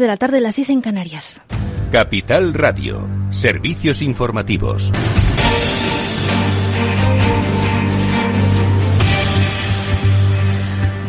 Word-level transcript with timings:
de 0.00 0.06
la 0.06 0.16
tarde, 0.16 0.40
las 0.40 0.54
6 0.54 0.70
en 0.70 0.80
Canarias. 0.80 1.42
Capital 1.90 2.54
Radio, 2.54 3.06
servicios 3.28 4.00
informativos. 4.00 4.90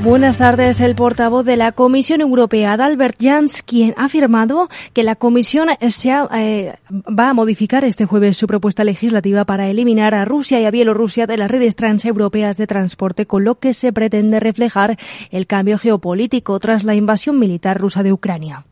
Buenas 0.04 0.38
tardes. 0.38 0.81
El 0.81 0.96
portavoz 0.96 1.46
de 1.46 1.55
la 1.55 1.71
Comisión 1.71 2.19
Europea, 2.19 2.73
Albert 2.73 3.15
Jans, 3.21 3.63
quien 3.63 3.93
ha 3.96 4.04
afirmado 4.04 4.67
que 4.91 5.04
la 5.04 5.15
Comisión 5.15 5.70
se 5.88 6.09
eh, 6.09 6.75
va 6.89 7.29
a 7.29 7.34
modificar 7.34 7.86
este 7.86 8.04
jueves 8.04 8.36
su 8.36 8.47
propuesta 8.47 8.84
legislativa 8.84 9.45
para 9.45 9.70
eliminar 9.70 10.13
a 10.13 10.25
Rusia 10.25 10.59
y 10.59 10.65
a 10.65 10.71
Bielorrusia 10.71 11.25
de 11.25 11.38
las 11.38 11.50
redes 11.50 11.77
transeuropeas 11.77 12.57
de 12.57 12.68
transporte, 12.68 13.27
con 13.27 13.45
lo 13.45 13.59
que 13.59 13.73
se 13.73 13.93
pretende 13.93 14.41
reflejar 14.41 14.97
el 15.31 15.47
cambio 15.47 15.77
geopolítico 15.77 16.59
tras 16.59 16.84
la 16.84 16.95
invasión 16.95 17.39
militar 17.39 17.79
rusa 17.79 18.04
de 18.04 18.11
Ucrania. 18.11 18.65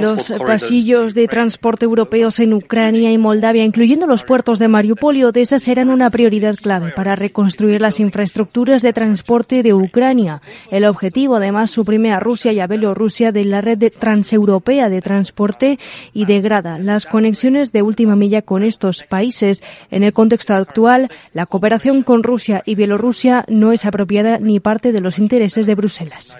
Los 0.00 0.28
pasillos 0.38 1.14
de 1.14 1.28
transporte 1.28 1.84
europeos 1.84 2.40
en 2.40 2.52
Ucrania 2.52 3.12
y 3.12 3.18
Moldavia, 3.18 3.64
incluyendo 3.64 4.06
los 4.06 4.24
puertos 4.24 4.58
de 4.58 4.66
Mariupol 4.66 5.16
y 5.16 5.24
Odessa, 5.24 5.58
serán 5.58 5.90
una 5.90 6.10
prioridad 6.10 6.56
clave 6.56 6.92
para 6.96 7.14
reconstruir 7.14 7.80
las 7.80 8.00
infraestructuras 8.00 8.82
de 8.82 8.92
transporte 8.92 9.62
de 9.62 9.72
Ucrania. 9.72 10.42
El 10.72 10.84
objetivo, 10.84 11.36
además, 11.36 11.70
suprime 11.70 12.12
a 12.12 12.18
Rusia 12.18 12.52
y 12.52 12.60
a 12.60 12.66
Bielorrusia 12.66 13.30
de 13.30 13.44
la 13.44 13.60
red 13.60 13.92
transeuropea 13.96 14.88
de 14.88 15.00
transporte 15.00 15.78
y 16.12 16.24
degrada 16.24 16.78
las 16.78 17.06
conexiones 17.06 17.72
de 17.72 17.82
última 17.82 18.16
milla 18.16 18.42
con 18.42 18.64
estos 18.64 19.04
países. 19.04 19.62
En 19.90 20.02
el 20.02 20.12
contexto 20.12 20.54
actual, 20.54 21.08
la 21.34 21.46
cooperación 21.46 22.02
con 22.02 22.22
Rusia 22.22 22.62
y 22.64 22.74
Bielorrusia 22.74 23.44
no 23.48 23.70
es 23.70 23.84
apropiada 23.84 24.38
ni 24.38 24.58
parte 24.58 24.92
de 24.92 25.00
los 25.00 25.18
intereses 25.18 25.66
de 25.66 25.74
Bruselas. 25.76 26.36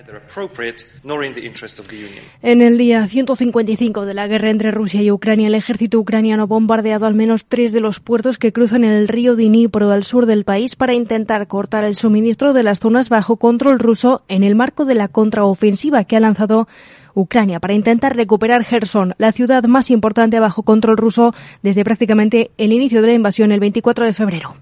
En 2.42 2.62
el 2.62 2.78
día 2.78 3.06
155 3.06 4.04
de 4.04 4.14
la 4.14 4.26
guerra 4.26 4.50
entre 4.50 4.70
Rusia 4.70 5.02
y 5.02 5.10
Ucrania, 5.10 5.48
el 5.48 5.54
ejército 5.54 5.98
ucraniano 5.98 6.44
ha 6.44 6.46
bombardeado 6.46 7.06
al 7.06 7.14
menos 7.14 7.46
tres 7.46 7.72
de 7.72 7.80
los 7.80 8.00
puertos 8.00 8.38
que 8.38 8.52
cruzan 8.52 8.84
el 8.84 9.08
río 9.08 9.36
Dnipro 9.36 9.90
al 9.90 10.04
sur 10.04 10.26
del 10.26 10.44
país 10.44 10.76
para 10.76 10.94
intentar 10.94 11.46
cortar 11.46 11.84
el 11.84 11.96
suministro 11.96 12.52
de 12.52 12.62
las 12.62 12.80
zonas 12.80 13.08
bajo 13.08 13.36
control 13.36 13.78
ruso 13.78 14.22
en 14.28 14.44
el 14.44 14.54
marco 14.54 14.84
de 14.84 14.94
la 14.94 15.08
contraofensiva 15.08 16.04
que 16.04 16.16
ha 16.16 16.20
lanzado 16.20 16.68
Ucrania 17.14 17.60
para 17.60 17.74
intentar 17.74 18.16
recuperar 18.16 18.64
Gerson, 18.64 19.14
la 19.18 19.32
ciudad 19.32 19.64
más 19.64 19.90
importante 19.90 20.40
bajo 20.40 20.62
control 20.62 20.96
ruso 20.96 21.34
desde 21.62 21.84
prácticamente 21.84 22.50
el 22.58 22.72
inicio 22.72 23.00
de 23.02 23.08
la 23.08 23.14
invasión 23.14 23.52
el 23.52 23.60
24 23.60 24.04
de 24.04 24.12
febrero. 24.12 24.54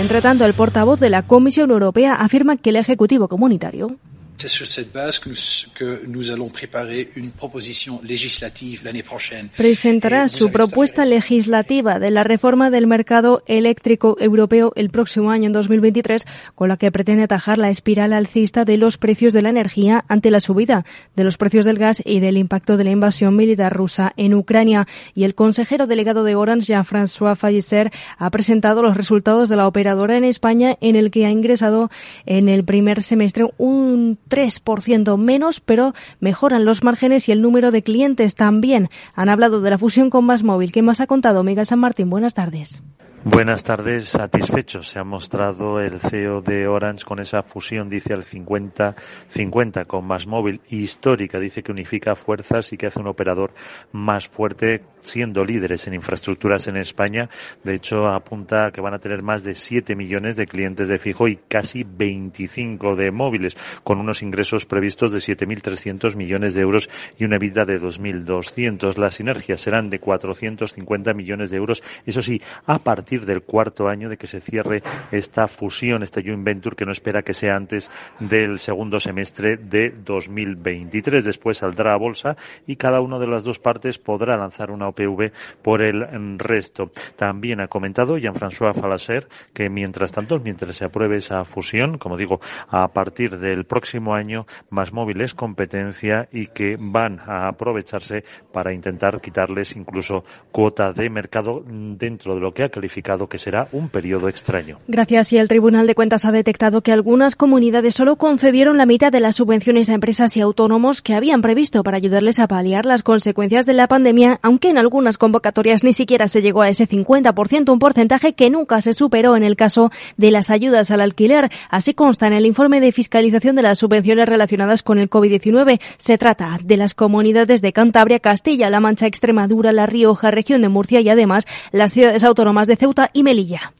Entre 0.00 0.22
tanto, 0.22 0.46
el 0.46 0.54
portavoz 0.54 0.98
de 0.98 1.10
la 1.10 1.22
Comisión 1.22 1.70
Europea 1.70 2.14
afirma 2.14 2.56
que 2.56 2.70
el 2.70 2.76
Ejecutivo 2.76 3.28
Comunitario 3.28 3.96
C'est 4.40 4.48
sur 4.48 4.68
cette 4.68 4.90
base 4.90 5.18
que 5.18 5.28
nous, 5.28 5.36
que 5.74 6.06
nous 6.06 6.30
allons 6.30 6.48
préparer 6.48 7.10
une 7.14 7.30
proposition 7.30 8.00
législative 8.02 8.80
l'année 8.86 9.02
prochaine. 9.02 9.50
Presentará 9.54 10.30
su 10.30 10.50
propuesta 10.50 11.04
legislativa 11.04 11.98
de 11.98 12.10
la 12.10 12.24
reforma 12.24 12.70
del 12.70 12.86
mercado 12.86 13.42
eléctrico 13.44 14.16
europeo 14.18 14.72
el 14.76 14.88
próximo 14.88 15.30
año, 15.30 15.48
en 15.48 15.52
2023, 15.52 16.24
con 16.54 16.70
la 16.70 16.78
que 16.78 16.90
pretende 16.90 17.24
atajar 17.24 17.58
la 17.58 17.68
espiral 17.68 18.14
alcista 18.14 18.64
de 18.64 18.78
los 18.78 18.96
precios 18.96 19.34
de 19.34 19.42
la 19.42 19.50
energía 19.50 20.06
ante 20.08 20.30
la 20.30 20.40
subida 20.40 20.86
de 21.16 21.24
los 21.24 21.36
precios 21.36 21.66
del 21.66 21.76
gas 21.76 22.00
y 22.02 22.20
del 22.20 22.38
impacto 22.38 22.78
de 22.78 22.84
la 22.84 22.92
invasión 22.92 23.36
militar 23.36 23.76
rusa 23.76 24.14
en 24.16 24.32
Ucrania. 24.32 24.86
Y 25.14 25.24
el 25.24 25.34
consejero 25.34 25.86
delegado 25.86 26.24
de 26.24 26.34
Orange, 26.34 26.72
Jean-François 26.72 27.36
Fallecer, 27.36 27.90
ha 28.16 28.30
presentado 28.30 28.80
los 28.80 28.96
resultados 28.96 29.50
de 29.50 29.56
la 29.56 29.68
operadora 29.68 30.16
en 30.16 30.24
España, 30.24 30.78
en 30.80 30.96
el 30.96 31.10
que 31.10 31.26
ha 31.26 31.30
ingresado 31.30 31.90
en 32.24 32.48
el 32.48 32.64
primer 32.64 33.02
semestre 33.02 33.44
un 33.58 34.18
3% 34.30 35.18
menos, 35.18 35.60
pero 35.60 35.92
mejoran 36.20 36.64
los 36.64 36.82
márgenes 36.82 37.28
y 37.28 37.32
el 37.32 37.42
número 37.42 37.70
de 37.70 37.82
clientes 37.82 38.34
también. 38.36 38.88
Han 39.14 39.28
hablado 39.28 39.60
de 39.60 39.70
la 39.70 39.76
fusión 39.76 40.08
con 40.08 40.24
Más 40.24 40.42
Móvil. 40.42 40.72
¿Qué 40.72 40.80
más 40.80 41.00
ha 41.00 41.06
contado 41.06 41.42
Miguel 41.42 41.66
San 41.66 41.80
Martín? 41.80 42.08
Buenas 42.08 42.32
tardes. 42.32 42.82
Buenas 43.22 43.62
tardes, 43.62 44.08
satisfechos. 44.08 44.88
Se 44.88 44.98
ha 44.98 45.04
mostrado 45.04 45.78
el 45.78 46.00
CEO 46.00 46.40
de 46.40 46.66
Orange 46.66 47.04
con 47.04 47.20
esa 47.20 47.42
fusión, 47.42 47.90
dice 47.90 48.14
al 48.14 48.22
50-50 48.22 49.86
con 49.86 50.06
Más 50.06 50.26
Móvil, 50.26 50.62
histórica. 50.70 51.38
Dice 51.38 51.62
que 51.62 51.70
unifica 51.70 52.16
fuerzas 52.16 52.72
y 52.72 52.78
que 52.78 52.86
hace 52.86 52.98
un 52.98 53.08
operador 53.08 53.52
más 53.92 54.26
fuerte, 54.26 54.84
siendo 55.00 55.44
líderes 55.44 55.86
en 55.86 55.94
infraestructuras 55.94 56.68
en 56.68 56.76
España. 56.76 57.28
De 57.64 57.74
hecho, 57.74 58.06
apunta 58.06 58.70
que 58.72 58.80
van 58.80 58.94
a 58.94 58.98
tener 58.98 59.22
más 59.22 59.44
de 59.44 59.54
7 59.54 59.94
millones 59.96 60.36
de 60.36 60.46
clientes 60.46 60.88
de 60.88 60.98
fijo 60.98 61.28
y 61.28 61.36
casi 61.48 61.84
25 61.84 62.96
de 62.96 63.10
móviles, 63.10 63.56
con 63.84 63.98
unos 63.98 64.22
ingresos 64.22 64.66
previstos 64.66 65.12
de 65.12 65.18
7.300 65.18 66.16
millones 66.16 66.54
de 66.54 66.62
euros 66.62 66.88
y 67.18 67.24
una 67.24 67.38
vida 67.38 67.64
de 67.64 67.80
2.200. 67.80 68.96
Las 68.96 69.14
sinergias 69.14 69.60
serán 69.60 69.90
de 69.90 69.98
450 69.98 71.12
millones 71.12 71.50
de 71.50 71.56
euros. 71.56 71.82
Eso 72.06 72.22
sí, 72.22 72.40
a 72.66 72.78
partir 72.78 73.24
del 73.24 73.42
cuarto 73.42 73.88
año 73.88 74.08
de 74.08 74.16
que 74.16 74.26
se 74.26 74.40
cierre 74.40 74.82
esta 75.10 75.48
fusión, 75.48 76.02
esta 76.02 76.20
joint 76.22 76.44
venture 76.44 76.76
que 76.76 76.84
no 76.84 76.92
espera 76.92 77.22
que 77.22 77.34
sea 77.34 77.56
antes 77.56 77.90
del 78.18 78.58
segundo 78.58 79.00
semestre 79.00 79.56
de 79.56 79.90
2023. 79.90 81.24
Después 81.24 81.58
saldrá 81.58 81.94
a 81.94 81.98
bolsa 81.98 82.36
y 82.66 82.76
cada 82.76 83.00
una 83.00 83.18
de 83.18 83.26
las 83.26 83.44
dos 83.44 83.58
partes 83.58 83.98
podrá 83.98 84.36
lanzar 84.36 84.70
una 84.70 84.88
OPV 84.90 85.32
por 85.62 85.82
el 85.82 86.38
resto. 86.38 86.90
También 87.16 87.60
ha 87.60 87.68
comentado 87.68 88.18
Jean-François 88.18 88.74
Falasser 88.74 89.26
que 89.54 89.68
mientras 89.68 90.12
tanto, 90.12 90.38
mientras 90.38 90.76
se 90.76 90.84
apruebe 90.84 91.16
esa 91.16 91.44
fusión, 91.44 91.98
como 91.98 92.16
digo, 92.16 92.40
a 92.68 92.88
partir 92.88 93.38
del 93.38 93.64
próximo 93.64 94.14
año, 94.14 94.46
más 94.70 94.92
móviles 94.92 95.34
competencia 95.34 96.28
y 96.32 96.48
que 96.48 96.76
van 96.78 97.20
a 97.20 97.48
aprovecharse 97.48 98.24
para 98.52 98.72
intentar 98.72 99.20
quitarles 99.20 99.76
incluso 99.76 100.24
cuota 100.52 100.92
de 100.92 101.08
mercado 101.10 101.62
dentro 101.66 102.34
de 102.34 102.40
lo 102.40 102.52
que 102.52 102.64
ha 102.64 102.68
calificado 102.68 103.28
que 103.28 103.38
será 103.38 103.68
un 103.72 103.88
periodo 103.88 104.28
extraño. 104.28 104.78
Gracias. 104.88 105.32
Y 105.32 105.38
el 105.38 105.48
Tribunal 105.48 105.86
de 105.86 105.94
Cuentas 105.94 106.24
ha 106.24 106.32
detectado 106.32 106.82
que 106.82 106.92
algunas 106.92 107.36
comunidades 107.36 107.94
solo 107.94 108.16
concedieron 108.16 108.78
la 108.78 108.86
mitad 108.86 109.12
de 109.12 109.20
las 109.20 109.36
subvenciones 109.36 109.88
a 109.88 109.94
empresas 109.94 110.36
y 110.36 110.40
autónomos 110.40 111.02
que 111.02 111.14
habían 111.14 111.42
previsto 111.42 111.82
para 111.82 111.96
ayudarles 111.96 112.38
a 112.38 112.48
paliar 112.48 112.86
las 112.86 113.02
consecuencias 113.02 113.66
de 113.66 113.74
la 113.74 113.88
pandemia, 113.88 114.38
aunque 114.42 114.70
en 114.70 114.78
algunas 114.80 115.18
convocatorias 115.18 115.84
ni 115.84 115.92
siquiera 115.92 116.26
se 116.26 116.42
llegó 116.42 116.62
a 116.62 116.68
ese 116.68 116.88
50%, 116.88 117.72
un 117.72 117.78
porcentaje 117.78 118.32
que 118.32 118.50
nunca 118.50 118.80
se 118.80 118.94
superó 118.94 119.36
en 119.36 119.44
el 119.44 119.56
caso 119.56 119.92
de 120.16 120.30
las 120.30 120.50
ayudas 120.50 120.90
al 120.90 121.00
alquiler. 121.00 121.50
Así 121.68 121.94
consta 121.94 122.26
en 122.26 122.32
el 122.32 122.46
informe 122.46 122.80
de 122.80 122.92
fiscalización 122.92 123.56
de 123.56 123.62
las 123.62 123.78
subvenciones 123.78 124.28
relacionadas 124.28 124.82
con 124.82 124.98
el 124.98 125.08
COVID-19. 125.08 125.80
Se 125.98 126.18
trata 126.18 126.58
de 126.62 126.76
las 126.76 126.94
comunidades 126.94 127.62
de 127.62 127.72
Cantabria, 127.72 128.18
Castilla, 128.18 128.70
La 128.70 128.80
Mancha, 128.80 129.06
Extremadura, 129.06 129.72
La 129.72 129.86
Rioja, 129.86 130.30
región 130.30 130.62
de 130.62 130.68
Murcia 130.68 131.00
y 131.00 131.08
además 131.08 131.46
las 131.70 131.92
ciudades 131.92 132.24
autónomas 132.24 132.66
de 132.66 132.76
Ceuta 132.76 133.10
y 133.12 133.22
Melilla. 133.22 133.72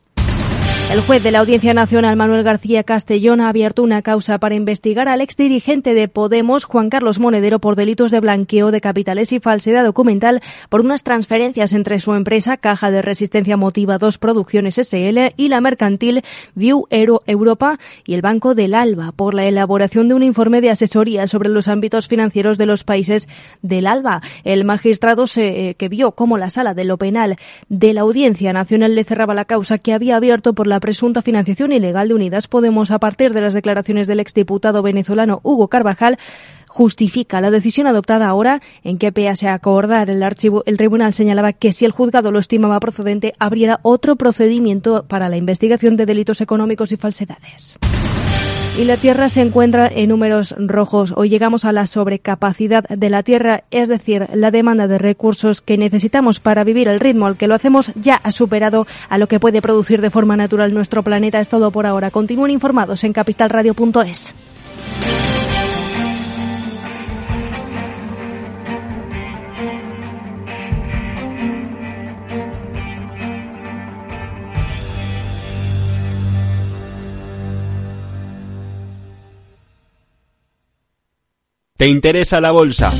El 0.90 1.02
juez 1.02 1.22
de 1.22 1.30
la 1.30 1.38
Audiencia 1.38 1.72
Nacional, 1.72 2.16
Manuel 2.16 2.42
García 2.42 2.82
Castellón, 2.82 3.40
ha 3.40 3.48
abierto 3.48 3.84
una 3.84 4.02
causa 4.02 4.38
para 4.38 4.56
investigar 4.56 5.06
al 5.06 5.20
exdirigente 5.20 5.94
de 5.94 6.08
Podemos, 6.08 6.64
Juan 6.64 6.90
Carlos 6.90 7.20
Monedero, 7.20 7.60
por 7.60 7.76
delitos 7.76 8.10
de 8.10 8.18
blanqueo 8.18 8.72
de 8.72 8.80
capitales 8.80 9.30
y 9.30 9.38
falsedad 9.38 9.84
documental 9.84 10.42
por 10.68 10.80
unas 10.80 11.04
transferencias 11.04 11.74
entre 11.74 12.00
su 12.00 12.14
empresa 12.14 12.56
Caja 12.56 12.90
de 12.90 13.02
Resistencia 13.02 13.56
Motiva 13.56 13.98
2 13.98 14.18
Producciones 14.18 14.78
SL 14.78 15.32
y 15.36 15.46
la 15.46 15.60
mercantil 15.60 16.22
View 16.56 16.88
Aero 16.90 17.22
Europa 17.24 17.78
y 18.04 18.14
el 18.14 18.22
Banco 18.22 18.56
del 18.56 18.74
Alba 18.74 19.12
por 19.12 19.34
la 19.34 19.44
elaboración 19.44 20.08
de 20.08 20.14
un 20.14 20.24
informe 20.24 20.60
de 20.60 20.70
asesoría 20.70 21.28
sobre 21.28 21.50
los 21.50 21.68
ámbitos 21.68 22.08
financieros 22.08 22.58
de 22.58 22.66
los 22.66 22.82
países 22.82 23.28
del 23.62 23.86
Alba. 23.86 24.22
El 24.42 24.64
magistrado 24.64 25.28
se, 25.28 25.68
eh, 25.68 25.74
que 25.76 25.88
vio 25.88 26.16
cómo 26.16 26.36
la 26.36 26.50
sala 26.50 26.74
de 26.74 26.82
lo 26.82 26.96
penal 26.96 27.36
de 27.68 27.94
la 27.94 28.00
Audiencia 28.00 28.52
Nacional 28.52 28.96
le 28.96 29.04
cerraba 29.04 29.34
la 29.34 29.44
causa 29.44 29.78
que 29.78 29.92
había 29.92 30.16
abierto 30.16 30.52
por 30.52 30.66
la 30.66 30.79
presunta 30.80 31.22
financiación 31.22 31.72
ilegal 31.72 32.08
de 32.08 32.14
Unidas 32.14 32.48
Podemos 32.48 32.90
a 32.90 32.98
partir 32.98 33.32
de 33.32 33.40
las 33.40 33.54
declaraciones 33.54 34.06
del 34.06 34.20
exdiputado 34.20 34.82
venezolano 34.82 35.40
Hugo 35.42 35.68
Carvajal 35.68 36.18
justifica 36.70 37.40
la 37.40 37.50
decisión 37.50 37.86
adoptada 37.86 38.28
ahora 38.28 38.62
en 38.84 38.96
que 38.98 39.12
pese 39.12 39.48
a 39.48 39.54
acordar 39.54 40.08
el 40.08 40.22
archivo, 40.22 40.62
el 40.66 40.76
tribunal 40.76 41.12
señalaba 41.12 41.52
que 41.52 41.72
si 41.72 41.84
el 41.84 41.90
juzgado 41.90 42.30
lo 42.30 42.38
estimaba 42.38 42.78
procedente, 42.78 43.34
abriera 43.38 43.80
otro 43.82 44.16
procedimiento 44.16 45.04
para 45.08 45.28
la 45.28 45.36
investigación 45.36 45.96
de 45.96 46.06
delitos 46.06 46.40
económicos 46.40 46.92
y 46.92 46.96
falsedades. 46.96 47.76
Y 48.80 48.86
la 48.86 48.96
Tierra 48.96 49.28
se 49.28 49.42
encuentra 49.42 49.88
en 49.88 50.08
números 50.08 50.54
rojos. 50.56 51.12
Hoy 51.14 51.28
llegamos 51.28 51.66
a 51.66 51.72
la 51.72 51.86
sobrecapacidad 51.86 52.82
de 52.84 53.10
la 53.10 53.22
Tierra, 53.22 53.64
es 53.70 53.90
decir, 53.90 54.26
la 54.32 54.50
demanda 54.50 54.88
de 54.88 54.96
recursos 54.96 55.60
que 55.60 55.76
necesitamos 55.76 56.40
para 56.40 56.64
vivir 56.64 56.88
el 56.88 56.98
ritmo 56.98 57.26
al 57.26 57.36
que 57.36 57.46
lo 57.46 57.54
hacemos 57.54 57.92
ya 57.94 58.18
ha 58.22 58.32
superado 58.32 58.86
a 59.10 59.18
lo 59.18 59.28
que 59.28 59.38
puede 59.38 59.60
producir 59.60 60.00
de 60.00 60.08
forma 60.08 60.34
natural 60.34 60.72
nuestro 60.72 61.02
planeta. 61.02 61.40
Es 61.40 61.50
todo 61.50 61.70
por 61.70 61.84
ahora. 61.84 62.10
Continúen 62.10 62.52
informados 62.52 63.04
en 63.04 63.12
capitalradio.es. 63.12 64.32
¿Te 81.80 81.88
interesa 81.88 82.42
la 82.42 82.50
bolsa? 82.50 82.92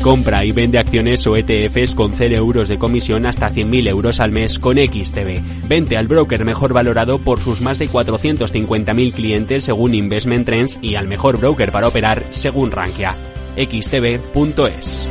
Compra 0.00 0.44
y 0.44 0.52
vende 0.52 0.78
acciones 0.78 1.26
o 1.26 1.34
ETFs 1.34 1.96
con 1.96 2.12
0 2.12 2.36
euros 2.36 2.68
de 2.68 2.78
comisión 2.78 3.26
hasta 3.26 3.50
100.000 3.50 3.88
euros 3.88 4.20
al 4.20 4.30
mes 4.30 4.60
con 4.60 4.76
XTB. 4.76 5.66
Vente 5.66 5.96
al 5.96 6.06
broker 6.06 6.44
mejor 6.44 6.72
valorado 6.72 7.18
por 7.18 7.40
sus 7.40 7.60
más 7.60 7.80
de 7.80 7.88
450.000 7.88 9.12
clientes 9.12 9.64
según 9.64 9.92
Investment 9.92 10.46
Trends 10.46 10.78
y 10.80 10.94
al 10.94 11.08
mejor 11.08 11.40
broker 11.40 11.72
para 11.72 11.88
operar 11.88 12.22
según 12.30 12.70
Rankia. 12.70 13.16
xtb.es. 13.56 15.08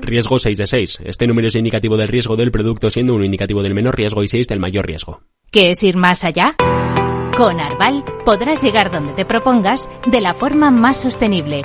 Riesgo 0.00 0.38
6 0.38 0.58
de 0.58 0.66
6. 0.68 0.98
Este 1.04 1.26
número 1.26 1.48
es 1.48 1.56
indicativo 1.56 1.96
del 1.96 2.06
riesgo 2.06 2.36
del 2.36 2.52
producto 2.52 2.92
siendo 2.92 3.16
un 3.16 3.24
indicativo 3.24 3.64
del 3.64 3.74
menor 3.74 3.96
riesgo 3.96 4.22
y 4.22 4.28
6 4.28 4.46
del 4.46 4.60
mayor 4.60 4.86
riesgo. 4.86 5.22
¿Qué 5.50 5.72
es 5.72 5.82
ir 5.82 5.96
más 5.96 6.22
allá? 6.22 6.54
Con 7.36 7.58
Arval 7.58 8.04
podrás 8.24 8.62
llegar 8.62 8.92
donde 8.92 9.14
te 9.14 9.24
propongas 9.24 9.90
de 10.06 10.20
la 10.20 10.32
forma 10.32 10.70
más 10.70 11.00
sostenible 11.00 11.64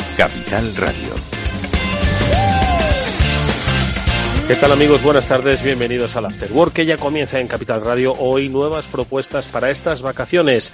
Capital 0.21 0.75
Radio. 0.75 1.15
¿Qué 4.47 4.55
tal 4.55 4.71
amigos? 4.71 5.01
Buenas 5.01 5.27
tardes, 5.27 5.63
bienvenidos 5.63 6.15
al 6.15 6.27
After 6.27 6.51
Work 6.51 6.73
que 6.73 6.85
ya 6.85 6.97
comienza 6.97 7.39
en 7.39 7.47
Capital 7.47 7.83
Radio. 7.83 8.13
Hoy 8.19 8.47
nuevas 8.47 8.85
propuestas 8.85 9.47
para 9.47 9.71
estas 9.71 10.03
vacaciones. 10.03 10.71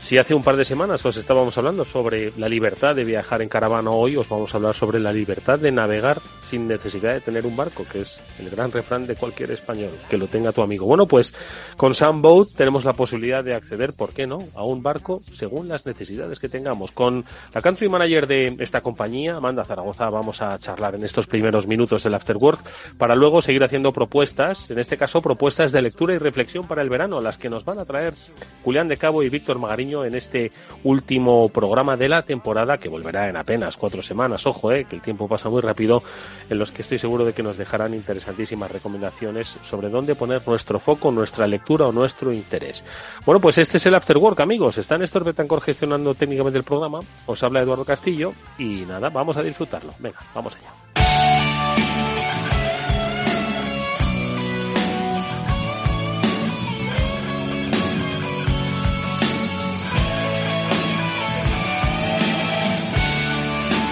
Si 0.00 0.16
hace 0.16 0.34
un 0.34 0.42
par 0.42 0.56
de 0.56 0.64
semanas 0.64 1.04
os 1.04 1.16
estábamos 1.18 1.56
hablando 1.58 1.84
sobre 1.84 2.32
la 2.36 2.48
libertad 2.48 2.96
de 2.96 3.04
viajar 3.04 3.42
en 3.42 3.48
caravana, 3.48 3.90
hoy 3.90 4.16
os 4.16 4.28
vamos 4.28 4.52
a 4.52 4.56
hablar 4.56 4.74
sobre 4.74 4.98
la 4.98 5.12
libertad 5.12 5.58
de 5.58 5.70
navegar 5.70 6.20
sin 6.46 6.66
necesidad 6.66 7.12
de 7.12 7.20
tener 7.20 7.46
un 7.46 7.54
barco, 7.54 7.84
que 7.84 8.00
es 8.00 8.18
el 8.40 8.50
gran 8.50 8.72
refrán 8.72 9.06
de 9.06 9.14
cualquier 9.14 9.52
español, 9.52 9.90
que 10.08 10.16
lo 10.16 10.26
tenga 10.26 10.50
tu 10.50 10.62
amigo. 10.62 10.86
Bueno, 10.86 11.06
pues 11.06 11.32
con 11.76 11.94
Sunboat 11.94 12.48
tenemos 12.56 12.84
la 12.84 12.94
posibilidad 12.94 13.44
de 13.44 13.54
acceder, 13.54 13.92
¿por 13.92 14.12
qué 14.12 14.26
no?, 14.26 14.38
a 14.54 14.64
un 14.64 14.82
barco 14.82 15.20
según 15.32 15.68
las 15.68 15.86
necesidades 15.86 16.40
que 16.40 16.48
tengamos. 16.48 16.90
Con 16.90 17.22
la 17.54 17.60
country 17.60 17.88
manager 17.88 18.26
de 18.26 18.56
esta 18.58 18.80
compañía, 18.80 19.36
Amanda 19.36 19.64
Zaragoza, 19.64 20.10
vamos 20.10 20.42
a 20.42 20.58
charlar 20.58 20.96
en 20.96 21.04
estos 21.04 21.26
primeros 21.26 21.68
minutos 21.68 22.02
del 22.02 22.14
After 22.14 22.36
Work 22.38 22.60
para 22.98 23.14
luego 23.14 23.42
seguir 23.42 23.62
haciendo 23.62 23.92
propuestas, 23.92 24.70
en 24.70 24.78
este 24.78 24.96
caso 24.96 25.22
propuestas 25.22 25.70
de 25.70 25.82
lectura 25.82 26.14
y 26.14 26.18
reflexión 26.18 26.66
para 26.66 26.82
el 26.82 26.88
verano, 26.88 27.20
las 27.20 27.38
que 27.38 27.50
nos 27.50 27.64
van 27.64 27.78
a 27.78 27.84
traer 27.84 28.14
Julián 28.64 28.88
de 28.88 28.96
Cabo 28.96 29.22
y 29.22 29.28
Víctor 29.28 29.58
Magariño 29.58 29.89
en 29.90 30.14
este 30.14 30.52
último 30.84 31.48
programa 31.48 31.96
de 31.96 32.08
la 32.08 32.22
temporada 32.22 32.78
que 32.78 32.88
volverá 32.88 33.28
en 33.28 33.36
apenas 33.36 33.76
cuatro 33.76 34.02
semanas. 34.02 34.46
Ojo, 34.46 34.72
eh, 34.72 34.84
que 34.84 34.96
el 34.96 35.02
tiempo 35.02 35.28
pasa 35.28 35.48
muy 35.48 35.60
rápido, 35.60 36.02
en 36.48 36.58
los 36.58 36.70
que 36.70 36.82
estoy 36.82 36.98
seguro 36.98 37.24
de 37.24 37.32
que 37.32 37.42
nos 37.42 37.58
dejarán 37.58 37.94
interesantísimas 37.94 38.70
recomendaciones 38.70 39.58
sobre 39.62 39.88
dónde 39.88 40.14
poner 40.14 40.46
nuestro 40.46 40.78
foco, 40.78 41.10
nuestra 41.10 41.46
lectura 41.46 41.86
o 41.86 41.92
nuestro 41.92 42.32
interés. 42.32 42.84
Bueno, 43.26 43.40
pues 43.40 43.58
este 43.58 43.78
es 43.78 43.86
el 43.86 43.94
After 43.94 44.16
Work, 44.16 44.40
amigos. 44.40 44.78
Está 44.78 44.96
Néstor 44.96 45.24
Betancor 45.24 45.60
gestionando 45.60 46.14
técnicamente 46.14 46.58
el 46.58 46.64
programa. 46.64 47.00
Os 47.26 47.42
habla 47.42 47.60
Eduardo 47.60 47.84
Castillo 47.84 48.32
y 48.58 48.84
nada, 48.86 49.10
vamos 49.10 49.36
a 49.36 49.42
disfrutarlo. 49.42 49.92
Venga, 49.98 50.18
vamos 50.34 50.56
allá. 50.56 51.09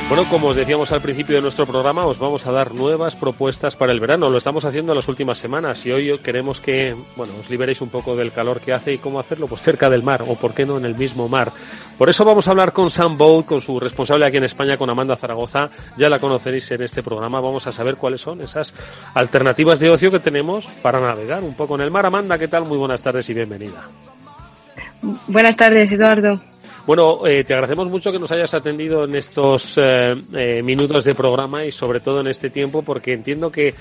Bueno, 0.09 0.25
como 0.31 0.47
os 0.49 0.57
decíamos 0.57 0.91
al 0.91 1.03
principio 1.03 1.37
de 1.37 1.43
nuestro 1.43 1.67
programa, 1.67 2.07
os 2.07 2.19
vamos 2.19 2.47
a 2.47 2.51
dar 2.51 2.75
nuevas 2.75 3.15
propuestas 3.15 3.77
para 3.77 3.93
el 3.93 4.01
verano. 4.01 4.31
Lo 4.31 4.39
estamos 4.39 4.65
haciendo 4.65 4.93
en 4.93 4.97
las 4.97 5.07
últimas 5.07 5.39
semanas 5.39 5.85
y 5.85 5.93
hoy 5.93 6.19
queremos 6.21 6.63
que, 6.63 6.97
bueno, 7.15 7.35
os 7.39 7.51
liberéis 7.51 7.83
un 7.83 7.91
poco 7.91 8.17
del 8.17 8.33
calor 8.33 8.59
que 8.59 8.73
hace 8.73 8.95
y 8.95 8.99
cómo 8.99 9.21
hacerlo, 9.21 9.47
pues 9.47 9.61
cerca 9.61 9.91
del 9.91 10.03
mar 10.03 10.25
o, 10.27 10.35
por 10.35 10.55
qué 10.55 10.65
no, 10.65 10.79
en 10.79 10.87
el 10.87 10.95
mismo 10.95 11.29
mar. 11.29 11.53
Por 11.99 12.09
eso 12.09 12.25
vamos 12.25 12.49
a 12.49 12.53
hablar 12.53 12.73
con 12.73 12.89
Sam 12.89 13.19
Boat, 13.19 13.45
con 13.45 13.61
su 13.61 13.79
responsable 13.79 14.25
aquí 14.25 14.39
en 14.39 14.45
España, 14.45 14.79
con 14.79 14.89
Amanda 14.89 15.15
Zaragoza. 15.15 15.69
Ya 15.99 16.09
la 16.09 16.19
conoceréis 16.19 16.71
en 16.71 16.85
este 16.85 17.03
programa. 17.03 17.43
Vamos 17.43 17.67
a 17.67 17.73
saber 17.73 17.97
cuáles 17.97 18.23
son 18.23 18.41
esas 18.41 18.73
alternativas 19.13 19.79
de 19.79 19.91
ocio 19.91 20.11
que 20.11 20.21
tenemos 20.21 20.69
para 20.81 21.01
navegar 21.01 21.45
un 21.45 21.53
poco 21.53 21.75
en 21.75 21.83
el 21.83 21.91
mar. 21.91 22.07
Amanda, 22.07 22.39
¿qué 22.39 22.49
tal? 22.49 22.65
Muy 22.65 22.79
buenas 22.79 23.03
tardes 23.03 23.29
y 23.29 23.35
bienvenida. 23.35 23.87
Buenas 25.27 25.55
tardes, 25.55 25.93
Eduardo. 25.93 26.41
Bueno, 26.89 27.27
eh, 27.27 27.45
te 27.45 27.53
agradecemos 27.53 27.91
mucho 27.91 28.11
que 28.11 28.19
nos 28.19 28.33
hayas 28.33 28.55
atendido 28.55 29.05
en 29.05 29.15
estos 29.15 29.77
eh, 29.77 30.15
eh, 30.33 30.63
minutos 30.63 31.05
de 31.05 31.15
programa 31.15 31.63
y 31.67 31.71
sobre 31.71 32.01
todo 32.01 32.23
en 32.23 32.29
este 32.29 32.49
tiempo 32.49 32.81
porque 32.81 33.13
entiendo 33.13 33.53
que, 33.53 33.75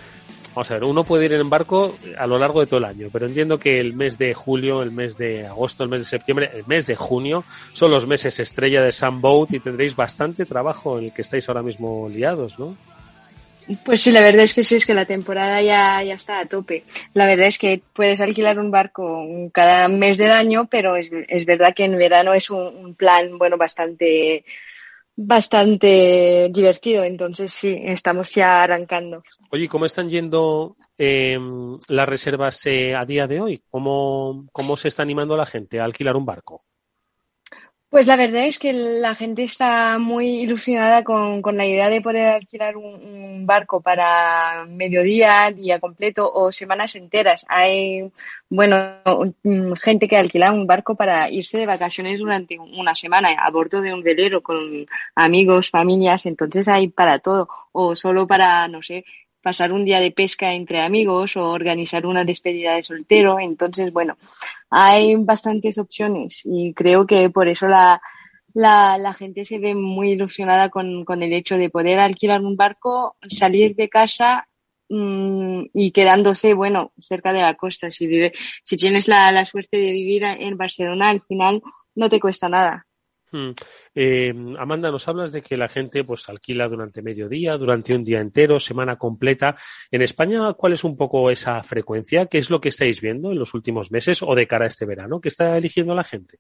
vamos 0.54 0.70
a 0.70 0.74
ver, 0.74 0.84
uno 0.84 1.06
puede 1.06 1.24
ir 1.24 1.32
en 1.32 1.50
barco 1.50 1.96
a 2.18 2.28
lo 2.28 2.38
largo 2.38 2.60
de 2.60 2.66
todo 2.66 2.80
el 2.80 2.84
año, 2.84 3.08
pero 3.14 3.26
entiendo 3.26 3.58
que 3.58 3.80
el 3.80 3.94
mes 3.94 4.18
de 4.18 4.34
julio, 4.34 4.84
el 4.84 4.92
mes 4.92 5.18
de 5.18 5.48
agosto, 5.48 5.86
el 5.86 5.90
mes 5.90 6.02
de 6.02 6.06
septiembre, 6.06 6.52
el 6.54 6.66
mes 6.68 6.86
de 6.86 6.98
junio 6.98 7.46
son 7.72 7.92
los 7.92 8.06
meses 8.06 8.42
estrella 8.42 8.82
de 8.82 8.92
Sunboat 8.92 9.54
y 9.54 9.62
tendréis 9.62 9.96
bastante 9.96 10.46
trabajo 10.46 11.00
en 11.00 11.06
el 11.06 11.14
que 11.14 11.22
estáis 11.22 11.48
ahora 11.48 11.62
mismo 11.62 12.10
liados, 12.10 12.60
¿no? 12.60 12.76
Pues 13.84 14.02
sí, 14.02 14.12
la 14.12 14.22
verdad 14.22 14.44
es 14.44 14.54
que 14.54 14.64
sí, 14.64 14.76
es 14.76 14.86
que 14.86 14.94
la 14.94 15.06
temporada 15.06 15.62
ya, 15.62 16.02
ya 16.02 16.14
está 16.14 16.40
a 16.40 16.46
tope. 16.46 16.84
La 17.14 17.26
verdad 17.26 17.48
es 17.48 17.58
que 17.58 17.82
puedes 17.94 18.22
alquilar 18.22 18.60
un 18.60 18.72
barco 18.72 19.26
cada 19.52 19.88
mes 19.90 20.18
del 20.18 20.32
año, 20.32 20.68
pero 20.70 20.96
es, 20.96 21.10
es 21.28 21.46
verdad 21.46 21.74
que 21.76 21.84
en 21.84 21.98
verano 21.98 22.34
es 22.34 22.50
un, 22.50 22.96
plan, 22.96 23.38
bueno, 23.38 23.58
bastante, 23.58 24.46
bastante 25.16 26.48
divertido. 26.50 27.04
Entonces 27.04 27.52
sí, 27.52 27.76
estamos 27.84 28.34
ya 28.34 28.64
arrancando. 28.64 29.24
Oye, 29.52 29.68
¿cómo 29.68 29.86
están 29.86 30.10
yendo 30.10 30.78
eh, 30.98 31.38
las 31.90 32.08
reservas 32.08 32.66
eh, 32.66 32.96
a 32.96 33.04
día 33.06 33.28
de 33.28 33.42
hoy? 33.42 33.62
¿Cómo, 33.70 34.48
¿Cómo 34.54 34.78
se 34.78 34.88
está 34.88 35.04
animando 35.04 35.36
la 35.36 35.46
gente 35.46 35.82
a 35.82 35.84
alquilar 35.84 36.16
un 36.16 36.26
barco? 36.26 36.64
Pues 37.90 38.06
la 38.06 38.18
verdad 38.18 38.46
es 38.46 38.60
que 38.60 38.74
la 38.74 39.16
gente 39.16 39.44
está 39.44 39.98
muy 39.98 40.42
ilusionada 40.42 41.06
con, 41.06 41.42
con 41.42 41.56
la 41.56 41.66
idea 41.66 41.90
de 41.90 42.02
poder 42.02 42.28
alquilar 42.28 42.76
un, 42.76 43.46
barco 43.46 43.80
para 43.80 44.66
mediodía, 44.66 45.52
día 45.56 45.80
completo 45.80 46.30
o 46.30 46.52
semanas 46.52 46.96
enteras. 46.96 47.46
Hay, 47.48 48.12
bueno, 48.50 48.76
gente 49.82 50.10
que 50.10 50.18
alquila 50.18 50.52
un 50.52 50.68
barco 50.68 50.96
para 50.96 51.30
irse 51.32 51.58
de 51.60 51.66
vacaciones 51.66 52.20
durante 52.20 52.60
una 52.60 52.94
semana 52.94 53.30
a 53.40 53.50
bordo 53.52 53.80
de 53.80 53.94
un 53.94 54.04
velero 54.04 54.42
con 54.44 54.86
amigos, 55.16 55.70
familias, 55.70 56.26
entonces 56.26 56.68
hay 56.68 56.90
para 56.90 57.20
todo. 57.20 57.48
O 57.72 57.96
solo 57.96 58.28
para, 58.28 58.68
no 58.68 58.84
sé, 58.84 59.06
pasar 59.42 59.72
un 59.72 59.86
día 59.86 60.02
de 60.02 60.12
pesca 60.12 60.54
entre 60.54 60.82
amigos 60.82 61.38
o 61.38 61.50
organizar 61.50 62.06
una 62.06 62.26
despedida 62.26 62.76
de 62.76 62.84
soltero. 62.84 63.40
Entonces, 63.40 63.92
bueno, 63.92 64.18
hay 64.70 65.16
bastantes 65.16 65.78
opciones 65.78 66.42
y 66.44 66.74
creo 66.74 67.06
que 67.06 67.30
por 67.30 67.48
eso 67.48 67.68
la, 67.68 68.02
la, 68.54 68.98
la 68.98 69.14
gente 69.14 69.46
se 69.46 69.60
ve 69.60 69.76
muy 69.76 70.12
ilusionada 70.12 70.70
con, 70.70 71.06
con, 71.06 71.22
el 71.24 71.34
hecho 71.34 71.58
de 71.58 71.70
poder 71.70 72.00
alquilar 72.00 72.42
un 72.42 72.56
barco, 72.56 73.16
salir 73.30 73.76
de 73.76 73.90
casa 73.90 74.48
mmm, 74.90 75.66
y 75.74 75.92
quedándose, 75.92 76.54
bueno, 76.54 76.92
cerca 77.00 77.34
de 77.34 77.42
la 77.42 77.56
costa. 77.56 77.92
Si, 77.92 78.08
vive, 78.08 78.34
si 78.64 78.78
tienes 78.78 79.08
la, 79.08 79.32
la 79.32 79.46
suerte 79.46 79.78
de 79.78 79.92
vivir 79.92 80.24
en 80.24 80.58
Barcelona, 80.58 81.10
al 81.10 81.22
final 81.22 81.62
no 81.96 82.10
te 82.10 82.20
cuesta 82.20 82.50
nada. 82.50 82.87
Hmm. 83.32 83.52
Eh, 83.94 84.34
Amanda, 84.58 84.90
nos 84.90 85.08
hablas 85.08 85.32
de 85.32 85.42
que 85.42 85.58
la 85.58 85.68
gente 85.68 86.04
pues 86.04 86.30
alquila 86.30 86.68
durante 86.68 87.02
mediodía, 87.02 87.58
durante 87.58 87.94
un 87.94 88.04
día 88.04 88.22
entero, 88.22 88.60
semana 88.60 88.98
completa. 88.98 89.56
En 89.92 90.02
España, 90.02 90.54
¿cuál 90.54 90.74
es 90.74 90.84
un 90.84 90.96
poco 90.96 91.30
esa 91.30 91.62
frecuencia? 91.64 92.28
¿Qué 92.28 92.38
es 92.38 92.50
lo 92.50 92.62
que 92.62 92.70
estáis 92.70 93.02
viendo 93.02 93.32
en 93.32 93.40
los 93.40 93.54
últimos 93.54 93.92
meses 93.92 94.22
o 94.24 94.34
de 94.34 94.48
cara 94.48 94.66
a 94.66 94.70
este 94.70 94.86
verano? 94.86 95.20
¿Qué 95.20 95.30
está 95.30 95.58
eligiendo 95.58 95.94
la 95.94 96.04
gente? 96.04 96.40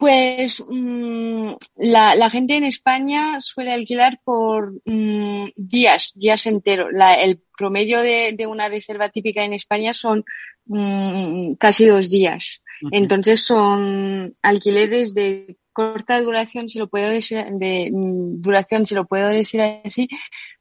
Pues 0.00 0.64
mmm, 0.66 1.52
la, 1.76 2.14
la, 2.14 2.30
gente 2.30 2.56
en 2.56 2.64
España 2.64 3.38
suele 3.42 3.72
alquilar 3.72 4.18
por 4.24 4.72
mmm, 4.86 5.48
días, 5.56 6.12
días 6.14 6.46
enteros. 6.46 6.88
La, 6.92 7.20
el 7.20 7.42
promedio 7.56 8.00
de, 8.00 8.32
de, 8.32 8.46
una 8.46 8.70
reserva 8.70 9.10
típica 9.10 9.44
en 9.44 9.52
España 9.52 9.92
son 9.92 10.24
mmm, 10.64 11.52
casi 11.58 11.84
dos 11.84 12.08
días. 12.08 12.62
Uh 12.80 12.86
-huh. 12.86 12.90
Entonces 12.92 13.44
son 13.44 14.34
alquileres 14.40 15.12
de 15.12 15.58
corta 15.72 16.20
duración, 16.20 16.68
si 16.68 16.78
lo 16.78 16.88
puedo 16.88 17.08
decir, 17.08 17.44
de 17.52 17.90
duración, 17.92 18.86
si 18.86 18.94
lo 18.94 19.06
puedo 19.06 19.28
decir 19.28 19.60
así, 19.60 20.08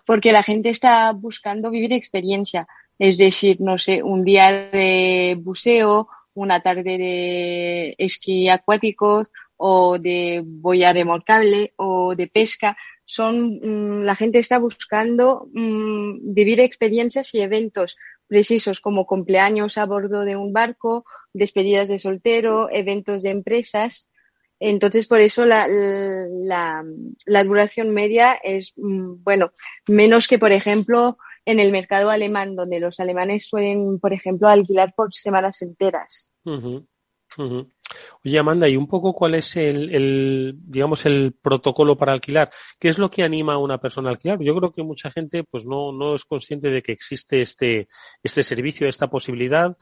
porque 0.06 0.32
la 0.32 0.44
gente 0.44 0.70
está 0.70 1.12
buscando 1.13 1.70
vivir 1.70 1.94
experiencia. 1.94 2.68
Es 2.98 3.18
decir, 3.18 3.62
no 3.62 3.78
sé, 3.78 4.04
un 4.04 4.24
día 4.24 4.70
de 4.72 5.38
buceo, 5.39 6.10
una 6.34 6.62
tarde 6.62 6.98
de 6.98 7.96
esquí 7.98 8.50
acuáticos 8.50 9.30
o 9.58 10.00
de 10.00 10.42
boya 10.46 10.94
remolcable 10.94 11.74
o 11.75 12.16
de 12.16 12.28
pesca. 12.28 12.78
son, 13.06 13.60
mm, 13.62 14.04
la 14.04 14.16
gente 14.16 14.39
está 14.39 14.60
buscando 14.60 15.48
mm, 15.54 16.34
vivir 16.34 16.60
experiencias 16.60 17.34
y 17.34 17.42
eventos 17.42 17.98
precisos 18.28 18.80
como 18.80 19.06
cumpleaños 19.06 19.78
a 19.78 19.86
bordo 19.86 20.24
de 20.24 20.36
un 20.36 20.54
barco, 20.54 21.04
despedidas 21.34 21.89
de 21.89 22.00
soltero, 22.00 22.70
eventos 22.72 23.24
de 23.24 23.32
empresas. 23.32 24.08
Entonces, 24.60 25.08
por 25.08 25.22
eso 25.22 25.46
la, 25.46 25.68
la, 25.68 27.44
duración 27.44 27.92
media 27.92 28.34
es, 28.44 28.74
mm, 28.75 29.24
bueno, 29.24 29.51
menos 29.88 30.28
que, 30.28 30.38
por 30.38 30.51
ejemplo, 30.51 31.18
en 31.46 31.60
el 31.60 31.72
mercado 31.72 32.10
alemán, 32.10 32.56
donde 32.56 32.80
los 32.80 33.00
alemanes 33.00 33.48
suelen, 33.48 34.00
por 34.00 34.13
ejemplo, 34.13 34.48
alquilar 34.48 34.94
por 34.96 35.13
semanas 35.13 35.62
enteras. 35.62 36.28
Oye, 38.24 38.39
Amanda, 38.39 38.68
¿y 38.68 38.75
un 38.75 38.88
poco 38.88 39.13
cuál 39.13 39.36
es 39.36 39.56
el, 39.56 39.94
el, 39.94 40.56
digamos, 40.58 41.06
el 41.06 41.34
protocolo 41.42 41.98
para 41.98 42.13
alquilar? 42.13 42.51
¿Qué 42.80 42.89
es 42.89 42.98
lo 42.98 43.10
que 43.10 43.24
anima 43.24 43.54
a 43.54 43.58
una 43.58 43.80
persona 43.80 44.10
a 44.10 44.12
alquilar? 44.13 44.39
Yo 44.42 44.56
creo 44.56 44.72
que 44.72 44.84
mucha 44.84 45.10
gente, 45.12 45.44
pues 45.44 45.66
no, 45.66 45.92
no 45.92 46.16
es 46.16 46.25
consciente 46.25 46.70
de 46.70 46.82
que 46.82 46.92
existe 46.92 47.42
este, 47.42 47.88
este 48.22 48.44
servicio, 48.44 48.88
esta 48.88 49.08
posibilidad 49.08 49.75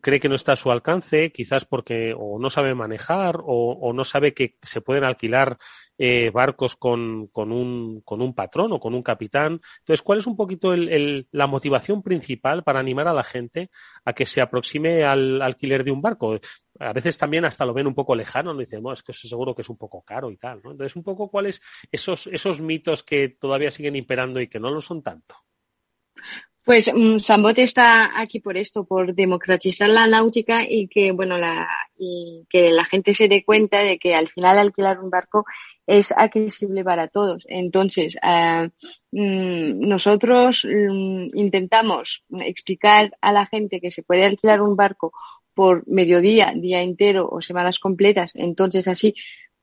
cree 0.00 0.20
que 0.20 0.28
no 0.28 0.34
está 0.34 0.52
a 0.52 0.56
su 0.56 0.70
alcance, 0.70 1.30
quizás 1.32 1.64
porque 1.64 2.14
o 2.16 2.38
no 2.38 2.50
sabe 2.50 2.74
manejar 2.74 3.40
o, 3.42 3.92
no 3.92 4.04
sabe 4.04 4.34
que 4.34 4.56
se 4.62 4.80
pueden 4.80 5.04
alquilar 5.04 5.58
eh, 5.96 6.30
barcos 6.30 6.76
con, 6.76 7.28
con, 7.28 7.50
un, 7.50 8.02
con 8.02 8.22
un 8.22 8.34
patrón 8.34 8.72
o 8.72 8.80
con 8.80 8.94
un 8.94 9.02
capitán. 9.02 9.60
Entonces, 9.80 10.02
¿cuál 10.02 10.18
es 10.18 10.26
un 10.26 10.36
poquito 10.36 10.72
el, 10.72 11.26
la 11.32 11.46
motivación 11.46 12.02
principal 12.02 12.62
para 12.62 12.80
animar 12.80 13.08
a 13.08 13.12
la 13.12 13.24
gente 13.24 13.70
a 14.04 14.12
que 14.12 14.26
se 14.26 14.40
aproxime 14.40 15.04
al 15.04 15.42
alquiler 15.42 15.84
de 15.84 15.90
un 15.90 16.02
barco? 16.02 16.38
A 16.78 16.92
veces 16.92 17.18
también 17.18 17.44
hasta 17.44 17.66
lo 17.66 17.74
ven 17.74 17.86
un 17.86 17.94
poco 17.94 18.14
lejano, 18.14 18.52
no 18.52 18.60
dicen, 18.60 18.82
bueno, 18.82 18.94
es 18.94 19.02
que 19.02 19.12
seguro 19.12 19.54
que 19.54 19.62
es 19.62 19.68
un 19.68 19.76
poco 19.76 20.02
caro 20.02 20.30
y 20.30 20.36
tal. 20.36 20.60
¿no? 20.62 20.70
Entonces, 20.70 20.94
un 20.96 21.02
poco 21.02 21.30
cuáles 21.30 21.60
esos, 21.90 22.28
esos 22.28 22.60
mitos 22.60 23.02
que 23.02 23.30
todavía 23.30 23.70
siguen 23.70 23.96
imperando 23.96 24.40
y 24.40 24.48
que 24.48 24.60
no 24.60 24.70
lo 24.70 24.80
son 24.80 25.02
tanto. 25.02 25.34
Pues 26.68 26.86
um, 26.88 27.18
Sambot 27.18 27.58
está 27.60 28.20
aquí 28.20 28.40
por 28.40 28.58
esto, 28.58 28.84
por 28.84 29.14
democratizar 29.14 29.88
la 29.88 30.06
náutica 30.06 30.66
y 30.68 30.86
que, 30.86 31.12
bueno, 31.12 31.38
la, 31.38 31.66
y 31.96 32.44
que 32.50 32.70
la 32.72 32.84
gente 32.84 33.14
se 33.14 33.26
dé 33.26 33.42
cuenta 33.42 33.78
de 33.78 33.98
que 33.98 34.14
al 34.14 34.28
final 34.28 34.58
alquilar 34.58 35.00
un 35.00 35.08
barco 35.08 35.46
es 35.86 36.12
accesible 36.12 36.84
para 36.84 37.08
todos. 37.08 37.46
Entonces, 37.48 38.18
uh, 38.22 38.68
nosotros 39.12 40.64
um, 40.64 41.30
intentamos 41.32 42.22
explicar 42.38 43.16
a 43.22 43.32
la 43.32 43.46
gente 43.46 43.80
que 43.80 43.90
se 43.90 44.02
puede 44.02 44.26
alquilar 44.26 44.60
un 44.60 44.76
barco 44.76 45.14
por 45.54 45.88
mediodía, 45.88 46.52
día 46.54 46.82
entero 46.82 47.30
o 47.32 47.40
semanas 47.40 47.78
completas. 47.78 48.32
Entonces, 48.34 48.88
así 48.88 49.14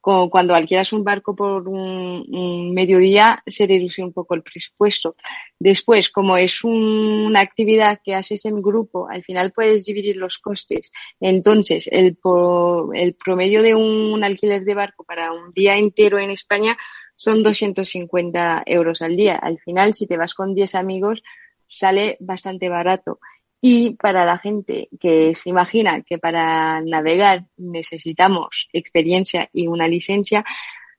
cuando 0.05 0.53
alquilas 0.53 0.93
un 0.93 1.03
barco 1.03 1.35
por 1.35 1.67
un, 1.67 2.23
un, 2.29 2.73
mediodía 2.75 3.41
se 3.47 3.65
reduce 3.65 4.03
un 4.03 4.13
poco 4.13 4.35
el 4.35 4.43
presupuesto. 4.43 5.15
Después, 5.57 6.11
como 6.11 6.37
es 6.37 6.63
un, 6.63 7.25
una 7.25 7.39
actividad 7.39 7.99
que 8.03 8.13
haces 8.13 8.45
en 8.45 8.61
grupo, 8.61 9.09
al 9.09 9.23
final 9.23 9.51
puedes 9.51 9.83
dividir 9.83 10.17
los 10.17 10.37
costes. 10.37 10.91
Entonces, 11.19 11.89
el, 11.91 12.15
promedio 12.15 13.63
de 13.63 13.73
un 13.73 14.23
alquiler 14.23 14.63
de 14.63 14.75
barco 14.75 15.03
para 15.03 15.31
un 15.31 15.49
día 15.51 15.75
entero 15.75 16.19
en 16.19 16.29
España 16.29 16.77
son 17.15 17.41
250 17.41 18.63
euros 18.67 19.01
al 19.01 19.15
día. 19.15 19.37
Al 19.37 19.57
final, 19.57 19.95
si 19.95 20.05
te 20.05 20.17
vas 20.17 20.35
con 20.35 20.53
10 20.53 20.75
amigos, 20.75 21.23
sale 21.67 22.17
bastante 22.19 22.69
barato. 22.69 23.19
Y 23.61 23.95
para 23.95 24.25
la 24.25 24.37
gente 24.37 24.89
que 24.99 25.33
se 25.33 25.49
imagina 25.49 26.01
que 26.03 26.17
para 26.17 26.81
navegar 26.81 27.45
necesitamos 27.57 28.67
experiencia 28.73 29.49
y 29.53 29.67
una 29.67 29.87
licencia, 29.87 30.45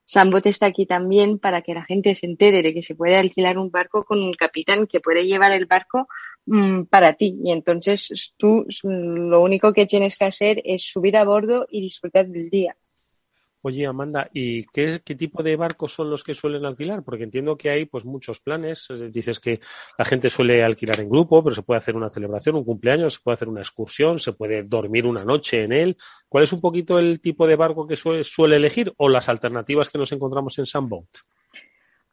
Sambot 0.04 0.46
está 0.46 0.66
aquí 0.66 0.86
también 0.86 1.38
para 1.38 1.62
que 1.62 1.74
la 1.74 1.84
gente 1.84 2.14
se 2.14 2.26
entere 2.26 2.62
de 2.62 2.72
que 2.72 2.82
se 2.82 2.94
puede 2.94 3.16
alquilar 3.16 3.58
un 3.58 3.70
barco 3.70 4.04
con 4.04 4.22
un 4.22 4.32
capitán 4.34 4.86
que 4.86 5.00
puede 5.00 5.26
llevar 5.26 5.52
el 5.52 5.66
barco 5.66 6.08
mmm, 6.46 6.84
para 6.84 7.14
ti. 7.14 7.36
Y 7.42 7.52
entonces 7.52 8.32
tú 8.36 8.64
lo 8.84 9.42
único 9.42 9.72
que 9.72 9.86
tienes 9.86 10.16
que 10.16 10.24
hacer 10.24 10.62
es 10.64 10.82
subir 10.82 11.16
a 11.16 11.24
bordo 11.24 11.66
y 11.68 11.80
disfrutar 11.80 12.28
del 12.28 12.50
día. 12.50 12.76
Oye, 13.66 13.84
Amanda, 13.84 14.30
¿y 14.32 14.64
qué, 14.66 15.00
tipo 15.00 15.42
de 15.42 15.56
barcos 15.56 15.92
son 15.92 16.08
los 16.08 16.22
que 16.22 16.34
suelen 16.34 16.64
alquilar? 16.64 17.02
Porque 17.02 17.24
entiendo 17.24 17.56
que 17.56 17.68
hay 17.68 17.84
pues 17.84 18.04
muchos 18.04 18.38
planes. 18.38 18.86
Dices 19.10 19.40
que 19.40 19.58
la 19.98 20.04
gente 20.04 20.30
suele 20.30 20.62
alquilar 20.62 21.00
en 21.00 21.08
grupo, 21.08 21.42
pero 21.42 21.56
se 21.56 21.62
puede 21.62 21.78
hacer 21.78 21.96
una 21.96 22.08
celebración, 22.08 22.54
un 22.54 22.64
cumpleaños, 22.64 23.14
se 23.14 23.20
puede 23.24 23.34
hacer 23.34 23.48
una 23.48 23.62
excursión, 23.62 24.20
se 24.20 24.34
puede 24.34 24.62
dormir 24.62 25.04
una 25.04 25.24
noche 25.24 25.64
en 25.64 25.72
él. 25.72 25.96
¿Cuál 26.28 26.44
es 26.44 26.52
un 26.52 26.60
poquito 26.60 27.00
el 27.00 27.20
tipo 27.20 27.44
de 27.48 27.56
barco 27.56 27.88
que 27.88 27.96
suele, 27.96 28.54
elegir 28.54 28.94
o 28.98 29.08
las 29.08 29.28
alternativas 29.28 29.90
que 29.90 29.98
nos 29.98 30.12
encontramos 30.12 30.56
en 30.60 30.66
Sunboat? 30.66 31.08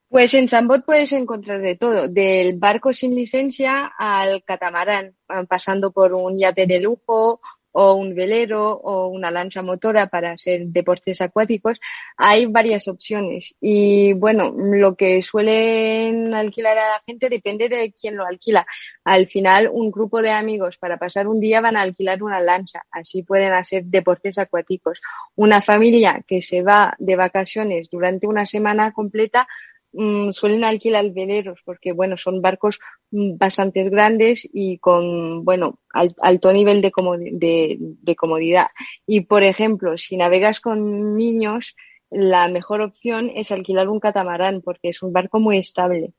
Pues 0.10 0.34
en 0.34 0.50
Sunboat 0.50 0.84
puedes 0.86 1.12
encontrar 1.12 1.62
de 1.62 1.76
todo, 1.76 2.08
del 2.08 2.58
barco 2.58 2.94
sin 2.94 3.14
licencia 3.14 3.94
al 3.96 4.44
catamarán, 4.44 5.16
pasando 5.48 5.92
por 5.92 6.14
un 6.14 6.36
yate 6.36 6.66
de 6.66 6.80
lujo 6.80 7.42
o 7.74 7.96
un 7.96 8.16
velero 8.16 8.72
o 8.72 9.08
una 9.08 9.30
lancha 9.30 9.62
motora 9.62 10.08
para 10.08 10.32
hacer 10.32 10.68
deportes 10.68 11.22
acuáticos, 11.22 11.80
hay 12.18 12.46
varias 12.46 12.88
opciones. 12.88 13.56
Y 13.60 14.14
bueno, 14.14 14.52
lo 14.56 14.96
que 14.96 15.22
suelen 15.22 16.34
alquilar 16.34 16.78
a 16.78 16.90
la 16.92 17.04
gente 17.06 17.30
depende 17.30 17.68
de 17.70 17.92
quién 17.92 18.16
lo 18.16 18.26
alquila. 18.26 18.66
Al 19.04 19.28
final, 19.28 19.70
un 19.72 19.92
grupo 19.92 20.22
de 20.22 20.32
amigos 20.32 20.78
para 20.78 20.98
pasar 20.98 21.28
un 21.28 21.40
día 21.40 21.62
van 21.62 21.76
a 21.76 21.82
alquilar 21.82 22.24
una 22.24 22.40
lancha, 22.40 22.84
así 22.92 23.24
pueden 23.24 23.54
hacer 23.54 23.84
deportes 23.86 24.38
acuáticos. 24.38 25.02
Una 25.36 25.62
familia 25.62 26.24
que 26.26 26.42
se 26.42 26.62
va 26.62 26.96
de 27.00 27.16
vacaciones 27.16 27.90
durante 27.90 28.28
una 28.28 28.46
semana 28.46 28.92
completa 28.92 29.48
mmm, 29.94 30.32
suelen 30.32 30.64
alquilar 30.64 31.10
veleros 31.12 31.60
porque, 31.64 31.92
bueno, 31.94 32.18
son 32.18 32.42
barcos 32.42 32.80
bastante 33.12 33.84
grandes 33.84 34.48
y 34.52 34.78
con, 34.80 35.46
bueno, 35.46 35.80
alto 36.22 36.52
nivel 36.52 36.82
de, 36.82 36.92
de, 37.32 37.78
de 37.80 38.16
comodidad. 38.16 38.68
Y, 39.08 39.22
por 39.22 39.44
ejemplo, 39.44 39.98
si 39.98 40.18
navegas 40.18 40.60
con 40.60 41.16
niños, 41.16 41.76
la 42.10 42.48
mejor 42.48 42.82
opción 42.82 43.32
es 43.34 43.52
alquilar 43.52 43.90
un 43.90 44.00
catamarán 44.00 44.62
porque 44.62 44.90
es 44.90 45.02
un 45.02 45.14
barco 45.14 45.40
muy 45.40 45.58
estable. 45.58 46.14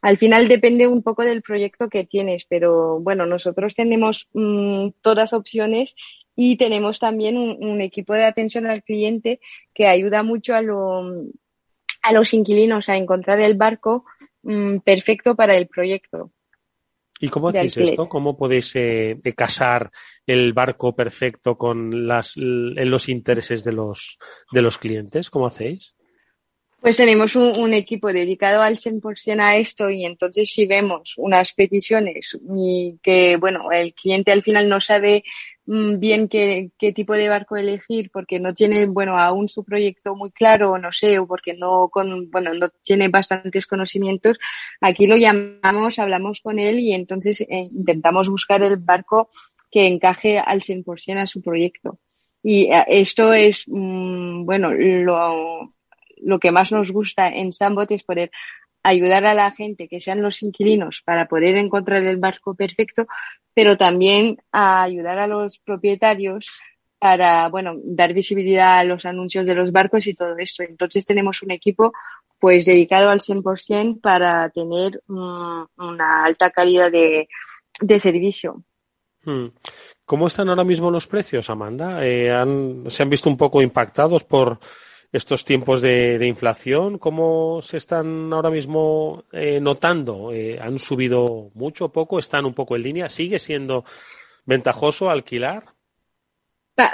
Al 0.00 0.18
final 0.18 0.48
depende 0.48 0.86
un 0.86 1.02
poco 1.02 1.24
del 1.24 1.40
proyecto 1.40 1.88
que 1.88 2.04
tienes, 2.04 2.44
pero 2.44 3.00
bueno, 3.00 3.24
nosotros 3.24 3.74
tenemos 3.74 4.28
mmm, 4.34 4.88
todas 5.00 5.32
opciones 5.32 5.96
y 6.36 6.56
tenemos 6.56 6.98
también 6.98 7.38
un, 7.38 7.64
un, 7.64 7.80
equipo 7.80 8.12
de 8.12 8.24
atención 8.24 8.66
al 8.66 8.82
cliente 8.82 9.40
que 9.72 9.86
ayuda 9.86 10.22
mucho 10.22 10.54
a, 10.54 10.62
lo, 10.62 11.02
a 12.04 12.12
los 12.12 12.34
inquilinos 12.34 12.88
a 12.88 12.96
encontrar 12.96 13.40
el 13.40 13.56
barco 13.56 14.04
mmm, 14.42 14.78
perfecto 14.78 15.34
para 15.34 15.56
el 15.56 15.66
proyecto. 15.66 16.30
¿Y 17.18 17.28
cómo 17.28 17.48
hacéis 17.48 17.76
esto? 17.78 18.08
¿Cómo 18.08 18.36
podéis 18.36 18.72
eh, 18.74 19.18
casar 19.34 19.90
el 20.26 20.52
barco 20.52 20.94
perfecto 20.94 21.56
con 21.56 22.06
las, 22.06 22.36
los 22.36 23.08
intereses 23.08 23.64
de 23.64 23.72
los, 23.72 24.18
de 24.52 24.62
los 24.62 24.78
clientes? 24.78 25.30
¿Cómo 25.30 25.46
hacéis? 25.46 25.94
Pues 26.84 26.98
tenemos 26.98 27.34
un, 27.34 27.72
equipo 27.72 28.12
dedicado 28.12 28.60
al 28.60 28.76
100% 28.76 29.40
a 29.40 29.56
esto 29.56 29.88
y 29.88 30.04
entonces 30.04 30.50
si 30.50 30.66
vemos 30.66 31.14
unas 31.16 31.54
peticiones 31.54 32.38
y 32.54 32.98
que, 33.02 33.38
bueno, 33.38 33.72
el 33.72 33.94
cliente 33.94 34.32
al 34.32 34.42
final 34.42 34.68
no 34.68 34.82
sabe 34.82 35.24
mmm, 35.64 35.98
bien 35.98 36.28
qué, 36.28 36.70
tipo 36.94 37.14
de 37.14 37.30
barco 37.30 37.56
elegir 37.56 38.10
porque 38.12 38.38
no 38.38 38.52
tiene, 38.52 38.84
bueno, 38.84 39.18
aún 39.18 39.48
su 39.48 39.64
proyecto 39.64 40.14
muy 40.14 40.30
claro, 40.30 40.76
no 40.76 40.92
sé, 40.92 41.18
o 41.18 41.26
porque 41.26 41.54
no, 41.54 41.88
con, 41.88 42.30
bueno, 42.30 42.52
no 42.52 42.68
tiene 42.82 43.08
bastantes 43.08 43.66
conocimientos, 43.66 44.36
aquí 44.82 45.06
lo 45.06 45.16
llamamos, 45.16 45.98
hablamos 45.98 46.42
con 46.42 46.58
él 46.58 46.80
y 46.80 46.92
entonces 46.92 47.40
eh, 47.40 47.66
intentamos 47.72 48.28
buscar 48.28 48.62
el 48.62 48.76
barco 48.76 49.30
que 49.70 49.86
encaje 49.86 50.38
al 50.38 50.60
100% 50.60 51.16
a 51.16 51.26
su 51.26 51.40
proyecto. 51.40 51.98
Y 52.42 52.70
eh, 52.70 52.84
esto 52.88 53.32
es, 53.32 53.64
mmm, 53.68 54.44
bueno, 54.44 54.70
lo, 54.70 55.72
lo 56.18 56.38
que 56.38 56.52
más 56.52 56.72
nos 56.72 56.90
gusta 56.90 57.28
en 57.28 57.52
Sambot 57.52 57.90
es 57.90 58.04
poder 58.04 58.30
ayudar 58.82 59.24
a 59.24 59.34
la 59.34 59.50
gente, 59.50 59.88
que 59.88 60.00
sean 60.00 60.22
los 60.22 60.42
inquilinos, 60.42 61.02
para 61.04 61.26
poder 61.26 61.56
encontrar 61.56 62.02
el 62.04 62.18
barco 62.18 62.54
perfecto, 62.54 63.06
pero 63.54 63.76
también 63.76 64.38
a 64.52 64.82
ayudar 64.82 65.18
a 65.18 65.26
los 65.26 65.58
propietarios 65.58 66.60
para, 66.98 67.48
bueno, 67.48 67.74
dar 67.82 68.12
visibilidad 68.12 68.78
a 68.78 68.84
los 68.84 69.04
anuncios 69.04 69.46
de 69.46 69.54
los 69.54 69.72
barcos 69.72 70.06
y 70.06 70.14
todo 70.14 70.36
esto. 70.38 70.62
Entonces 70.62 71.04
tenemos 71.04 71.42
un 71.42 71.50
equipo 71.50 71.92
pues 72.38 72.66
dedicado 72.66 73.10
al 73.10 73.20
100% 73.20 74.00
para 74.00 74.50
tener 74.50 75.02
um, 75.08 75.66
una 75.78 76.24
alta 76.24 76.50
calidad 76.50 76.90
de, 76.90 77.28
de 77.80 77.98
servicio. 77.98 78.62
Hmm. 79.22 79.48
¿Cómo 80.04 80.26
están 80.26 80.50
ahora 80.50 80.64
mismo 80.64 80.90
los 80.90 81.06
precios, 81.06 81.48
Amanda? 81.48 81.98
Eh, 82.02 82.28
¿Se 82.88 83.02
han 83.02 83.10
visto 83.10 83.30
un 83.30 83.38
poco 83.38 83.62
impactados 83.62 84.24
por 84.24 84.60
estos 85.14 85.44
tiempos 85.44 85.80
de, 85.80 86.18
de, 86.18 86.26
inflación, 86.26 86.98
¿cómo 86.98 87.62
se 87.62 87.76
están 87.76 88.32
ahora 88.32 88.50
mismo 88.50 89.22
eh, 89.30 89.60
notando? 89.60 90.32
Eh, 90.32 90.58
¿Han 90.60 90.80
subido 90.80 91.52
mucho, 91.54 91.90
poco? 91.90 92.18
¿Están 92.18 92.44
un 92.44 92.52
poco 92.52 92.74
en 92.74 92.82
línea? 92.82 93.08
¿Sigue 93.08 93.38
siendo 93.38 93.84
ventajoso 94.44 95.08
alquilar? 95.08 95.66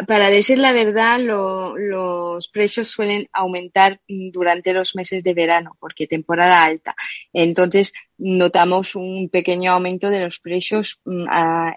para 0.07 0.29
decir 0.29 0.59
la 0.59 0.73
verdad, 0.73 1.19
los 1.19 2.51
precios 2.51 2.89
suelen 2.89 3.29
aumentar 3.33 4.03
durante 4.07 4.75
los 4.75 4.95
meses 4.95 5.25
de 5.25 5.33
verano, 5.33 5.79
porque 5.81 6.07
temporada 6.07 6.63
alta. 6.63 6.95
Entonces, 7.33 7.95
notamos 8.19 8.95
un 8.95 9.31
pequeño 9.31 9.73
aumento 9.73 10.11
de 10.11 10.21
los 10.21 10.39
precios 10.39 11.01
mm, 11.07 11.25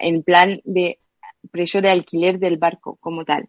en 0.00 0.22
plan 0.22 0.60
de 0.64 0.98
precio 1.50 1.80
de 1.80 1.88
alquiler 1.88 2.38
del 2.38 2.58
barco 2.58 2.98
como 3.00 3.24
tal. 3.24 3.48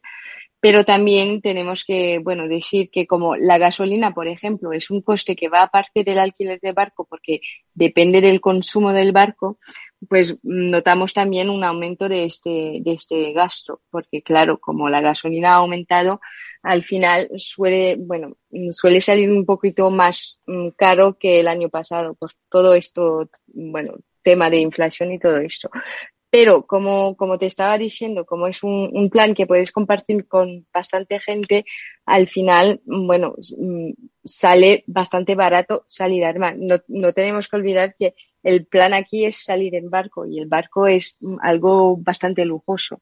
Pero 0.65 0.83
también 0.83 1.41
tenemos 1.41 1.85
que, 1.85 2.17
bueno, 2.17 2.47
decir 2.47 2.89
que 2.89 3.05
como 3.05 3.35
la 3.35 3.59
gasolina, 3.59 4.15
por 4.15 4.27
ejemplo, 4.27 4.73
es 4.73 4.89
un 4.89 5.03
coste 5.03 5.35
que 5.35 5.47
va 5.47 5.61
aparte 5.61 6.03
del 6.03 6.17
alquiler 6.17 6.59
de 6.59 6.71
barco 6.71 7.05
porque 7.07 7.41
depende 7.75 8.19
del 8.19 8.41
consumo 8.41 8.91
del 8.91 9.11
barco, 9.11 9.59
pues 10.09 10.39
notamos 10.41 11.13
también 11.13 11.51
un 11.51 11.63
aumento 11.63 12.09
de 12.09 12.25
este, 12.25 12.79
de 12.81 12.93
este 12.93 13.31
gasto, 13.31 13.81
porque 13.91 14.23
claro, 14.23 14.57
como 14.57 14.89
la 14.89 15.01
gasolina 15.01 15.51
ha 15.51 15.57
aumentado, 15.57 16.19
al 16.63 16.81
final 16.81 17.29
suele, 17.35 17.95
bueno, 17.99 18.35
suele 18.71 19.01
salir 19.01 19.29
un 19.29 19.45
poquito 19.45 19.91
más 19.91 20.39
mm, 20.47 20.69
caro 20.69 21.15
que 21.19 21.41
el 21.41 21.47
año 21.47 21.69
pasado, 21.69 22.15
por 22.15 22.31
todo 22.49 22.73
esto, 22.73 23.29
bueno, 23.45 23.97
tema 24.23 24.49
de 24.49 24.57
inflación 24.57 25.11
y 25.11 25.19
todo 25.19 25.37
esto. 25.37 25.69
Pero 26.35 26.67
como, 26.67 27.15
como 27.15 27.37
te 27.37 27.45
estaba 27.45 27.77
diciendo, 27.77 28.25
como 28.25 28.47
es 28.47 28.61
un, 28.61 29.09
plan 29.09 29.33
que 29.33 29.47
puedes 29.47 29.71
compartir 29.71 30.27
con 30.27 30.67
bastante 30.73 31.17
gente, 31.21 31.63
al 32.05 32.27
final, 32.27 32.81
bueno, 32.83 33.35
mm, 33.57 33.91
sale 34.21 34.83
bastante 34.85 35.33
barato 35.33 35.85
salir 35.87 36.25
a. 36.25 36.33
No, 36.33 36.75
no 36.89 37.13
tenemos 37.13 37.47
que 37.47 37.55
olvidar 37.55 37.95
que 37.97 38.15
el 38.43 38.65
plan 38.65 38.93
aquí 38.93 39.23
es 39.23 39.45
salir 39.45 39.75
en 39.75 39.89
barco 39.89 40.25
y 40.25 40.37
el 40.37 40.47
barco 40.47 40.87
es 40.87 41.15
mm, 41.21 41.37
algo 41.41 41.95
bastante 41.95 42.43
lujoso. 42.43 42.99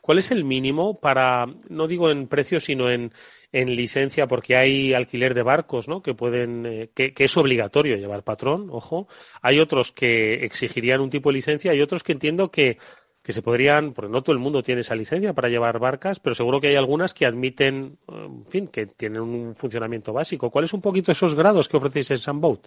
¿Cuál 0.00 0.18
es 0.18 0.30
el 0.30 0.44
mínimo 0.44 0.98
para, 0.98 1.46
no 1.68 1.86
digo 1.86 2.10
en 2.10 2.26
precio, 2.26 2.58
sino 2.58 2.90
en, 2.90 3.12
en 3.52 3.74
licencia, 3.74 4.26
porque 4.26 4.56
hay 4.56 4.92
alquiler 4.92 5.34
de 5.34 5.42
barcos, 5.42 5.88
¿no? 5.88 6.02
Que 6.02 6.14
pueden, 6.14 6.66
eh, 6.66 6.90
que, 6.94 7.12
es 7.16 7.36
obligatorio 7.36 7.96
llevar 7.96 8.24
patrón, 8.24 8.68
ojo. 8.70 9.08
Hay 9.42 9.60
otros 9.60 9.92
que 9.92 10.44
exigirían 10.44 11.00
un 11.00 11.10
tipo 11.10 11.30
de 11.30 11.34
licencia 11.34 11.74
y 11.74 11.80
otros 11.80 12.02
que 12.02 12.12
entiendo 12.12 12.50
que, 12.50 12.78
que 13.22 13.32
se 13.32 13.42
podrían, 13.42 13.92
porque 13.92 14.10
no 14.10 14.22
todo 14.22 14.32
el 14.32 14.42
mundo 14.42 14.62
tiene 14.62 14.80
esa 14.80 14.94
licencia 14.94 15.32
para 15.32 15.48
llevar 15.48 15.78
barcas, 15.78 16.18
pero 16.20 16.34
seguro 16.34 16.60
que 16.60 16.68
hay 16.68 16.76
algunas 16.76 17.14
que 17.14 17.26
admiten, 17.26 17.98
en 18.08 18.46
fin, 18.46 18.66
que 18.68 18.86
tienen 18.86 19.20
un 19.20 19.54
funcionamiento 19.54 20.12
básico. 20.12 20.50
¿Cuáles 20.50 20.72
un 20.72 20.80
poquito 20.80 21.12
esos 21.12 21.34
grados 21.34 21.68
que 21.68 21.76
ofrecéis 21.76 22.10
en 22.10 22.18
Sunboat? 22.18 22.66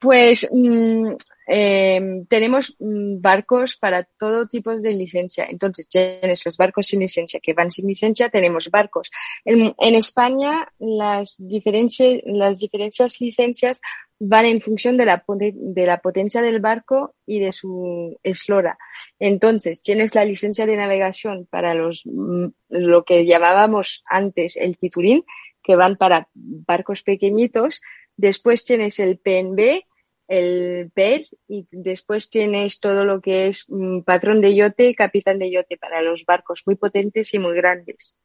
Pues 0.00 0.48
mm, 0.50 1.12
em, 1.52 2.24
tenemos 2.26 2.76
mm, 2.78 3.20
barcos 3.20 3.76
para 3.76 4.04
todo 4.04 4.46
tipo 4.46 4.72
de 4.74 4.92
licencia. 4.92 5.46
Entonces, 5.50 5.88
tienes 5.88 6.46
los 6.46 6.56
barcos 6.56 6.86
sin 6.86 7.00
licencia 7.00 7.40
que 7.42 7.54
van 7.54 7.72
sin 7.72 7.88
licencia, 7.88 8.28
tenemos 8.28 8.70
barcos. 8.70 9.10
En, 9.44 9.74
España, 9.96 10.68
las 10.78 11.34
diferencias, 11.38 12.20
las 12.24 12.58
diferencias 12.60 13.20
licencias 13.20 13.80
van 14.20 14.44
en 14.44 14.60
función 14.60 14.96
de 14.96 15.06
la, 15.06 15.24
de 15.26 15.86
la 15.86 15.98
potencia 15.98 16.40
del 16.40 16.60
barco 16.60 17.14
y 17.26 17.40
de 17.40 17.50
su 17.50 18.16
eslora. 18.22 18.78
Entonces, 19.18 19.82
tienes 19.82 20.14
la 20.14 20.24
licencia 20.24 20.66
de 20.66 20.76
navegación 20.76 21.48
para 21.50 21.74
los, 21.74 22.02
mm, 22.04 22.46
lo 22.68 23.04
que 23.04 23.26
llamábamos 23.26 24.04
antes 24.06 24.56
el 24.56 24.78
titurín, 24.78 25.24
que 25.62 25.74
van 25.74 25.96
para 25.96 26.28
barcos 26.34 27.02
pequeñitos. 27.02 27.80
Después 28.16 28.64
tienes 28.64 29.00
el 29.00 29.18
PNB, 29.18 29.84
el 30.30 30.92
PER 30.94 31.26
y 31.48 31.66
después 31.72 32.30
tienes 32.30 32.78
todo 32.78 33.04
lo 33.04 33.20
que 33.20 33.48
es 33.48 33.64
mm, 33.66 34.02
patrón 34.02 34.40
de 34.40 34.54
yote, 34.54 34.94
capitán 34.94 35.40
de 35.40 35.50
yote 35.50 35.76
para 35.76 36.00
los 36.02 36.24
barcos 36.24 36.62
muy 36.66 36.76
potentes 36.76 37.34
y 37.34 37.40
muy 37.40 37.56
grandes. 37.56 38.16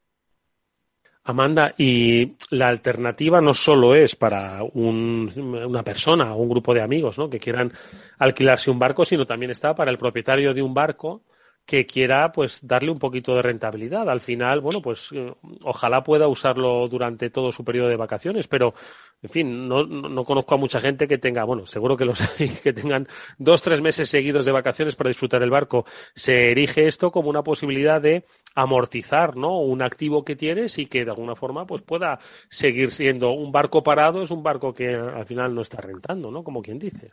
Amanda, 1.24 1.74
y 1.76 2.36
la 2.50 2.68
alternativa 2.68 3.40
no 3.40 3.52
solo 3.52 3.96
es 3.96 4.14
para 4.14 4.62
una 4.62 5.82
persona 5.82 6.32
o 6.32 6.42
un 6.42 6.48
grupo 6.48 6.72
de 6.72 6.82
amigos 6.82 7.18
¿no? 7.18 7.28
que 7.28 7.40
quieran 7.40 7.72
alquilarse 8.18 8.70
un 8.70 8.78
barco, 8.78 9.04
sino 9.04 9.26
también 9.26 9.50
está 9.50 9.74
para 9.74 9.90
el 9.90 9.98
propietario 9.98 10.54
de 10.54 10.62
un 10.62 10.72
barco 10.72 11.22
que 11.66 11.84
quiera 11.84 12.30
pues 12.30 12.60
darle 12.62 12.92
un 12.92 12.98
poquito 12.98 13.34
de 13.34 13.42
rentabilidad. 13.42 14.08
Al 14.08 14.20
final, 14.20 14.60
bueno, 14.60 14.80
pues 14.80 15.10
eh, 15.12 15.34
ojalá 15.64 16.02
pueda 16.02 16.28
usarlo 16.28 16.86
durante 16.88 17.28
todo 17.28 17.50
su 17.50 17.64
periodo 17.64 17.88
de 17.88 17.96
vacaciones, 17.96 18.46
pero 18.46 18.72
en 19.20 19.30
fin, 19.30 19.68
no, 19.68 19.84
no, 19.84 20.24
conozco 20.24 20.54
a 20.54 20.58
mucha 20.58 20.80
gente 20.80 21.08
que 21.08 21.18
tenga, 21.18 21.42
bueno, 21.42 21.66
seguro 21.66 21.96
que 21.96 22.04
los 22.04 22.20
hay, 22.40 22.48
que 22.50 22.72
tengan 22.72 23.08
dos, 23.36 23.62
tres 23.62 23.80
meses 23.80 24.08
seguidos 24.08 24.46
de 24.46 24.52
vacaciones 24.52 24.94
para 24.94 25.08
disfrutar 25.08 25.42
el 25.42 25.50
barco. 25.50 25.84
Se 26.14 26.52
erige 26.52 26.86
esto 26.86 27.10
como 27.10 27.28
una 27.28 27.42
posibilidad 27.42 28.00
de 28.00 28.24
amortizar, 28.54 29.36
¿no? 29.36 29.58
Un 29.60 29.82
activo 29.82 30.24
que 30.24 30.36
tienes 30.36 30.78
y 30.78 30.86
que 30.86 31.04
de 31.04 31.10
alguna 31.10 31.34
forma 31.34 31.66
pues 31.66 31.82
pueda 31.82 32.20
seguir 32.48 32.92
siendo 32.92 33.32
un 33.32 33.50
barco 33.50 33.82
parado, 33.82 34.22
es 34.22 34.30
un 34.30 34.44
barco 34.44 34.72
que 34.72 34.94
al 34.94 35.26
final 35.26 35.52
no 35.52 35.62
está 35.62 35.80
rentando, 35.80 36.30
¿no? 36.30 36.44
Como 36.44 36.62
quien 36.62 36.78
dice. 36.78 37.10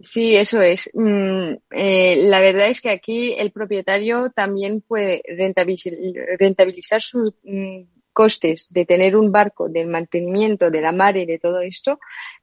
Sí, 0.00 0.36
eso 0.36 0.60
es. 0.60 0.90
Mm, 0.94 1.54
eh, 1.72 2.22
la 2.22 2.40
verdad 2.40 2.68
es 2.68 2.80
que 2.80 2.90
aquí 2.90 3.34
el 3.36 3.50
propietario 3.50 4.30
también 4.30 4.80
puede 4.80 5.22
rentabilizar, 6.38 7.02
sus 7.02 7.34
mm, 7.42 7.82
costes 8.12 8.68
de 8.70 8.84
tener 8.84 9.16
un 9.16 9.32
barco, 9.32 9.68
del 9.68 9.88
mantenimiento 9.88 10.70
de 10.70 10.80
la 10.82 10.92
mar 10.92 11.16
y 11.16 11.26
de 11.26 11.38
todo 11.38 11.60
esto, 11.60 11.98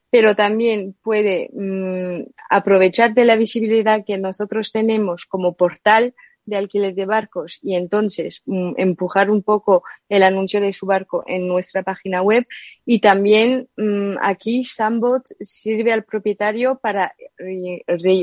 pero 0.10 0.36
también 0.36 0.96
puede 1.02 1.50
mm, 1.54 2.24
aprovechar 2.50 3.14
de 3.14 3.26
la 3.26 3.38
visibilidad 3.38 4.04
que 4.06 4.18
nosotros 4.18 4.72
tenemos 4.74 5.26
como 5.26 5.56
portal 5.56 6.14
de 6.46 6.58
alquiler 6.58 6.94
de 6.94 7.06
barcos 7.06 7.60
y 7.62 7.76
entonces 7.76 8.42
mm, 8.46 8.74
empujar 8.78 9.30
un 9.30 9.42
poco 9.42 9.84
el 10.10 10.24
anuncio 10.24 10.62
de 10.62 10.74
su 10.74 10.86
barco 10.86 11.24
en 11.28 11.48
nuestra 11.48 11.84
página 11.84 12.22
web. 12.22 12.48
Y 12.86 13.00
también 13.00 13.68
mm, 13.78 14.16
aquí 14.22 14.64
Sambot 14.64 15.24
sirve 15.40 15.94
al 15.94 16.04
propietario 16.04 16.80
para 16.80 17.16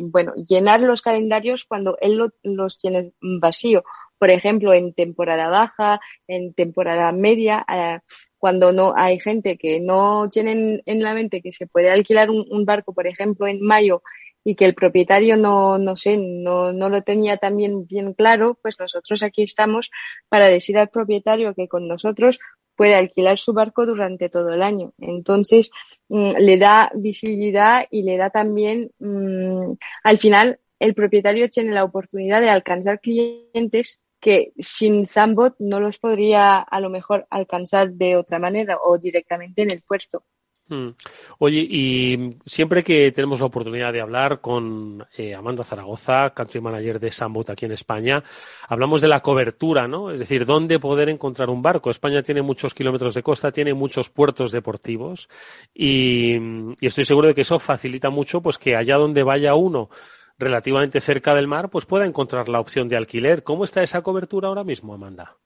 bueno 0.04 0.32
llenar 0.34 0.80
los 0.80 1.02
calendarios 1.02 1.64
cuando 1.64 1.96
él 2.00 2.20
los 2.42 2.78
tiene 2.78 3.12
vacío. 3.20 3.84
Por 4.18 4.30
ejemplo 4.30 4.72
en 4.72 4.94
temporada 4.94 5.48
baja 5.48 6.00
en 6.28 6.54
temporada 6.54 7.10
media 7.10 7.66
eh, 7.68 7.98
cuando 8.38 8.72
no 8.72 8.94
hay 8.96 9.18
gente 9.18 9.58
que 9.58 9.80
no 9.80 10.28
tienen 10.30 10.80
en 10.86 11.02
la 11.02 11.12
mente 11.12 11.42
que 11.42 11.52
se 11.52 11.66
puede 11.66 11.90
alquilar 11.90 12.30
un 12.30 12.64
barco 12.64 12.94
por 12.94 13.08
ejemplo 13.08 13.48
en 13.48 13.60
mayo 13.60 14.02
y 14.44 14.54
que 14.56 14.64
el 14.64 14.74
propietario 14.74 15.36
no, 15.36 15.78
no 15.78 15.96
sé, 15.96 16.16
no, 16.18 16.72
no 16.72 16.88
lo 16.88 17.02
tenía 17.02 17.36
también 17.36 17.86
bien 17.86 18.14
claro, 18.14 18.58
pues 18.62 18.78
nosotros 18.78 19.22
aquí 19.22 19.42
estamos 19.42 19.90
para 20.28 20.46
decir 20.46 20.78
al 20.78 20.88
propietario 20.88 21.54
que 21.54 21.68
con 21.68 21.88
nosotros 21.88 22.38
puede 22.76 22.94
alquilar 22.94 23.38
su 23.38 23.52
barco 23.52 23.86
durante 23.86 24.28
todo 24.28 24.52
el 24.52 24.62
año. 24.62 24.92
Entonces, 24.98 25.70
mm, 26.08 26.32
le 26.38 26.56
da 26.58 26.90
visibilidad 26.94 27.84
y 27.90 28.02
le 28.02 28.16
da 28.16 28.30
también, 28.30 28.90
mm, 28.98 29.74
al 30.04 30.18
final, 30.18 30.58
el 30.78 30.94
propietario 30.94 31.48
tiene 31.48 31.72
la 31.72 31.84
oportunidad 31.84 32.40
de 32.40 32.50
alcanzar 32.50 33.00
clientes 33.00 34.00
que 34.20 34.52
sin 34.58 35.04
Sambot 35.06 35.56
no 35.58 35.80
los 35.80 35.98
podría 35.98 36.58
a 36.58 36.80
lo 36.80 36.90
mejor 36.90 37.26
alcanzar 37.30 37.92
de 37.92 38.16
otra 38.16 38.38
manera 38.38 38.78
o 38.82 38.98
directamente 38.98 39.62
en 39.62 39.70
el 39.70 39.82
puerto. 39.82 40.24
Mm. 40.72 40.94
Oye, 41.40 41.66
y 41.68 42.38
siempre 42.46 42.82
que 42.82 43.12
tenemos 43.12 43.40
la 43.40 43.46
oportunidad 43.46 43.92
de 43.92 44.00
hablar 44.00 44.40
con 44.40 45.06
eh, 45.18 45.34
Amanda 45.34 45.64
Zaragoza, 45.64 46.30
country 46.30 46.62
manager 46.62 46.98
de 46.98 47.12
Sambot 47.12 47.50
aquí 47.50 47.66
en 47.66 47.72
España, 47.72 48.24
hablamos 48.68 49.02
de 49.02 49.08
la 49.08 49.20
cobertura, 49.20 49.86
¿no? 49.86 50.10
Es 50.10 50.20
decir, 50.20 50.46
dónde 50.46 50.78
poder 50.78 51.10
encontrar 51.10 51.50
un 51.50 51.60
barco. 51.60 51.90
España 51.90 52.22
tiene 52.22 52.40
muchos 52.40 52.72
kilómetros 52.72 53.14
de 53.14 53.22
costa, 53.22 53.52
tiene 53.52 53.74
muchos 53.74 54.08
puertos 54.08 54.50
deportivos 54.50 55.28
y, 55.74 56.36
y 56.36 56.86
estoy 56.86 57.04
seguro 57.04 57.28
de 57.28 57.34
que 57.34 57.42
eso 57.42 57.58
facilita 57.58 58.08
mucho, 58.08 58.40
pues 58.40 58.56
que 58.56 58.74
allá 58.74 58.96
donde 58.96 59.22
vaya 59.22 59.54
uno 59.54 59.90
relativamente 60.38 61.02
cerca 61.02 61.34
del 61.34 61.48
mar, 61.48 61.68
pues 61.68 61.84
pueda 61.84 62.06
encontrar 62.06 62.48
la 62.48 62.60
opción 62.60 62.88
de 62.88 62.96
alquiler. 62.96 63.42
¿Cómo 63.42 63.64
está 63.64 63.82
esa 63.82 64.00
cobertura 64.00 64.48
ahora 64.48 64.64
mismo, 64.64 64.94
Amanda? 64.94 65.36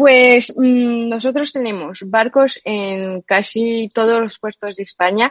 Pues 0.00 0.54
mm, 0.56 1.10
nosotros 1.10 1.52
tenemos 1.52 2.04
barcos 2.06 2.58
en 2.64 3.20
casi 3.20 3.90
todos 3.92 4.18
los 4.18 4.38
puertos 4.38 4.74
de 4.76 4.82
España. 4.82 5.30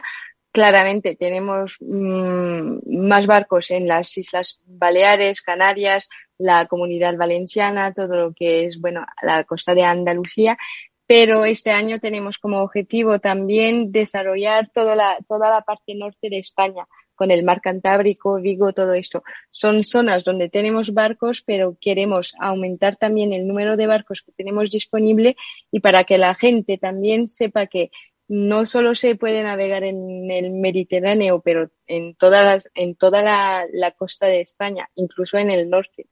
Claramente 0.52 1.16
tenemos 1.16 1.76
mm, 1.80 3.04
más 3.04 3.26
barcos 3.26 3.72
en 3.72 3.88
las 3.88 4.16
Islas 4.16 4.60
Baleares, 4.64 5.42
Canarias, 5.42 6.08
la 6.38 6.66
Comunidad 6.66 7.16
Valenciana, 7.16 7.92
todo 7.92 8.14
lo 8.14 8.32
que 8.32 8.66
es, 8.66 8.80
bueno, 8.80 9.04
la 9.22 9.42
costa 9.42 9.74
de 9.74 9.82
Andalucía. 9.82 10.56
Pero 11.04 11.44
este 11.46 11.72
año 11.72 11.98
tenemos 11.98 12.38
como 12.38 12.62
objetivo 12.62 13.18
también 13.18 13.90
desarrollar 13.90 14.70
toda 14.72 14.94
la, 14.94 15.18
toda 15.26 15.50
la 15.50 15.62
parte 15.62 15.96
norte 15.96 16.30
de 16.30 16.38
España 16.38 16.86
con 17.20 17.30
el 17.30 17.44
mar 17.44 17.60
Cantábrico, 17.60 18.40
Vigo, 18.40 18.72
todo 18.72 18.94
esto. 18.94 19.22
Son 19.50 19.84
zonas 19.84 20.24
donde 20.24 20.48
tenemos 20.48 20.94
barcos, 20.94 21.42
pero 21.44 21.76
queremos 21.78 22.32
aumentar 22.40 22.96
también 22.96 23.34
el 23.34 23.46
número 23.46 23.76
de 23.76 23.86
barcos 23.86 24.22
que 24.22 24.32
tenemos 24.32 24.70
disponible 24.70 25.36
y 25.70 25.80
para 25.80 26.04
que 26.04 26.16
la 26.16 26.34
gente 26.34 26.78
también 26.78 27.28
sepa 27.28 27.66
que 27.66 27.90
no 28.26 28.64
solo 28.64 28.94
se 28.94 29.16
puede 29.16 29.42
navegar 29.42 29.84
en 29.84 30.30
el 30.30 30.50
Mediterráneo, 30.50 31.42
pero 31.42 31.70
en, 31.86 32.14
todas 32.14 32.70
en 32.74 32.94
toda 32.94 33.20
la, 33.20 33.90
costa 33.98 34.24
de 34.24 34.40
España, 34.40 34.88
incluso 34.94 35.36
en 35.36 35.50
el 35.50 35.68
norte. 35.68 36.06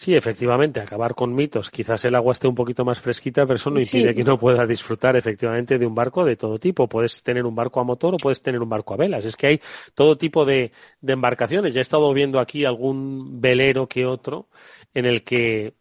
Sí, 0.00 0.14
efectivamente, 0.14 0.80
acabar 0.80 1.14
con 1.14 1.34
mitos. 1.34 1.68
Quizás 1.68 2.02
el 2.06 2.14
agua 2.14 2.32
esté 2.32 2.48
un 2.48 2.54
poquito 2.54 2.86
más 2.86 2.98
fresquita, 2.98 3.44
pero 3.44 3.56
eso 3.56 3.68
no 3.68 3.78
impide 3.78 4.14
que 4.14 4.24
no 4.24 4.38
pueda 4.38 4.66
disfrutar 4.66 5.14
efectivamente 5.14 5.78
de 5.78 5.86
un 5.86 5.94
barco 5.94 6.24
de 6.24 6.36
todo 6.36 6.58
tipo. 6.58 6.88
Puedes 6.88 7.22
tener 7.22 7.44
un 7.44 7.54
barco 7.54 7.80
a 7.80 7.84
motor 7.84 8.14
o 8.14 8.16
puedes 8.16 8.40
tener 8.40 8.62
un 8.62 8.68
barco 8.70 8.94
a 8.94 8.96
velas. 8.96 9.26
Es 9.26 9.36
que 9.36 9.46
hay 9.48 9.60
todo 9.92 10.16
tipo 10.16 10.46
de, 10.46 10.72
de 11.02 11.12
embarcaciones. 11.12 11.74
Ya 11.74 11.80
he 11.80 11.82
estado 11.82 12.10
viendo 12.14 12.40
aquí 12.40 12.64
algún 12.64 13.42
velero 13.42 13.88
que 13.88 14.06
otro 14.06 14.48
en 14.94 15.04
el 15.04 15.22
que 15.22 15.74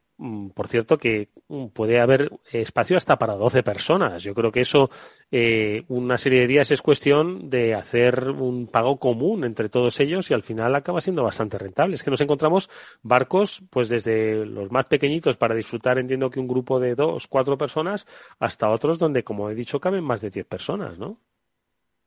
por 0.53 0.67
cierto, 0.67 0.97
que 0.97 1.29
mm, 1.47 1.67
puede 1.67 1.99
haber 2.01 2.29
espacio 2.51 2.97
hasta 2.97 3.17
para 3.17 3.35
12 3.35 3.63
personas. 3.63 4.21
Yo 4.21 4.33
creo 4.33 4.51
que 4.51 4.61
eso, 4.61 4.89
eh, 5.31 5.83
una 5.87 6.17
serie 6.17 6.41
de 6.41 6.47
días 6.47 6.71
es 6.71 6.81
cuestión 6.81 7.49
de 7.49 7.73
hacer 7.73 8.29
un 8.29 8.67
pago 8.67 8.99
común 8.99 9.45
entre 9.45 9.69
todos 9.69 9.99
ellos 10.01 10.29
y 10.29 10.33
al 10.33 10.43
final 10.43 10.75
acaba 10.75 10.99
siendo 10.99 11.23
bastante 11.23 11.57
rentable. 11.57 11.95
Es 11.95 12.03
que 12.03 12.11
nos 12.11 12.19
encontramos 12.19 12.69
barcos, 13.01 13.63
pues 13.69 13.87
desde 13.87 14.45
los 14.45 14.69
más 14.71 14.87
pequeñitos 14.87 15.37
para 15.37 15.55
disfrutar, 15.55 15.97
entiendo 15.97 16.29
que 16.29 16.41
un 16.41 16.47
grupo 16.47 16.79
de 16.79 16.95
dos, 16.95 17.27
cuatro 17.27 17.57
personas, 17.57 18.05
hasta 18.39 18.69
otros 18.69 18.99
donde, 18.99 19.23
como 19.23 19.49
he 19.49 19.55
dicho, 19.55 19.79
caben 19.79 20.03
más 20.03 20.19
de 20.19 20.31
10 20.31 20.45
personas, 20.47 20.97
¿no? 20.97 21.17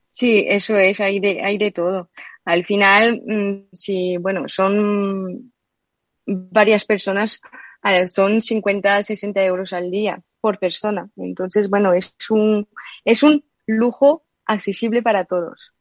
Sí, 0.09 0.45
eso 0.47 0.77
es, 0.77 1.01
hay 1.01 1.19
de, 1.19 1.41
hay 1.43 1.57
de 1.57 1.71
todo. 1.71 2.11
Al 2.45 2.65
final, 2.67 3.23
mm, 3.25 3.69
si, 3.73 4.19
bueno, 4.19 4.47
son 4.49 5.53
varias 6.27 6.85
personas, 6.85 7.41
son 8.07 8.41
50, 8.41 9.03
60 9.03 9.43
euros 9.43 9.73
al 9.73 9.91
día 9.91 10.23
por 10.41 10.59
persona. 10.59 11.11
Entonces, 11.17 11.69
bueno, 11.69 11.93
es 11.93 12.15
un, 12.31 12.69
es 13.05 13.23
un 13.23 13.45
lujo 13.67 14.25
accesible 14.47 15.03
para 15.03 15.25
todos. 15.25 15.73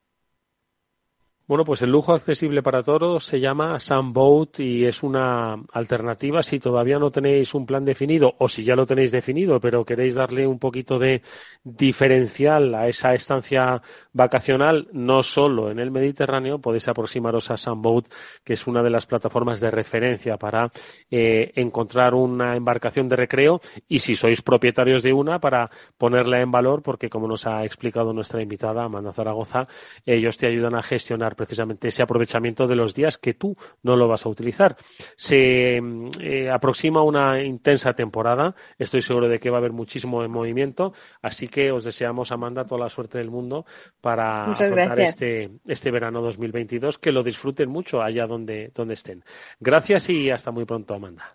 Bueno, 1.52 1.66
pues 1.66 1.82
el 1.82 1.90
lujo 1.90 2.14
accesible 2.14 2.64
para 2.64 2.82
todos 2.82 3.26
se 3.26 3.42
llama 3.42 3.78
Sunboat 3.78 4.62
y 4.62 4.86
es 4.86 5.04
una 5.04 5.62
alternativa. 5.74 6.44
Si 6.44 6.60
todavía 6.60 6.98
no 6.98 7.12
tenéis 7.12 7.54
un 7.54 7.66
plan 7.66 7.84
definido 7.84 8.34
o 8.40 8.48
si 8.48 8.64
ya 8.64 8.74
lo 8.74 8.86
tenéis 8.86 9.12
definido, 9.12 9.60
pero 9.60 9.84
queréis 9.84 10.16
darle 10.16 10.48
un 10.48 10.60
poquito 10.60 10.98
de 10.98 11.22
diferencial 11.62 12.74
a 12.74 12.88
esa 12.88 13.14
estancia 13.14 13.82
vacacional, 14.14 14.88
no 14.94 15.24
solo 15.24 15.70
en 15.70 15.80
el 15.80 15.92
Mediterráneo, 15.92 16.60
podéis 16.60 16.88
aproximaros 16.88 17.52
a 17.52 17.58
Sunboat, 17.58 18.06
que 18.46 18.54
es 18.54 18.66
una 18.66 18.82
de 18.82 18.90
las 18.90 19.06
plataformas 19.06 19.60
de 19.60 19.72
referencia 19.72 20.38
para 20.38 20.72
eh, 21.10 21.52
encontrar 21.56 22.14
una 22.14 22.56
embarcación 22.56 23.10
de 23.10 23.18
recreo. 23.18 23.60
Y 23.90 24.00
si 24.00 24.16
sois 24.16 24.42
propietarios 24.42 25.04
de 25.04 25.12
una 25.12 25.40
para 25.40 25.70
ponerla 25.98 26.40
en 26.40 26.50
valor, 26.50 26.82
porque 26.82 27.10
como 27.10 27.28
nos 27.28 27.46
ha 27.46 27.66
explicado 27.66 28.14
nuestra 28.14 28.42
invitada 28.42 28.86
Amanda 28.86 29.12
Zaragoza, 29.12 29.68
ellos 30.06 30.38
te 30.38 30.48
ayudan 30.48 30.76
a 30.76 30.82
gestionar 30.82 31.36
precisamente 31.41 31.88
ese 31.88 32.04
aprovechamiento 32.04 32.67
de 32.67 32.75
los 32.75 32.93
días 32.93 33.17
que 33.17 33.34
tú 33.34 33.58
no 33.82 33.95
lo 33.95 34.08
vas 34.08 34.27
a 34.27 34.30
utilizar. 34.30 34.77
Se 35.15 35.82
eh, 36.19 36.49
aproxima 36.51 37.01
una 37.01 37.41
intensa 37.43 37.93
temporada, 37.93 38.54
estoy 38.77 39.01
seguro 39.01 39.27
de 39.27 39.39
que 39.39 39.49
va 39.49 39.58
a 39.58 39.60
haber 39.60 39.71
muchísimo 39.71 40.27
movimiento, 40.27 40.93
así 41.23 41.47
que 41.47 41.71
os 41.71 41.84
deseamos, 41.84 42.32
Amanda, 42.32 42.63
toda 42.63 42.82
la 42.82 42.89
suerte 42.89 43.17
del 43.17 43.32
mundo 43.32 43.65
para 43.99 44.51
afrontar 44.51 44.99
este, 44.99 45.49
este 45.65 45.89
verano 45.89 46.21
2022, 46.21 46.99
que 46.99 47.12
lo 47.12 47.23
disfruten 47.23 47.69
mucho 47.69 48.04
allá 48.04 48.27
donde, 48.27 48.71
donde 48.75 48.93
estén. 48.93 49.23
Gracias 49.60 50.10
y 50.10 50.30
hasta 50.30 50.51
muy 50.51 50.65
pronto, 50.65 50.93
Amanda. 50.93 51.25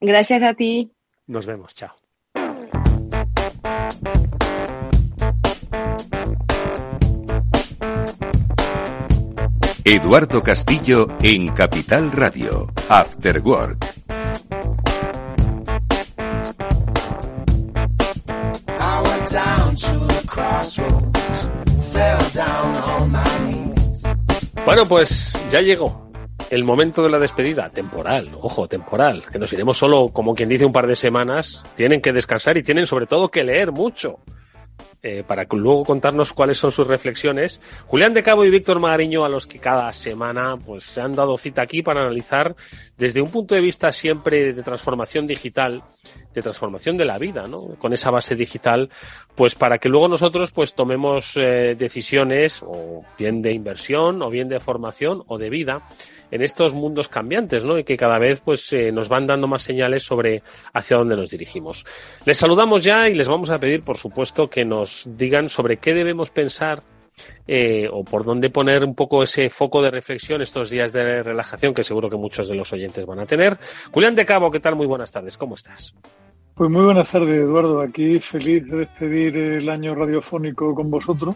Gracias 0.00 0.42
a 0.42 0.54
ti. 0.54 0.90
Nos 1.26 1.44
vemos, 1.44 1.74
chao. 1.74 1.94
Eduardo 9.84 10.42
Castillo 10.42 11.08
en 11.22 11.52
Capital 11.54 12.12
Radio, 12.12 12.70
After 12.88 13.40
Work. 13.40 13.78
Bueno, 24.66 24.82
pues 24.86 25.32
ya 25.50 25.60
llegó 25.60 26.10
el 26.50 26.64
momento 26.64 27.02
de 27.02 27.10
la 27.10 27.18
despedida, 27.18 27.68
temporal, 27.70 28.28
ojo, 28.40 28.68
temporal, 28.68 29.24
que 29.32 29.38
nos 29.38 29.52
iremos 29.52 29.78
solo, 29.78 30.08
como 30.08 30.34
quien 30.34 30.48
dice, 30.48 30.66
un 30.66 30.72
par 30.72 30.86
de 30.86 30.96
semanas. 30.96 31.64
Tienen 31.74 32.02
que 32.02 32.12
descansar 32.12 32.58
y 32.58 32.62
tienen 32.62 32.86
sobre 32.86 33.06
todo 33.06 33.30
que 33.30 33.44
leer 33.44 33.72
mucho. 33.72 34.18
Eh, 35.02 35.24
para 35.26 35.46
luego 35.50 35.82
contarnos 35.82 36.34
cuáles 36.34 36.58
son 36.58 36.72
sus 36.72 36.86
reflexiones. 36.86 37.58
Julián 37.86 38.12
de 38.12 38.22
Cabo 38.22 38.44
y 38.44 38.50
Víctor 38.50 38.80
Magariño, 38.80 39.24
a 39.24 39.30
los 39.30 39.46
que 39.46 39.58
cada 39.58 39.90
semana 39.94 40.58
pues, 40.58 40.84
se 40.84 41.00
han 41.00 41.14
dado 41.14 41.38
cita 41.38 41.62
aquí 41.62 41.82
para 41.82 42.02
analizar 42.02 42.54
desde 42.98 43.22
un 43.22 43.30
punto 43.30 43.54
de 43.54 43.62
vista 43.62 43.92
siempre 43.92 44.52
de 44.52 44.62
transformación 44.62 45.26
digital, 45.26 45.82
de 46.34 46.42
transformación 46.42 46.98
de 46.98 47.06
la 47.06 47.16
vida, 47.16 47.46
¿no? 47.46 47.76
Con 47.78 47.94
esa 47.94 48.10
base 48.10 48.34
digital, 48.34 48.90
pues 49.34 49.54
para 49.54 49.78
que 49.78 49.88
luego 49.88 50.06
nosotros 50.06 50.50
pues 50.52 50.74
tomemos 50.74 51.34
eh, 51.36 51.76
decisiones 51.78 52.60
o 52.62 53.02
bien 53.18 53.40
de 53.40 53.54
inversión 53.54 54.20
o 54.20 54.28
bien 54.28 54.50
de 54.50 54.60
formación 54.60 55.22
o 55.28 55.38
de 55.38 55.48
vida 55.48 55.82
en 56.30 56.42
estos 56.42 56.74
mundos 56.74 57.08
cambiantes, 57.08 57.64
¿no? 57.64 57.78
Y 57.78 57.84
que 57.84 57.96
cada 57.96 58.18
vez 58.18 58.40
pues 58.40 58.72
eh, 58.72 58.92
nos 58.92 59.08
van 59.08 59.26
dando 59.26 59.46
más 59.46 59.62
señales 59.62 60.02
sobre 60.02 60.42
hacia 60.72 60.96
dónde 60.96 61.16
nos 61.16 61.30
dirigimos. 61.30 61.84
Les 62.24 62.36
saludamos 62.36 62.82
ya 62.84 63.08
y 63.08 63.14
les 63.14 63.28
vamos 63.28 63.50
a 63.50 63.58
pedir, 63.58 63.82
por 63.82 63.96
supuesto, 63.96 64.48
que 64.48 64.64
nos 64.64 65.04
digan 65.16 65.48
sobre 65.48 65.78
qué 65.78 65.94
debemos 65.94 66.30
pensar 66.30 66.82
eh, 67.46 67.88
o 67.90 68.04
por 68.04 68.24
dónde 68.24 68.50
poner 68.50 68.84
un 68.84 68.94
poco 68.94 69.22
ese 69.22 69.50
foco 69.50 69.82
de 69.82 69.90
reflexión 69.90 70.40
estos 70.40 70.70
días 70.70 70.92
de 70.92 71.22
relajación 71.22 71.74
que 71.74 71.84
seguro 71.84 72.08
que 72.08 72.16
muchos 72.16 72.48
de 72.48 72.54
los 72.54 72.72
oyentes 72.72 73.04
van 73.04 73.20
a 73.20 73.26
tener. 73.26 73.58
Julián 73.92 74.14
de 74.14 74.24
Cabo, 74.24 74.50
¿qué 74.50 74.60
tal? 74.60 74.76
Muy 74.76 74.86
buenas 74.86 75.10
tardes, 75.10 75.36
¿cómo 75.36 75.54
estás? 75.54 75.94
Pues 76.54 76.70
muy 76.70 76.84
buenas 76.84 77.10
tardes, 77.10 77.40
Eduardo. 77.40 77.80
Aquí 77.80 78.18
feliz 78.20 78.66
de 78.66 78.78
despedir 78.78 79.36
el 79.36 79.68
año 79.68 79.94
radiofónico 79.94 80.74
con 80.74 80.90
vosotros 80.90 81.34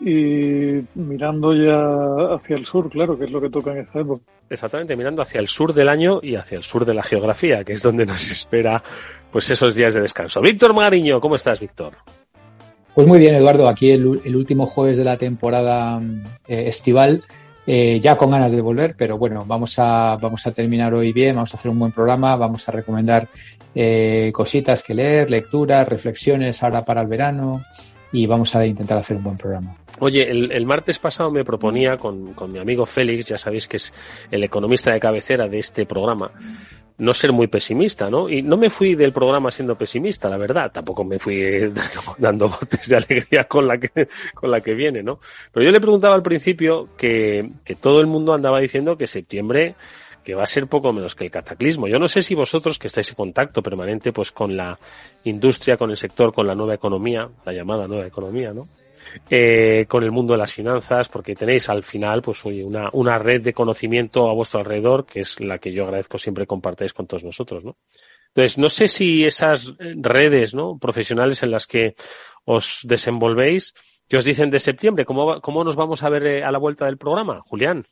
y 0.00 0.82
mirando 0.94 1.54
ya 1.54 2.34
hacia 2.34 2.56
el 2.56 2.66
sur, 2.66 2.90
claro, 2.90 3.18
que 3.18 3.24
es 3.24 3.30
lo 3.30 3.40
que 3.40 3.50
toca 3.50 3.72
en 3.72 3.78
esta 3.78 4.00
época. 4.00 4.22
Exactamente, 4.48 4.94
mirando 4.96 5.22
hacia 5.22 5.40
el 5.40 5.48
sur 5.48 5.72
del 5.72 5.88
año 5.88 6.20
y 6.22 6.36
hacia 6.36 6.58
el 6.58 6.64
sur 6.64 6.84
de 6.84 6.94
la 6.94 7.02
geografía, 7.02 7.64
que 7.64 7.72
es 7.72 7.82
donde 7.82 8.06
nos 8.06 8.30
espera 8.30 8.82
pues 9.30 9.50
esos 9.50 9.74
días 9.74 9.94
de 9.94 10.02
descanso. 10.02 10.40
Víctor 10.40 10.74
Magariño, 10.74 11.20
¿cómo 11.20 11.34
estás, 11.34 11.60
Víctor? 11.60 11.94
Pues 12.94 13.06
muy 13.06 13.18
bien, 13.18 13.34
Eduardo, 13.34 13.68
aquí 13.68 13.90
el, 13.90 14.06
último 14.06 14.64
jueves 14.64 14.96
de 14.96 15.04
la 15.04 15.18
temporada 15.18 16.00
eh, 16.48 16.64
estival, 16.68 17.24
eh, 17.66 18.00
ya 18.00 18.16
con 18.16 18.30
ganas 18.30 18.52
de 18.52 18.60
volver, 18.62 18.94
pero 18.96 19.18
bueno, 19.18 19.44
vamos 19.46 19.78
a, 19.78 20.16
vamos 20.16 20.46
a 20.46 20.52
terminar 20.52 20.94
hoy 20.94 21.12
bien, 21.12 21.34
vamos 21.34 21.52
a 21.52 21.58
hacer 21.58 21.70
un 21.70 21.78
buen 21.78 21.92
programa, 21.92 22.36
vamos 22.36 22.66
a 22.68 22.72
recomendar 22.72 23.28
eh, 23.74 24.30
cositas 24.32 24.82
que 24.82 24.94
leer, 24.94 25.30
lecturas, 25.30 25.86
reflexiones 25.86 26.62
ahora 26.62 26.84
para 26.84 27.02
el 27.02 27.08
verano 27.08 27.62
y 28.12 28.26
vamos 28.26 28.54
a 28.54 28.64
intentar 28.64 28.96
hacer 28.96 29.18
un 29.18 29.24
buen 29.24 29.36
programa. 29.36 29.76
Oye, 29.98 30.30
el, 30.30 30.66
martes 30.66 30.98
pasado 30.98 31.30
me 31.30 31.44
proponía 31.44 31.96
con, 31.96 32.34
mi 32.48 32.58
amigo 32.58 32.84
Félix, 32.84 33.26
ya 33.26 33.38
sabéis 33.38 33.66
que 33.66 33.78
es 33.78 33.92
el 34.30 34.44
economista 34.44 34.92
de 34.92 35.00
cabecera 35.00 35.48
de 35.48 35.58
este 35.58 35.86
programa, 35.86 36.30
no 36.98 37.14
ser 37.14 37.32
muy 37.32 37.46
pesimista, 37.46 38.10
¿no? 38.10 38.28
Y 38.28 38.42
no 38.42 38.56
me 38.56 38.70
fui 38.70 38.94
del 38.94 39.12
programa 39.12 39.50
siendo 39.50 39.76
pesimista, 39.76 40.28
la 40.28 40.38
verdad. 40.38 40.70
Tampoco 40.72 41.04
me 41.04 41.18
fui 41.18 41.72
dando, 42.18 42.48
botes 42.48 42.88
de 42.88 42.96
alegría 42.96 43.44
con 43.44 43.66
la 43.66 43.78
que, 43.78 44.08
con 44.34 44.50
la 44.50 44.60
que 44.60 44.74
viene, 44.74 45.02
¿no? 45.02 45.18
Pero 45.52 45.64
yo 45.64 45.72
le 45.72 45.80
preguntaba 45.80 46.14
al 46.14 46.22
principio 46.22 46.88
que, 46.96 47.50
que 47.64 47.74
todo 47.74 48.00
el 48.00 48.06
mundo 48.06 48.34
andaba 48.34 48.60
diciendo 48.60 48.96
que 48.96 49.06
septiembre 49.06 49.76
que 50.24 50.34
va 50.34 50.42
a 50.42 50.46
ser 50.46 50.66
poco 50.66 50.92
menos 50.92 51.14
que 51.14 51.24
el 51.24 51.30
cataclismo. 51.30 51.86
Yo 51.86 52.00
no 52.00 52.08
sé 52.08 52.20
si 52.20 52.34
vosotros 52.34 52.80
que 52.80 52.88
estáis 52.88 53.10
en 53.10 53.14
contacto 53.14 53.62
permanente 53.62 54.12
pues 54.12 54.32
con 54.32 54.56
la 54.56 54.76
industria, 55.22 55.76
con 55.76 55.90
el 55.90 55.96
sector, 55.96 56.34
con 56.34 56.48
la 56.48 56.54
nueva 56.56 56.74
economía, 56.74 57.28
la 57.44 57.52
llamada 57.52 57.86
nueva 57.86 58.08
economía, 58.08 58.52
¿no? 58.52 58.64
Eh, 59.28 59.86
con 59.88 60.02
el 60.02 60.12
mundo 60.12 60.34
de 60.34 60.38
las 60.38 60.52
finanzas, 60.52 61.08
porque 61.08 61.34
tenéis 61.34 61.68
al 61.68 61.82
final, 61.82 62.22
pues 62.22 62.44
oye, 62.44 62.64
una, 62.64 62.90
una 62.92 63.18
red 63.18 63.42
de 63.42 63.52
conocimiento 63.52 64.28
a 64.28 64.34
vuestro 64.34 64.60
alrededor, 64.60 65.04
que 65.04 65.20
es 65.20 65.40
la 65.40 65.58
que 65.58 65.72
yo 65.72 65.84
agradezco 65.84 66.18
siempre 66.18 66.46
compartáis 66.46 66.92
con 66.92 67.06
todos 67.06 67.24
nosotros, 67.24 67.64
¿no? 67.64 67.76
Entonces, 68.28 68.58
no 68.58 68.68
sé 68.68 68.86
si 68.86 69.24
esas 69.24 69.72
redes, 69.78 70.54
¿no? 70.54 70.78
Profesionales 70.78 71.42
en 71.42 71.50
las 71.50 71.66
que 71.66 71.94
os 72.44 72.80
desenvolvéis, 72.82 73.74
que 74.08 74.18
os 74.18 74.24
dicen 74.24 74.50
de 74.50 74.60
septiembre, 74.60 75.04
¿cómo, 75.04 75.40
cómo 75.40 75.64
nos 75.64 75.74
vamos 75.74 76.02
a 76.02 76.10
ver 76.10 76.26
eh, 76.26 76.44
a 76.44 76.52
la 76.52 76.58
vuelta 76.58 76.84
del 76.84 76.98
programa? 76.98 77.40
Julián. 77.40 77.84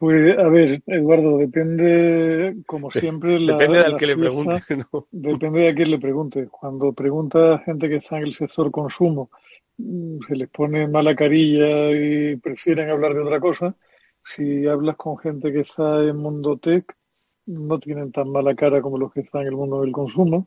Pues 0.00 0.38
a 0.38 0.48
ver, 0.48 0.82
Eduardo, 0.86 1.36
depende, 1.36 2.56
como 2.64 2.90
siempre, 2.90 3.38
la, 3.38 3.58
depende 3.58 3.84
de 3.84 3.96
que 3.98 4.06
le 4.06 4.16
pregunte. 4.16 4.62
Depende 5.10 5.60
de 5.60 5.68
a 5.68 5.74
quién 5.74 5.90
le 5.90 5.98
pregunte. 5.98 6.48
Cuando 6.48 6.94
pregunta 6.94 7.56
a 7.56 7.58
gente 7.58 7.86
que 7.86 7.96
está 7.96 8.16
en 8.16 8.22
el 8.22 8.32
sector 8.32 8.70
consumo, 8.70 9.30
mm, 9.76 10.20
se 10.26 10.36
les 10.36 10.48
pone 10.48 10.88
mala 10.88 11.14
carilla 11.14 11.90
y 11.90 12.34
prefieren 12.36 12.88
hablar 12.88 13.12
de 13.12 13.20
otra 13.20 13.40
cosa. 13.40 13.76
Si 14.24 14.66
hablas 14.66 14.96
con 14.96 15.18
gente 15.18 15.52
que 15.52 15.60
está 15.60 16.02
en 16.02 16.16
mundo 16.16 16.56
tech, 16.56 16.96
no 17.44 17.78
tienen 17.78 18.10
tan 18.10 18.30
mala 18.30 18.54
cara 18.54 18.80
como 18.80 18.96
los 18.96 19.12
que 19.12 19.20
están 19.20 19.42
en 19.42 19.48
el 19.48 19.56
mundo 19.56 19.82
del 19.82 19.92
consumo. 19.92 20.46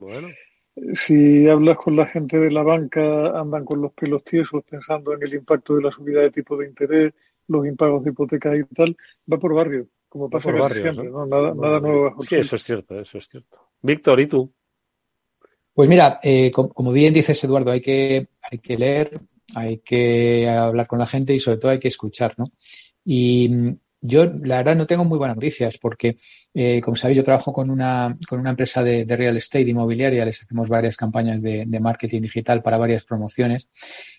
Si 0.96 1.48
hablas 1.48 1.78
con 1.78 1.96
la 1.96 2.08
gente 2.08 2.39
de 2.39 2.50
la 2.50 2.63
banca, 2.63 3.39
andan 3.39 3.66
con 3.66 3.82
los 3.82 3.94
pelos 3.94 4.24
tiesos 4.24 4.63
pensando 4.68 5.13
en 5.13 5.22
el 5.22 5.36
impacto 5.36 5.76
de 5.76 5.84
la 5.84 5.92
subida 5.92 6.22
de 6.22 6.32
tipo 6.32 6.58
de 6.58 6.66
interés, 6.66 7.13
los 7.48 7.66
impagos 7.66 8.04
de 8.04 8.12
hipoteca 8.12 8.56
y 8.56 8.64
tal, 8.66 8.96
va 9.32 9.38
por 9.38 9.54
barrio, 9.54 9.88
como 10.10 10.30
pasa 10.30 10.54
casi 10.54 10.82
siempre, 10.82 11.10
¿no? 11.10 11.26
Nada, 11.26 11.54
nada 11.54 11.80
nuevo 11.80 12.04
bajo 12.04 12.24
Sí, 12.24 12.36
eso 12.36 12.56
es 12.56 12.64
cierto, 12.64 13.00
eso 13.00 13.18
es 13.18 13.28
cierto. 13.28 13.60
Víctor, 13.82 14.20
¿y 14.20 14.28
tú? 14.28 14.54
Pues 15.74 15.90
mira, 15.90 16.20
eh, 16.22 16.52
como, 16.52 16.92
bien 16.92 17.14
dices 17.14 17.44
Eduardo, 17.44 17.72
hay 17.72 17.82
que, 17.82 18.28
hay 18.42 18.60
que 18.60 18.78
leer, 18.78 19.22
hay 19.56 19.80
que 19.80 20.48
hablar 20.48 20.88
con 20.88 21.00
la 21.00 21.08
gente 21.08 21.34
y 21.34 21.40
sobre 21.40 21.58
todo 21.58 21.72
hay 21.72 21.80
que 21.80 21.88
escuchar, 21.88 22.36
¿no? 22.38 22.52
Y 23.04 23.50
yo, 24.06 24.26
la 24.26 24.58
verdad, 24.58 24.76
no 24.76 24.86
tengo 24.86 25.06
muy 25.06 25.18
buenas 25.18 25.38
noticias 25.38 25.78
porque, 25.78 26.18
eh, 26.54 26.82
como 26.82 26.98
sabéis, 26.98 27.18
yo 27.18 27.24
trabajo 27.24 27.54
con 27.54 27.70
una, 27.70 28.18
con 28.28 28.38
una 28.38 28.50
empresa 28.50 28.84
de, 28.84 29.06
real 29.06 29.38
estate 29.38 29.70
inmobiliaria, 29.70 30.26
les 30.26 30.44
hacemos 30.44 30.68
varias 30.68 30.98
campañas 30.98 31.42
de, 31.42 31.66
marketing 31.80 32.22
digital 32.22 32.62
para 32.62 32.78
varias 32.78 33.06
promociones 33.06 33.70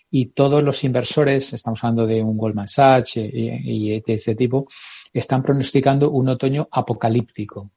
y 0.09 0.27
todos 0.27 0.63
los 0.63 0.83
inversores, 0.83 1.53
estamos 1.53 1.83
hablando 1.83 2.07
de 2.07 2.19
un 2.23 2.35
Goldman 2.35 2.67
Sachs 2.67 3.17
eh, 3.17 3.29
y, 3.31 4.01
de 4.01 4.13
este 4.13 4.33
tipo, 4.33 4.67
están 5.13 5.43
pronosticando 5.43 6.09
un 6.09 6.29
otoño 6.29 6.67
apocalíptico, 6.71 7.69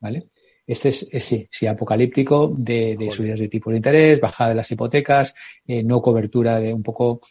¿vale? 0.00 0.24
Este 0.66 0.90
es, 0.90 1.08
sí, 1.24 1.48
sí, 1.50 1.66
apocalíptico 1.66 2.52
de, 2.54 2.94
de 2.98 3.10
subidas 3.10 3.38
de 3.38 3.48
tipo 3.48 3.70
de 3.70 3.76
interés, 3.76 4.20
bajada 4.20 4.50
de 4.50 4.56
las 4.56 4.70
hipotecas, 4.70 5.34
eh, 5.66 5.82
no 5.82 6.02
cobertura 6.02 6.60
de 6.60 6.74
un 6.74 6.82
poco. 6.82 7.22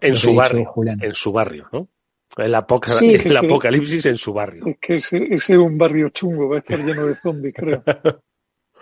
En 0.00 0.16
su 0.16 0.34
barrio, 0.34 0.72
en 1.00 1.14
su 1.14 1.30
barrio, 1.30 1.68
¿no? 1.72 1.88
El, 2.36 2.54
apocalipsis 2.54 4.06
en 4.06 4.18
su 4.18 4.32
barrio. 4.32 4.66
Es 4.66 4.76
que 4.78 4.96
ese, 4.96 5.26
es 5.30 5.48
un 5.50 5.78
barrio 5.78 6.10
chungo, 6.10 6.48
va 6.48 6.56
a 6.56 6.58
estar 6.58 6.78
lleno 6.78 7.06
de 7.06 7.16
zombies, 7.16 7.54
creo. 7.54 7.82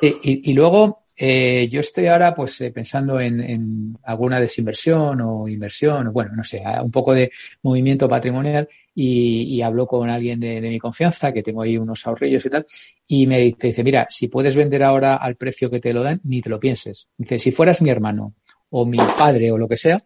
y, 0.01 0.53
luego, 0.53 1.05
eh, 1.17 1.69
yo 1.71 1.81
estoy 1.81 2.07
ahora 2.07 2.35
pues 2.35 2.61
eh, 2.61 2.73
pensando 2.73 3.21
en, 3.21 3.97
alguna 4.03 4.41
desinversión 4.41 5.21
o 5.21 5.49
inversión, 5.49 6.13
bueno, 6.13 6.33
no 6.35 6.43
sé, 6.43 6.63
un 6.83 6.91
poco 6.91 7.15
de 7.15 7.31
movimiento 7.63 8.09
patrimonial 8.09 8.69
y, 8.95 9.61
hablo 9.63 9.87
con 9.87 10.09
alguien 10.09 10.41
de, 10.41 10.61
mi 10.61 10.79
confianza, 10.79 11.33
que 11.33 11.43
tengo 11.43 11.63
ahí 11.63 11.77
unos 11.77 12.07
ahorrillos 12.07 12.45
y 12.47 12.51
tal, 12.51 12.67
y 13.07 13.27
me 13.27 13.41
dice, 13.41 13.85
mira, 13.85 14.07
si 14.09 14.29
puedes 14.29 14.57
vender 14.57 14.83
ahora 14.83 15.17
al 15.17 15.37
precio 15.37 15.71
que 15.71 15.81
te 15.81 15.93
lo 15.93 16.03
dan, 16.03 16.21
ni 16.25 16.41
te 16.41 16.51
lo 16.51 16.59
pienses. 16.59 17.09
Dice, 17.17 17.39
si 17.39 17.53
fueras 17.53 17.83
mi 17.83 17.91
hermano 17.91 18.35
o 18.71 18.85
mi 18.85 18.99
padre 19.19 19.53
o 19.53 19.59
lo 19.59 19.69
que 19.69 19.77
sea, 19.77 20.05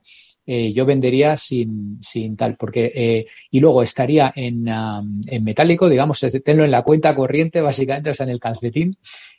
eh, 0.50 0.72
yo 0.72 0.86
vendería 0.86 1.36
sin, 1.36 1.98
sin 2.00 2.34
tal, 2.34 2.56
porque 2.56 2.90
eh, 2.94 3.26
y 3.50 3.60
luego 3.60 3.82
estaría 3.82 4.32
en, 4.34 4.66
en 4.66 5.44
metálico, 5.44 5.90
digamos, 5.90 6.24
tenlo 6.42 6.64
en 6.64 6.70
la 6.70 6.82
cuenta 6.82 7.14
corriente, 7.14 7.60
básicamente, 7.60 8.08
o 8.08 8.14
sea, 8.14 8.24
en 8.24 8.30
el 8.30 8.40
calcetín, 8.40 8.96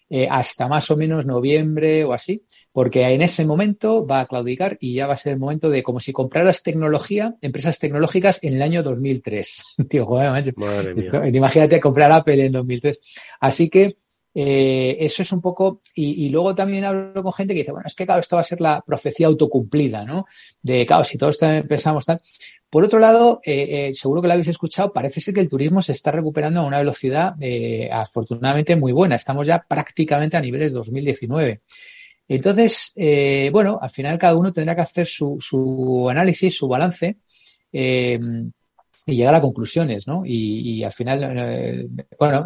eh, 0.08 0.28
hasta 0.30 0.68
más 0.68 0.92
o 0.92 0.98
menos 0.98 1.26
noviembre 1.26 2.04
o 2.04 2.14
así, 2.14 2.46
porque 2.72 3.02
en 3.08 3.24
ese 3.24 3.44
momento 3.44 4.06
va 4.06 4.20
a 4.20 4.28
claudicar 4.28 4.78
y 4.80 4.94
ya 4.94 5.08
va 5.08 5.14
a 5.14 5.18
ser 5.18 5.34
el 5.34 5.40
momento 5.40 5.72
de 5.72 5.82
como 5.82 6.00
si 6.00 6.14
compraras 6.14 6.62
tecnología, 6.62 7.36
empresas 7.42 7.80
tecnológicas 7.80 8.40
en 8.44 8.54
el 8.54 8.62
año 8.62 8.84
2003. 8.84 9.64
Tío, 9.90 10.06
joder, 10.06 10.54
Imagínate 11.34 11.80
comprar 11.80 12.12
Apple 12.12 12.46
en 12.46 12.52
2003. 12.52 13.00
Así 13.40 13.68
que 13.68 13.98
eh, 14.34 14.98
eso 15.00 15.24
es 15.24 15.32
un 15.32 15.42
poco, 15.42 15.82
y, 15.96 16.30
luego 16.30 16.54
también 16.54 16.86
hablo 16.86 17.24
con 17.24 17.34
gente 17.34 17.54
que 17.54 17.62
dice, 17.62 17.72
bueno, 17.72 17.88
es 17.88 17.96
que 17.96 18.06
claro, 18.06 18.22
esto 18.22 18.36
va 18.36 18.42
a 18.42 18.46
ser 18.46 18.62
la 18.62 18.82
profecía 18.82 19.28
autocumplida, 19.28 20.06
¿no? 20.06 20.26
De, 20.62 20.86
claro, 20.86 21.04
si 21.04 21.18
todos 21.18 21.38
pensamos 21.38 22.06
tal. 22.06 22.22
Por 22.70 22.84
otro 22.84 23.00
lado, 23.00 23.40
eh, 23.44 23.88
eh, 23.90 23.94
seguro 23.94 24.22
que 24.22 24.28
lo 24.28 24.34
habéis 24.34 24.48
escuchado, 24.48 24.94
parece 24.94 25.22
ser 25.22 25.34
que 25.34 25.40
el 25.42 25.50
turismo 25.50 25.82
se 25.82 25.94
está 25.94 26.12
recuperando 26.12 26.60
a 26.60 26.66
una 26.66 26.78
velocidad 26.78 27.34
afortunadamente 27.92 28.76
muy 28.76 28.92
buena. 28.92 29.16
Estamos 29.16 29.48
ya 29.48 29.66
prácticamente 29.68 30.38
a 30.38 30.42
niveles 30.42 30.74
2019. 30.74 31.62
Entonces, 32.28 32.94
bueno, 33.52 33.80
al 33.82 33.90
final 33.90 34.20
cada 34.20 34.36
uno 34.36 34.54
tendrá 34.54 34.76
que 34.76 34.82
hacer 34.82 35.08
su, 35.08 35.38
su 35.42 36.08
análisis, 36.08 36.56
su 36.56 36.68
balance 36.68 37.18
y 39.06 39.16
llegar 39.16 39.36
a 39.36 39.42
conclusiones, 39.42 40.08
¿no? 40.08 40.24
Y, 40.26 40.84
al 40.84 40.92
final, 40.92 41.20
eh, 41.38 41.88
bueno, 42.18 42.46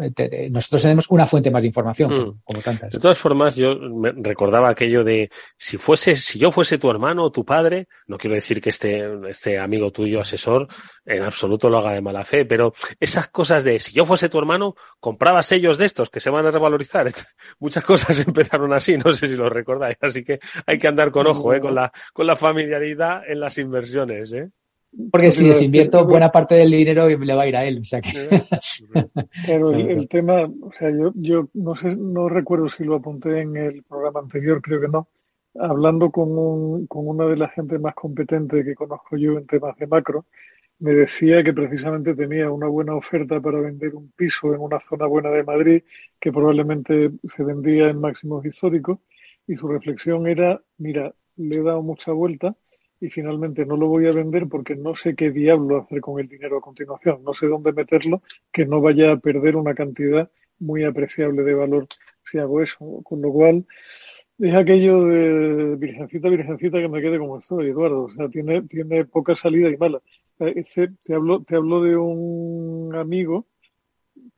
nosotros 0.50 0.82
tenemos 0.82 1.06
una 1.10 1.26
fuente 1.26 1.50
más 1.50 1.62
de 1.62 1.68
información, 1.68 2.12
mm. 2.12 2.40
como 2.44 2.60
tantas. 2.60 2.92
De 2.92 2.98
todas 2.98 3.18
formas, 3.18 3.56
yo 3.56 3.74
me 3.76 4.12
recordaba 4.12 4.70
aquello 4.70 5.04
de 5.04 5.30
si 5.56 5.76
fuese, 5.76 6.16
si 6.16 6.38
yo 6.38 6.52
fuese 6.52 6.78
tu 6.78 6.90
hermano 6.90 7.24
o 7.24 7.30
tu 7.30 7.44
padre, 7.44 7.88
no 8.06 8.18
quiero 8.18 8.34
decir 8.34 8.60
que 8.60 8.70
este, 8.70 9.04
este 9.28 9.58
amigo 9.58 9.90
tuyo, 9.90 10.20
asesor, 10.20 10.68
en 11.04 11.22
absoluto 11.22 11.68
lo 11.68 11.78
haga 11.78 11.92
de 11.92 12.00
mala 12.00 12.24
fe, 12.24 12.44
pero 12.44 12.72
esas 13.00 13.28
cosas 13.28 13.64
de 13.64 13.80
si 13.80 13.92
yo 13.92 14.06
fuese 14.06 14.28
tu 14.28 14.38
hermano, 14.38 14.74
compraba 15.00 15.42
sellos 15.42 15.78
de 15.78 15.86
estos 15.86 16.10
que 16.10 16.20
se 16.20 16.30
van 16.30 16.46
a 16.46 16.50
revalorizar. 16.50 17.10
Muchas 17.58 17.84
cosas 17.84 18.18
empezaron 18.26 18.72
así, 18.72 18.96
no 18.96 19.12
sé 19.12 19.28
si 19.28 19.34
lo 19.34 19.48
recordáis, 19.48 19.96
así 20.00 20.24
que 20.24 20.38
hay 20.66 20.78
que 20.78 20.88
andar 20.88 21.10
con 21.10 21.26
ojo, 21.26 21.52
eh, 21.52 21.60
con 21.60 21.74
la, 21.74 21.92
con 22.12 22.26
la 22.26 22.36
familiaridad 22.36 23.22
en 23.26 23.40
las 23.40 23.58
inversiones, 23.58 24.32
eh. 24.32 24.50
Porque 25.10 25.32
si 25.32 25.44
les 25.44 25.60
invierto 25.62 26.04
buena 26.06 26.30
parte 26.30 26.54
del 26.54 26.70
dinero 26.70 27.08
le 27.08 27.34
va 27.34 27.42
a 27.42 27.48
ir 27.48 27.56
a 27.56 27.64
él. 27.64 27.78
O 27.80 27.84
sea 27.84 28.00
que... 28.00 28.10
Pero 29.46 29.72
el, 29.72 30.08
tema, 30.08 30.42
o 30.42 30.72
sea, 30.78 30.90
yo, 30.90 31.12
yo 31.14 31.48
no 31.54 31.76
sé, 31.76 31.96
no 31.96 32.28
recuerdo 32.28 32.68
si 32.68 32.84
lo 32.84 32.96
apunté 32.96 33.40
en 33.40 33.56
el 33.56 33.82
programa 33.82 34.20
anterior, 34.20 34.60
creo 34.62 34.80
que 34.80 34.88
no. 34.88 35.08
Hablando 35.58 36.10
con, 36.10 36.36
un, 36.36 36.86
con 36.86 37.06
una 37.08 37.26
de 37.26 37.36
las 37.36 37.52
gente 37.52 37.78
más 37.78 37.94
competentes 37.94 38.64
que 38.64 38.74
conozco 38.74 39.16
yo 39.16 39.38
en 39.38 39.46
temas 39.46 39.76
de 39.76 39.86
macro, 39.86 40.26
me 40.80 40.94
decía 40.94 41.42
que 41.42 41.52
precisamente 41.52 42.14
tenía 42.14 42.50
una 42.50 42.66
buena 42.66 42.94
oferta 42.94 43.40
para 43.40 43.60
vender 43.60 43.94
un 43.94 44.10
piso 44.12 44.54
en 44.54 44.60
una 44.60 44.80
zona 44.88 45.06
buena 45.06 45.30
de 45.30 45.44
Madrid 45.44 45.82
que 46.20 46.32
probablemente 46.32 47.10
se 47.36 47.44
vendía 47.44 47.88
en 47.88 48.00
máximos 48.00 48.44
históricos 48.44 48.98
y 49.46 49.56
su 49.56 49.68
reflexión 49.68 50.26
era, 50.26 50.60
mira, 50.78 51.14
le 51.36 51.58
he 51.58 51.62
dado 51.62 51.82
mucha 51.82 52.12
vuelta 52.12 52.56
y 53.04 53.10
finalmente 53.10 53.66
no 53.66 53.76
lo 53.76 53.88
voy 53.88 54.06
a 54.06 54.12
vender 54.12 54.48
porque 54.48 54.74
no 54.74 54.94
sé 54.94 55.14
qué 55.14 55.30
diablo 55.30 55.76
hacer 55.76 56.00
con 56.00 56.18
el 56.20 56.26
dinero 56.26 56.56
a 56.56 56.62
continuación, 56.62 57.22
no 57.22 57.34
sé 57.34 57.46
dónde 57.48 57.72
meterlo, 57.72 58.22
que 58.50 58.64
no 58.64 58.80
vaya 58.80 59.12
a 59.12 59.18
perder 59.18 59.56
una 59.56 59.74
cantidad 59.74 60.30
muy 60.58 60.84
apreciable 60.84 61.42
de 61.42 61.52
valor 61.52 61.86
si 62.24 62.38
hago 62.38 62.62
eso. 62.62 63.02
Con 63.02 63.20
lo 63.20 63.30
cual, 63.30 63.66
es 64.38 64.54
aquello 64.54 65.04
de 65.04 65.76
virgencita, 65.76 66.30
virgencita 66.30 66.78
que 66.78 66.88
me 66.88 67.02
quede 67.02 67.18
como 67.18 67.40
estoy, 67.40 67.68
Eduardo. 67.68 68.04
O 68.04 68.10
sea, 68.10 68.30
tiene, 68.30 68.62
tiene 68.62 69.04
poca 69.04 69.36
salida 69.36 69.68
y 69.68 69.76
mala. 69.76 70.00
Ese, 70.38 70.88
te 71.04 71.14
hablo, 71.14 71.42
te 71.42 71.56
hablo 71.56 71.82
de 71.82 71.98
un 71.98 72.94
amigo 72.96 73.46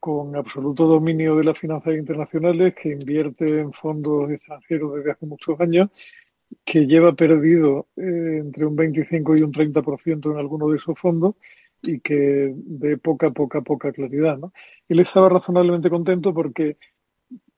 con 0.00 0.34
absoluto 0.34 0.86
dominio 0.86 1.36
de 1.36 1.44
las 1.44 1.58
finanzas 1.58 1.94
internacionales 1.94 2.74
que 2.74 2.90
invierte 2.90 3.60
en 3.60 3.72
fondos 3.72 4.28
extranjeros 4.30 4.96
desde 4.96 5.12
hace 5.12 5.26
muchos 5.26 5.60
años 5.60 5.88
que 6.64 6.86
lleva 6.86 7.12
perdido 7.12 7.88
eh, 7.96 8.38
entre 8.40 8.66
un 8.66 8.76
25 8.76 9.36
y 9.36 9.42
un 9.42 9.52
30% 9.52 10.32
en 10.32 10.38
alguno 10.38 10.68
de 10.68 10.78
esos 10.78 10.98
fondos 10.98 11.34
y 11.82 12.00
que 12.00 12.52
ve 12.54 12.98
poca, 12.98 13.30
poca, 13.30 13.60
poca 13.60 13.92
claridad. 13.92 14.38
¿no? 14.38 14.52
Él 14.88 15.00
estaba 15.00 15.28
razonablemente 15.28 15.90
contento 15.90 16.32
porque 16.34 16.76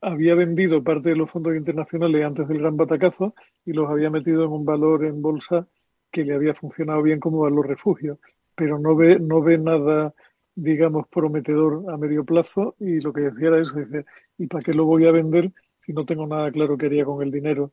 había 0.00 0.34
vendido 0.34 0.82
parte 0.82 1.10
de 1.10 1.16
los 1.16 1.30
fondos 1.30 1.56
internacionales 1.56 2.24
antes 2.24 2.48
del 2.48 2.58
gran 2.58 2.76
batacazo 2.76 3.34
y 3.64 3.72
los 3.72 3.88
había 3.90 4.10
metido 4.10 4.44
en 4.44 4.50
un 4.50 4.64
valor 4.64 5.04
en 5.04 5.20
bolsa 5.20 5.66
que 6.10 6.24
le 6.24 6.34
había 6.34 6.54
funcionado 6.54 7.02
bien 7.02 7.20
como 7.20 7.40
valor 7.40 7.68
refugio, 7.68 8.18
pero 8.54 8.78
no 8.78 8.96
ve, 8.96 9.18
no 9.18 9.42
ve 9.42 9.58
nada, 9.58 10.14
digamos, 10.54 11.06
prometedor 11.08 11.92
a 11.92 11.96
medio 11.96 12.24
plazo 12.24 12.76
y 12.78 13.00
lo 13.00 13.12
que 13.12 13.22
decía 13.22 13.48
era 13.48 13.60
eso, 13.60 13.74
dice, 13.74 14.06
¿y 14.38 14.46
para 14.46 14.62
qué 14.62 14.72
lo 14.72 14.84
voy 14.84 15.06
a 15.06 15.12
vender 15.12 15.52
si 15.84 15.92
no 15.92 16.06
tengo 16.06 16.26
nada 16.26 16.50
claro 16.50 16.78
qué 16.78 16.86
haría 16.86 17.04
con 17.04 17.22
el 17.22 17.30
dinero 17.30 17.72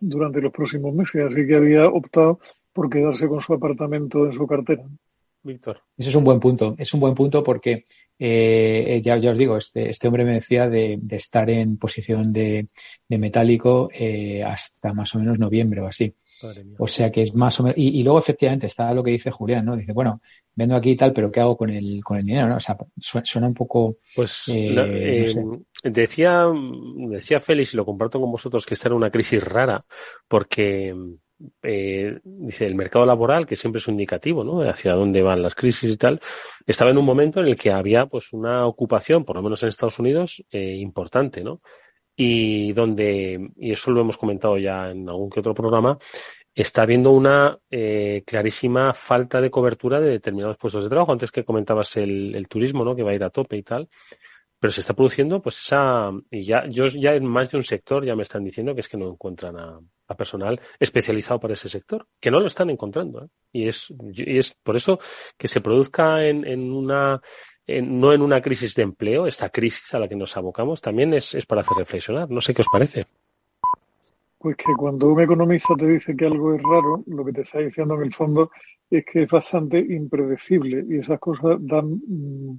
durante 0.00 0.40
los 0.40 0.52
próximos 0.52 0.94
meses, 0.94 1.26
así 1.30 1.46
que 1.46 1.56
había 1.56 1.86
optado 1.86 2.40
por 2.72 2.90
quedarse 2.90 3.26
con 3.28 3.40
su 3.40 3.54
apartamento 3.54 4.26
en 4.26 4.32
su 4.32 4.46
cartera. 4.46 4.84
Víctor. 5.42 5.80
Eso 5.96 6.10
es 6.10 6.14
un 6.14 6.24
buen 6.24 6.40
punto. 6.40 6.74
Es 6.76 6.92
un 6.92 7.00
buen 7.00 7.14
punto 7.14 7.42
porque 7.42 7.86
eh, 8.18 9.00
ya, 9.02 9.16
ya 9.16 9.30
os 9.30 9.38
digo, 9.38 9.56
este, 9.56 9.88
este 9.88 10.08
hombre 10.08 10.24
me 10.24 10.34
decía 10.34 10.68
de, 10.68 10.98
estar 11.10 11.48
en 11.48 11.78
posición 11.78 12.32
de, 12.32 12.66
metálico 13.08 13.88
eh, 13.92 14.42
hasta 14.42 14.92
más 14.92 15.14
o 15.14 15.20
menos 15.20 15.38
noviembre 15.38 15.80
o 15.80 15.86
así. 15.86 16.14
O 16.78 16.86
sea 16.86 17.10
que 17.10 17.22
es 17.22 17.34
más 17.34 17.58
o 17.60 17.62
menos. 17.62 17.78
Y, 17.78 18.02
luego, 18.02 18.18
efectivamente, 18.18 18.66
está 18.66 18.92
lo 18.92 19.02
que 19.02 19.10
dice 19.10 19.30
Julián, 19.30 19.64
¿no? 19.64 19.76
Dice, 19.76 19.92
bueno, 19.92 20.20
vendo 20.54 20.76
aquí 20.76 20.90
y 20.90 20.96
tal, 20.96 21.12
pero 21.12 21.30
¿qué 21.30 21.40
hago 21.40 21.56
con 21.56 21.70
el, 21.70 22.02
con 22.02 22.18
el 22.18 22.24
dinero? 22.24 22.48
¿no? 22.48 22.56
O 22.56 22.60
sea, 22.60 22.76
suena 22.98 23.46
un 23.46 23.54
poco. 23.54 23.98
Pues 24.14 24.44
eh, 24.48 25.24
decía, 25.82 26.44
decía 27.08 27.40
Félix, 27.40 27.74
y 27.74 27.76
lo 27.76 27.84
comparto 27.84 28.20
con 28.20 28.30
vosotros, 28.30 28.66
que 28.66 28.74
esta 28.74 28.88
era 28.88 28.96
una 28.96 29.10
crisis 29.10 29.42
rara, 29.42 29.84
porque 30.28 30.94
eh, 31.62 32.18
dice 32.24 32.66
el 32.66 32.74
mercado 32.74 33.04
laboral, 33.04 33.46
que 33.46 33.56
siempre 33.56 33.78
es 33.78 33.88
un 33.88 33.94
indicativo, 33.94 34.42
¿no? 34.42 34.60
Hacia 34.62 34.92
dónde 34.92 35.22
van 35.22 35.42
las 35.42 35.54
crisis 35.54 35.90
y 35.90 35.96
tal, 35.96 36.20
estaba 36.66 36.90
en 36.90 36.98
un 36.98 37.04
momento 37.04 37.40
en 37.40 37.46
el 37.46 37.56
que 37.56 37.70
había 37.70 38.06
pues 38.06 38.32
una 38.32 38.66
ocupación, 38.66 39.24
por 39.24 39.36
lo 39.36 39.42
menos 39.42 39.62
en 39.62 39.68
Estados 39.68 39.98
Unidos, 39.98 40.44
eh, 40.50 40.76
importante, 40.76 41.42
¿no? 41.44 41.60
Y 42.16 42.72
donde, 42.72 43.50
y 43.56 43.72
eso 43.72 43.90
lo 43.90 44.00
hemos 44.00 44.16
comentado 44.16 44.56
ya 44.56 44.90
en 44.90 45.08
algún 45.08 45.28
que 45.28 45.40
otro 45.40 45.54
programa, 45.54 45.98
está 46.54 46.82
habiendo 46.82 47.10
una 47.10 47.58
eh, 47.70 48.22
clarísima 48.26 48.94
falta 48.94 49.42
de 49.42 49.50
cobertura 49.50 50.00
de 50.00 50.08
determinados 50.08 50.56
puestos 50.56 50.82
de 50.82 50.88
trabajo. 50.88 51.12
Antes 51.12 51.30
que 51.30 51.44
comentabas 51.44 51.96
el, 51.98 52.46
turismo, 52.48 52.82
¿no? 52.82 52.96
Que 52.96 53.02
va 53.02 53.10
a 53.10 53.14
ir 53.14 53.22
a 53.22 53.30
tope 53.30 53.58
y 53.58 53.62
tal. 53.62 53.88
pero 54.58 54.70
se 54.70 54.80
está 54.80 54.94
produciendo 54.94 55.42
pues 55.42 55.58
esa 55.60 56.10
y 56.30 56.44
ya 56.44 56.66
yo 56.68 56.86
ya 56.86 57.14
en 57.14 57.26
más 57.26 57.50
de 57.50 57.58
un 57.58 57.62
sector 57.62 58.06
ya 58.06 58.16
me 58.16 58.22
están 58.22 58.42
diciendo 58.42 58.74
que 58.74 58.80
es 58.80 58.88
que 58.88 58.96
no 58.96 59.10
encuentran 59.10 59.54
a, 59.58 59.80
personal 60.16 60.58
especializado 60.80 61.38
para 61.40 61.54
ese 61.54 61.68
sector 61.68 62.06
que 62.20 62.30
no 62.30 62.40
lo 62.40 62.46
están 62.46 62.70
encontrando 62.70 63.24
¿eh? 63.24 63.28
y 63.52 63.68
es 63.68 63.92
y 64.14 64.38
es 64.38 64.54
por 64.62 64.76
eso 64.76 64.98
que 65.36 65.48
se 65.48 65.60
produzca 65.60 66.24
en, 66.24 66.46
en 66.46 66.72
una 66.72 67.20
no 67.66 68.12
en 68.12 68.22
una 68.22 68.40
crisis 68.40 68.74
de 68.74 68.82
empleo 68.82 69.26
esta 69.26 69.50
crisis 69.50 69.92
a 69.94 69.98
la 69.98 70.08
que 70.08 70.16
nos 70.16 70.36
abocamos 70.36 70.80
también 70.80 71.14
es, 71.14 71.34
es 71.34 71.46
para 71.46 71.62
hacer 71.62 71.76
reflexionar 71.76 72.30
no 72.30 72.40
sé 72.40 72.54
qué 72.54 72.62
os 72.62 72.68
parece 72.70 73.06
pues 74.38 74.56
que 74.56 74.72
cuando 74.76 75.08
un 75.08 75.20
economista 75.20 75.74
te 75.76 75.86
dice 75.86 76.16
que 76.16 76.26
algo 76.26 76.54
es 76.54 76.62
raro 76.62 77.02
lo 77.06 77.24
que 77.24 77.32
te 77.32 77.40
está 77.42 77.58
diciendo 77.58 77.94
en 77.94 78.02
el 78.02 78.14
fondo 78.14 78.50
es 78.90 79.04
que 79.04 79.22
es 79.22 79.30
bastante 79.30 79.78
impredecible 79.78 80.84
y 80.88 80.98
esas 80.98 81.18
cosas 81.18 81.56
dan 81.60 82.00
mm, 82.06 82.58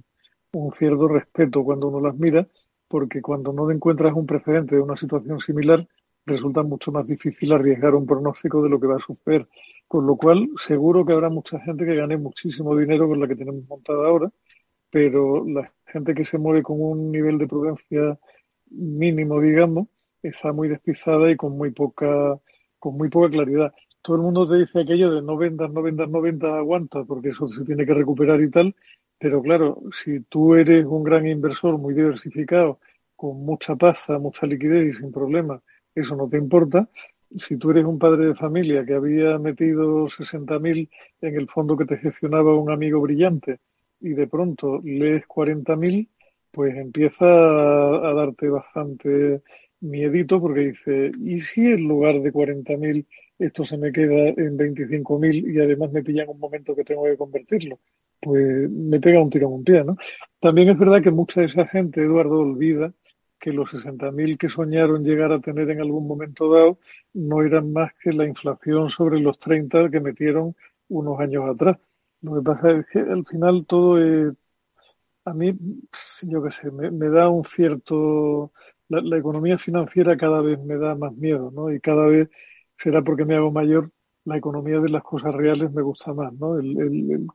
un 0.52 0.72
cierto 0.72 1.08
respeto 1.08 1.62
cuando 1.64 1.88
uno 1.88 2.00
las 2.00 2.16
mira, 2.16 2.46
porque 2.86 3.20
cuando 3.20 3.52
no 3.52 3.70
encuentras 3.70 4.12
un 4.14 4.26
precedente 4.26 4.76
de 4.76 4.82
una 4.82 4.96
situación 4.96 5.40
similar, 5.40 5.86
resulta 6.26 6.62
mucho 6.62 6.92
más 6.92 7.06
difícil 7.06 7.52
arriesgar 7.52 7.94
un 7.94 8.06
pronóstico 8.06 8.62
de 8.62 8.68
lo 8.68 8.80
que 8.80 8.86
va 8.86 8.96
a 8.96 9.00
suceder. 9.00 9.48
Con 9.86 10.06
lo 10.06 10.16
cual, 10.16 10.48
seguro 10.58 11.04
que 11.04 11.12
habrá 11.12 11.30
mucha 11.30 11.58
gente 11.60 11.86
que 11.86 11.96
gane 11.96 12.16
muchísimo 12.18 12.76
dinero 12.76 13.08
con 13.08 13.20
la 13.20 13.28
que 13.28 13.36
tenemos 13.36 13.66
montada 13.66 14.06
ahora, 14.06 14.30
pero 14.90 15.44
la 15.46 15.72
gente 15.86 16.14
que 16.14 16.24
se 16.24 16.38
mueve 16.38 16.62
con 16.62 16.80
un 16.80 17.10
nivel 17.10 17.38
de 17.38 17.46
prudencia 17.46 18.18
mínimo, 18.70 19.40
digamos, 19.40 19.88
está 20.22 20.52
muy 20.52 20.68
despistada 20.68 21.30
y 21.30 21.36
con 21.36 21.56
muy 21.56 21.70
poca, 21.70 22.38
con 22.78 22.96
muy 22.96 23.08
poca 23.08 23.30
claridad. 23.30 23.72
Todo 24.02 24.16
el 24.16 24.22
mundo 24.22 24.48
te 24.48 24.56
dice 24.56 24.80
aquello 24.80 25.12
de 25.12 25.22
no 25.22 25.36
vendas, 25.36 25.70
no 25.70 25.82
vendas, 25.82 26.08
no 26.08 26.20
vendas, 26.20 26.54
aguanta, 26.54 27.04
porque 27.04 27.30
eso 27.30 27.48
se 27.48 27.64
tiene 27.64 27.86
que 27.86 27.94
recuperar 27.94 28.40
y 28.40 28.50
tal, 28.50 28.74
pero 29.18 29.42
claro, 29.42 29.82
si 29.92 30.20
tú 30.20 30.54
eres 30.54 30.84
un 30.86 31.02
gran 31.02 31.26
inversor 31.26 31.78
muy 31.78 31.94
diversificado, 31.94 32.80
con 33.16 33.44
mucha 33.44 33.74
paz, 33.74 34.04
mucha 34.20 34.46
liquidez 34.46 34.94
y 34.94 34.98
sin 34.98 35.10
problema, 35.10 35.60
eso 35.94 36.14
no 36.14 36.28
te 36.28 36.36
importa. 36.36 36.88
Si 37.36 37.56
tú 37.56 37.72
eres 37.72 37.84
un 37.84 37.98
padre 37.98 38.26
de 38.26 38.34
familia 38.34 38.86
que 38.86 38.94
había 38.94 39.38
metido 39.38 40.08
60.000 40.08 40.88
en 41.20 41.34
el 41.34 41.48
fondo 41.48 41.76
que 41.76 41.84
te 41.84 41.98
gestionaba 41.98 42.54
un 42.54 42.70
amigo 42.70 43.00
brillante 43.00 43.58
y 44.00 44.10
de 44.10 44.26
pronto 44.26 44.80
lees 44.84 45.24
40.000, 45.26 46.08
pues 46.50 46.76
empieza 46.76 47.26
a, 47.26 48.14
darte 48.14 48.48
bastante 48.48 49.42
miedito 49.80 50.40
porque 50.40 50.60
dice, 50.68 51.12
¿y 51.20 51.40
si 51.40 51.66
en 51.66 51.86
lugar 51.86 52.20
de 52.20 52.32
40.000 52.32 53.06
esto 53.38 53.64
se 53.64 53.78
me 53.78 53.92
queda 53.92 54.28
en 54.28 54.56
25.000 54.58 55.54
y 55.54 55.60
además 55.60 55.92
me 55.92 56.02
pilla 56.02 56.24
en 56.24 56.30
un 56.30 56.40
momento 56.40 56.74
que 56.74 56.84
tengo 56.84 57.04
que 57.04 57.16
convertirlo? 57.16 57.78
pues 58.20 58.70
me 58.70 59.00
pega 59.00 59.22
un 59.22 59.30
tiro 59.30 59.48
un 59.48 59.64
pie, 59.64 59.84
¿no? 59.84 59.96
También 60.40 60.68
es 60.70 60.78
verdad 60.78 61.02
que 61.02 61.10
mucha 61.10 61.40
de 61.40 61.48
esa 61.48 61.66
gente, 61.66 62.02
Eduardo, 62.02 62.40
olvida 62.40 62.92
que 63.38 63.52
los 63.52 63.72
60.000 63.72 64.36
que 64.36 64.48
soñaron 64.48 65.04
llegar 65.04 65.32
a 65.32 65.40
tener 65.40 65.70
en 65.70 65.80
algún 65.80 66.06
momento 66.06 66.52
dado 66.52 66.78
no 67.14 67.42
eran 67.42 67.72
más 67.72 67.92
que 68.02 68.12
la 68.12 68.26
inflación 68.26 68.90
sobre 68.90 69.20
los 69.20 69.38
30 69.38 69.90
que 69.90 70.00
metieron 70.00 70.56
unos 70.88 71.20
años 71.20 71.44
atrás. 71.48 71.78
Lo 72.22 72.34
que 72.34 72.42
pasa 72.42 72.70
es 72.72 72.86
que 72.86 72.98
al 73.00 73.24
final 73.26 73.64
todo 73.66 73.98
es, 73.98 74.34
a 75.24 75.34
mí, 75.34 75.56
yo 76.22 76.42
qué 76.42 76.50
sé, 76.50 76.70
me, 76.70 77.08
da 77.08 77.28
un 77.28 77.44
cierto, 77.44 78.52
la, 78.88 79.16
economía 79.18 79.58
financiera 79.58 80.16
cada 80.16 80.40
vez 80.40 80.58
me 80.60 80.76
da 80.76 80.94
más 80.94 81.12
miedo, 81.14 81.50
¿no? 81.50 81.72
Y 81.72 81.80
cada 81.80 82.06
vez 82.06 82.28
será 82.76 83.02
porque 83.02 83.24
me 83.24 83.36
hago 83.36 83.52
mayor, 83.52 83.90
la 84.24 84.36
economía 84.36 84.80
de 84.80 84.88
las 84.90 85.02
cosas 85.02 85.34
reales 85.34 85.72
me 85.72 85.82
gusta 85.82 86.12
más, 86.12 86.32
¿no? 86.34 86.58
el, 86.58 86.78
el 86.78 87.26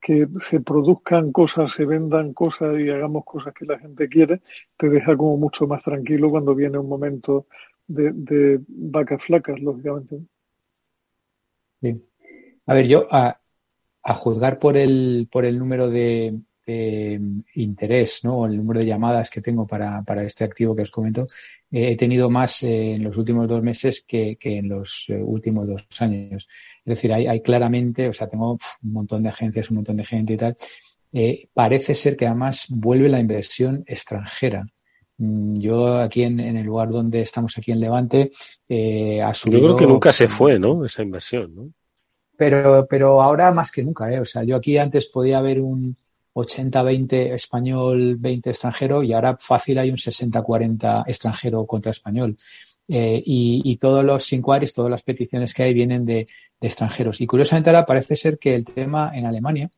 que 0.00 0.28
se 0.40 0.60
produzcan 0.60 1.32
cosas, 1.32 1.72
se 1.72 1.84
vendan 1.84 2.32
cosas 2.32 2.78
y 2.78 2.88
hagamos 2.88 3.24
cosas 3.24 3.52
que 3.54 3.66
la 3.66 3.78
gente 3.78 4.08
quiere, 4.08 4.40
te 4.76 4.88
deja 4.88 5.16
como 5.16 5.36
mucho 5.36 5.66
más 5.66 5.82
tranquilo 5.84 6.28
cuando 6.28 6.54
viene 6.54 6.78
un 6.78 6.88
momento 6.88 7.46
de, 7.86 8.60
vacas 8.68 9.24
flacas, 9.24 9.60
lógicamente. 9.60 10.20
Bien. 11.80 12.02
A 12.66 12.74
ver, 12.74 12.86
yo 12.86 13.06
a, 13.10 13.40
a 14.02 14.14
juzgar 14.14 14.58
por 14.58 14.76
el, 14.76 15.28
por 15.30 15.44
el 15.44 15.58
número 15.58 15.88
de, 15.88 16.38
interés, 17.54 18.20
¿no? 18.24 18.44
El 18.44 18.58
número 18.58 18.80
de 18.80 18.86
llamadas 18.86 19.30
que 19.30 19.40
tengo 19.40 19.66
para, 19.66 20.02
para 20.02 20.22
este 20.22 20.44
activo 20.44 20.76
que 20.76 20.82
os 20.82 20.90
comento, 20.90 21.26
eh, 21.70 21.92
he 21.92 21.96
tenido 21.96 22.28
más 22.28 22.62
eh, 22.62 22.92
en 22.94 23.04
los 23.04 23.16
últimos 23.16 23.48
dos 23.48 23.62
meses 23.62 24.04
que, 24.06 24.36
que 24.36 24.58
en 24.58 24.68
los 24.68 25.06
eh, 25.08 25.16
últimos 25.16 25.66
dos 25.66 25.86
años. 26.00 26.46
Es 26.84 26.90
decir, 26.96 27.12
hay, 27.12 27.40
claramente, 27.40 28.08
o 28.08 28.12
sea, 28.12 28.28
tengo 28.28 28.52
un 28.52 28.92
montón 28.92 29.22
de 29.22 29.30
agencias, 29.30 29.70
un 29.70 29.76
montón 29.76 29.96
de 29.96 30.04
gente 30.04 30.34
y 30.34 30.36
tal. 30.36 30.56
Parece 31.54 31.94
ser 31.94 32.16
que 32.16 32.26
además 32.26 32.66
vuelve 32.68 33.08
la 33.08 33.20
inversión 33.20 33.82
extranjera. 33.86 34.66
Mm, 35.18 35.54
yo 35.58 35.96
aquí 35.96 36.22
en, 36.22 36.40
el 36.40 36.64
lugar 36.64 36.88
donde 36.88 37.20
estamos 37.20 37.56
aquí 37.58 37.72
en 37.72 37.80
Levante, 37.80 38.30
eh, 38.68 39.20
Yo 39.44 39.58
creo 39.58 39.76
que 39.76 39.86
nunca 39.86 40.12
se 40.12 40.28
fue, 40.28 40.58
¿no? 40.58 40.84
Esa 40.84 41.02
inversión, 41.02 41.54
¿no? 41.54 41.70
Pero, 42.38 42.86
pero 42.88 43.20
ahora 43.20 43.50
más 43.50 43.72
que 43.72 43.82
nunca, 43.82 44.10
¿eh? 44.12 44.20
O 44.20 44.24
sea, 44.24 44.44
yo 44.44 44.54
aquí 44.54 44.78
antes 44.78 45.06
podía 45.06 45.38
haber 45.38 45.60
un 45.60 45.96
80-20 46.34 47.32
español, 47.32 48.14
20 48.16 48.50
extranjero 48.50 49.02
y 49.02 49.12
ahora 49.12 49.36
fácil 49.40 49.76
hay 49.78 49.90
un 49.90 49.96
60-40 49.96 51.02
extranjero 51.08 51.66
contra 51.66 51.90
español. 51.90 52.36
Eh, 52.86 53.20
y, 53.26 53.76
todos 53.76 54.04
los 54.04 54.32
inquiries, 54.32 54.72
todas 54.72 54.90
las 54.90 55.02
peticiones 55.02 55.52
que 55.52 55.64
hay 55.64 55.74
vienen 55.74 56.04
de, 56.04 56.26
extranjeros. 56.60 57.20
Y 57.20 57.26
curiosamente 57.26 57.70
ahora 57.70 57.86
parece 57.86 58.16
ser 58.16 58.38
que 58.38 58.54
el 58.54 58.64
tema 58.64 59.12
en 59.14 59.26
Alemania, 59.26 59.70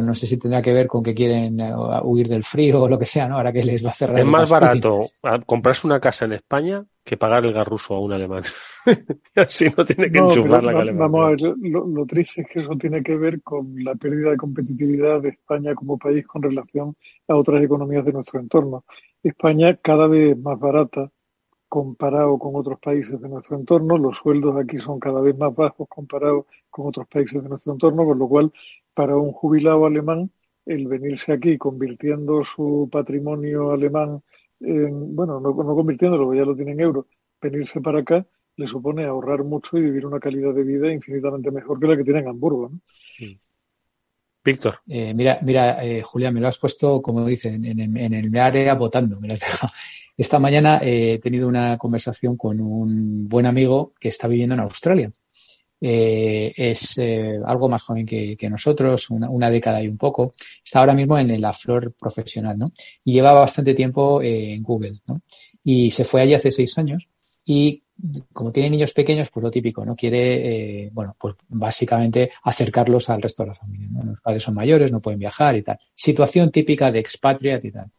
no 0.00 0.14
sé 0.14 0.26
si 0.26 0.36
tendrá 0.36 0.60
que 0.60 0.72
ver 0.72 0.86
con 0.86 1.02
que 1.02 1.14
quieren 1.14 1.60
eh, 1.60 1.72
huir 2.02 2.28
del 2.28 2.44
frío 2.44 2.82
o 2.82 2.88
lo 2.88 2.98
que 2.98 3.04
sea, 3.04 3.28
¿no? 3.28 3.36
Ahora 3.36 3.52
que 3.52 3.64
les 3.64 3.84
va 3.84 3.90
a 3.90 3.94
cerrar. 3.94 4.18
Es 4.18 4.26
más 4.26 4.50
barato 4.50 5.10
comprarse 5.46 5.86
una 5.86 6.00
casa 6.00 6.24
en 6.24 6.32
España 6.32 6.84
que 7.04 7.16
pagar 7.16 7.46
el 7.46 7.52
garruso 7.52 7.94
a 7.94 8.00
un 8.00 8.12
alemán. 8.12 8.42
Así 9.36 9.66
no 9.76 9.84
tiene 9.84 10.10
que 10.10 10.18
enchufar 10.18 10.62
la 10.62 10.84
no, 10.84 10.98
Vamos 10.98 11.24
a 11.24 11.28
ver, 11.30 11.40
lo, 11.58 11.86
lo, 11.86 12.06
triste 12.06 12.42
es 12.42 12.48
que 12.48 12.58
eso 12.58 12.76
tiene 12.76 13.02
que 13.02 13.16
ver 13.16 13.42
con 13.42 13.74
la 13.82 13.94
pérdida 13.94 14.30
de 14.30 14.36
competitividad 14.36 15.20
de 15.20 15.30
España 15.30 15.74
como 15.74 15.98
país 15.98 16.26
con 16.26 16.42
relación 16.42 16.96
a 17.28 17.34
otras 17.34 17.62
economías 17.62 18.04
de 18.04 18.12
nuestro 18.12 18.40
entorno. 18.40 18.84
España 19.22 19.76
cada 19.76 20.06
vez 20.06 20.38
más 20.38 20.58
barata 20.58 21.10
comparado 21.68 22.38
con 22.38 22.56
otros 22.56 22.78
países 22.80 23.20
de 23.20 23.28
nuestro 23.28 23.56
entorno. 23.56 23.98
Los 23.98 24.18
sueldos 24.18 24.56
aquí 24.56 24.78
son 24.78 24.98
cada 24.98 25.20
vez 25.20 25.36
más 25.36 25.54
bajos 25.54 25.86
comparados 25.88 26.46
con 26.70 26.86
otros 26.86 27.06
países 27.08 27.42
de 27.42 27.48
nuestro 27.48 27.72
entorno, 27.72 28.04
con 28.04 28.18
lo 28.18 28.28
cual 28.28 28.52
para 28.98 29.16
un 29.16 29.30
jubilado 29.30 29.86
alemán 29.86 30.28
el 30.66 30.88
venirse 30.88 31.32
aquí 31.32 31.56
convirtiendo 31.56 32.42
su 32.42 32.88
patrimonio 32.90 33.70
alemán 33.70 34.24
en, 34.58 35.14
bueno, 35.14 35.38
no, 35.38 35.50
no 35.50 35.74
convirtiéndolo, 35.76 36.34
ya 36.34 36.44
lo 36.44 36.56
tiene 36.56 36.72
en 36.72 36.80
euros, 36.80 37.06
venirse 37.40 37.80
para 37.80 38.00
acá 38.00 38.26
le 38.56 38.66
supone 38.66 39.04
ahorrar 39.04 39.44
mucho 39.44 39.78
y 39.78 39.82
vivir 39.82 40.04
una 40.04 40.18
calidad 40.18 40.52
de 40.52 40.64
vida 40.64 40.92
infinitamente 40.92 41.52
mejor 41.52 41.78
que 41.78 41.86
la 41.86 41.96
que 41.96 42.02
tiene 42.02 42.18
en 42.18 42.26
Hamburgo. 42.26 42.72
Víctor. 44.44 44.80
Eh, 44.88 45.14
mira, 45.14 45.38
mira 45.42 45.84
eh, 45.84 46.02
Julián, 46.02 46.34
me 46.34 46.40
lo 46.40 46.48
has 46.48 46.58
puesto, 46.58 47.00
como 47.00 47.24
dicen, 47.24 47.64
en, 47.64 47.96
en, 47.96 48.14
el 48.14 48.36
área 48.36 48.74
votando. 48.74 49.20
Me 49.20 49.28
lo 49.28 49.34
has 49.34 49.42
esta 50.16 50.40
mañana 50.40 50.80
eh, 50.82 51.12
he 51.12 51.18
tenido 51.20 51.46
una 51.46 51.76
conversación 51.76 52.36
con 52.36 52.60
un 52.60 53.28
buen 53.28 53.46
amigo 53.46 53.92
que 54.00 54.08
está 54.08 54.26
viviendo 54.26 54.56
en 54.56 54.60
Australia. 54.62 55.12
Eh, 55.80 56.52
es 56.56 56.98
eh, 56.98 57.38
algo 57.44 57.68
más 57.68 57.82
joven 57.82 58.04
que, 58.04 58.36
nosotros, 58.50 59.10
una, 59.10 59.50
década 59.50 59.82
y 59.82 59.88
un 59.88 59.96
poco. 59.96 60.34
Está 60.64 60.80
ahora 60.80 60.94
mismo 60.94 61.18
en 61.18 61.40
la 61.40 61.52
flor 61.52 61.92
profesional, 61.94 62.58
¿no? 62.58 62.66
Y 63.04 63.12
lleva 63.12 63.32
bastante 63.32 63.74
tiempo 63.74 64.22
en 64.22 64.62
Google, 64.62 65.00
¿no? 65.06 65.22
Y 65.64 65.90
se 65.90 66.04
fue 66.04 66.22
allí 66.22 66.34
hace 66.34 66.50
seis 66.50 66.76
años 66.78 67.08
y 67.44 67.82
como 68.32 68.52
tiene 68.52 68.70
niños 68.70 68.92
pequeños, 68.92 69.28
pues 69.30 69.42
lo 69.42 69.50
típico, 69.50 69.84
¿no? 69.84 69.96
Quiere, 69.96 70.88
bueno, 70.92 71.16
pues 71.18 71.34
básicamente 71.48 72.30
acercarlos 72.44 73.10
al 73.10 73.20
resto 73.20 73.42
de 73.42 73.48
la 73.48 73.54
familia, 73.54 73.88
¿no? 73.90 74.02
Los 74.04 74.20
padres 74.20 74.42
son 74.42 74.54
mayores, 74.54 74.92
no 74.92 75.00
pueden 75.00 75.18
viajar 75.18 75.56
y 75.56 75.62
tal. 75.62 75.78
Situación 75.94 76.50
típica 76.50 76.92
de 76.92 77.00
expatriat 77.00 77.64
y 77.64 77.72
tal. 77.72 77.90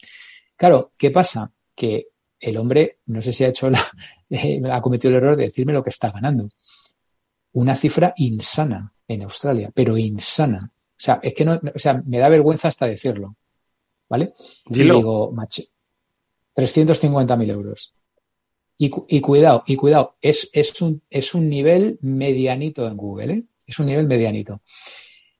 Claro, 0.56 0.92
¿qué 0.98 1.12
pasa? 1.12 1.52
que 1.80 2.10
el 2.42 2.58
hombre, 2.58 3.00
no 3.06 3.22
sé 3.22 3.32
si 3.32 3.46
ha 3.46 3.48
hecho 3.48 3.70
la, 3.70 3.82
eh, 4.30 4.62
ha 4.70 4.82
cometido 4.82 5.12
el 5.12 5.18
error 5.18 5.38
de 5.38 5.46
decirme 5.46 5.72
lo 5.72 5.82
que 5.82 5.92
está 5.92 6.12
ganando. 6.12 6.50
Una 7.60 7.76
cifra 7.76 8.13
insana 8.15 8.93
en 9.06 9.24
Australia, 9.24 9.69
pero 9.74 9.98
insana. 9.98 10.72
O 10.74 10.95
sea, 10.95 11.19
es 11.22 11.34
que 11.34 11.43
no, 11.43 11.60
o 11.76 11.80
sea, 11.80 12.02
me 12.06 12.19
da 12.19 12.30
vergüenza 12.30 12.69
hasta 12.69 12.86
decirlo. 12.88 13.36
¿Vale? 14.08 14.32
Y 14.69 14.84
digo, 14.84 15.34
350.000 16.56 17.52
euros. 17.52 17.94
Y, 18.77 18.90
y, 19.10 19.19
cuidado, 19.19 19.63
y 19.67 19.75
cuidado, 19.75 20.15
es, 20.21 20.50
es, 20.54 20.81
un, 20.81 21.02
es 21.10 21.34
un 21.36 21.50
nivel 21.50 22.00
medianito 22.02 22.88
en 22.88 22.96
Google, 22.96 23.34
¿eh? 23.34 23.44
Es 23.67 23.77
un 23.77 23.88
nivel 23.88 24.08
medianito. 24.08 24.62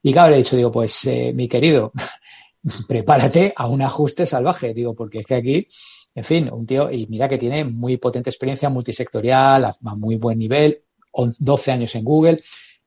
Y 0.02 0.12
claro, 0.12 0.28
le 0.30 0.36
he 0.36 0.38
dicho, 0.40 0.56
digo, 0.56 0.70
pues, 0.70 1.06
eh, 1.06 1.32
mi 1.34 1.48
querido, 1.48 1.90
prepárate 2.86 3.54
a 3.56 3.66
un 3.66 3.80
ajuste 3.80 4.26
salvaje, 4.26 4.74
digo, 4.74 4.94
porque 4.94 5.20
es 5.20 5.26
que 5.26 5.34
aquí 5.36 5.66
en 6.14 6.24
fin, 6.24 6.50
un 6.52 6.66
tío, 6.66 6.90
y 6.90 7.06
mira 7.06 7.28
que 7.28 7.38
tiene 7.38 7.64
muy 7.64 7.96
potente 7.96 8.30
experiencia 8.30 8.68
multisectorial, 8.68 9.64
a 9.64 9.76
muy 9.96 10.16
buen 10.16 10.38
nivel, 10.38 10.82
12 11.12 11.72
años 11.72 11.94
en 11.94 12.04
Google, 12.04 12.40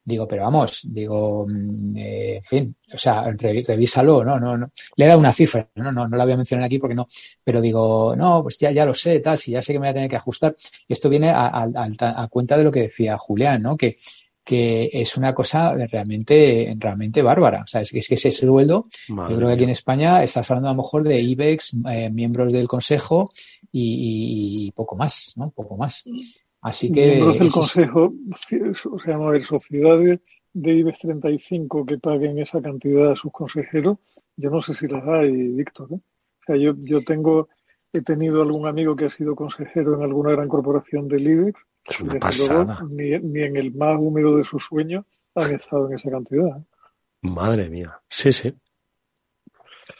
Digo, 0.05 0.28
pero 0.28 0.43
vamos, 0.43 0.82
digo, 0.84 1.45
mm, 1.47 1.97
eh, 1.97 2.36
en 2.38 2.43
fin, 2.43 2.76
o 2.93 2.97
sea, 2.97 3.32
revísalo, 3.32 4.24
¿no? 4.24 4.38
No, 4.38 4.57
no. 4.57 4.71
Le 4.97 5.05
he 5.05 5.07
dado 5.07 5.19
una 5.19 5.32
cifra, 5.32 5.69
¿no? 5.76 5.93
No, 5.93 6.09
no 6.09 6.17
la 6.17 6.26
voy 6.26 6.34
a 6.34 6.38
mencionar 6.38 6.65
aquí 6.65 6.78
porque 6.78 6.95
no, 6.95 7.07
pero 7.41 7.61
digo, 7.61 8.13
no, 8.15 8.43
pues 8.43 8.57
ya, 8.59 8.71
ya 8.71 8.86
lo 8.86 8.93
sé, 8.93 9.21
tal, 9.21 9.38
si 9.38 9.51
ya 9.51 9.61
sé 9.61 9.71
que 9.71 9.80
me 9.80 9.86
voy 9.86 9.91
a 9.91 9.93
tener 9.93 10.09
que 10.09 10.17
ajustar. 10.17 10.55
Y 10.89 10.93
esto 10.93 11.09
viene 11.09 11.30
a, 11.30 11.47
a, 11.53 12.28
cuenta 12.28 12.57
de 12.57 12.65
lo 12.65 12.71
que 12.71 12.82
decía 12.82 13.17
Julián, 13.17 13.61
¿no? 13.61 13.78
Que, 13.78 13.97
que 14.43 14.89
es 14.91 15.15
una 15.15 15.34
cosa 15.34 15.74
realmente, 15.74 16.76
realmente 16.78 17.21
bárbara. 17.21 17.61
O 17.63 17.67
sea, 17.67 17.80
es, 17.80 17.93
es 17.93 18.07
que 18.09 18.15
ese 18.15 18.32
sueldo, 18.32 18.88
yo 19.07 19.38
creo 19.38 19.47
que 19.47 19.53
aquí 19.53 19.63
en 19.63 19.69
España 19.69 20.21
estás 20.21 20.51
hablando 20.51 20.67
a 20.67 20.74
lo 20.74 20.82
mejor 20.82 21.03
de 21.03 21.21
IBEX, 21.21 21.78
eh, 21.89 22.09
miembros 22.09 22.51
del 22.51 22.67
consejo 22.67 23.32
y, 23.71 24.67
y, 24.67 24.71
poco 24.71 24.97
más, 24.97 25.32
¿no? 25.38 25.49
Poco 25.51 25.78
más. 25.78 26.03
Así 26.64 26.91
que. 26.91 27.07
Miembros 27.07 27.39
del 27.39 27.51
Consejo, 27.51 28.14
o 28.91 28.99
sea, 28.99 29.16
a 29.16 29.30
ver, 29.30 29.43
sociedades 29.43 30.20
de 30.53 30.74
IBEX 30.74 30.99
35 30.99 31.86
que 31.86 31.97
paguen 31.97 32.39
esa 32.39 32.61
cantidad 32.61 33.11
a 33.11 33.16
sus 33.16 33.32
consejeros, 33.32 33.97
yo 34.38 34.49
no 34.49 34.61
sé 34.61 34.74
si 34.74 34.88
las 34.88 35.05
hay, 35.05 35.32
Víctor. 35.32 35.89
¿eh? 35.91 35.95
O 35.95 36.45
sea, 36.45 36.55
yo, 36.55 36.74
yo 36.78 37.03
tengo, 37.03 37.49
he 37.91 38.01
tenido 38.01 38.41
algún 38.41 38.66
amigo 38.66 38.95
que 38.95 39.05
ha 39.05 39.09
sido 39.09 39.36
consejero 39.36 39.95
en 39.95 40.03
alguna 40.03 40.32
gran 40.32 40.47
corporación 40.47 41.07
del 41.07 41.28
IBEX. 41.28 41.59
Es 41.86 41.99
una 41.99 42.16
pasada. 42.16 42.80
ni, 42.89 43.11
ni, 43.20 43.41
en 43.41 43.57
el 43.57 43.74
más 43.74 43.99
húmedo 43.99 44.38
de 44.38 44.45
sus 44.45 44.64
sueños 44.64 45.05
han 45.36 45.53
estado 45.53 45.89
en 45.89 45.97
esa 45.97 46.09
cantidad. 46.09 46.57
¿eh? 46.57 46.64
Madre 47.24 47.70
mía. 47.70 47.99
Sí, 48.09 48.32
sí. 48.32 48.53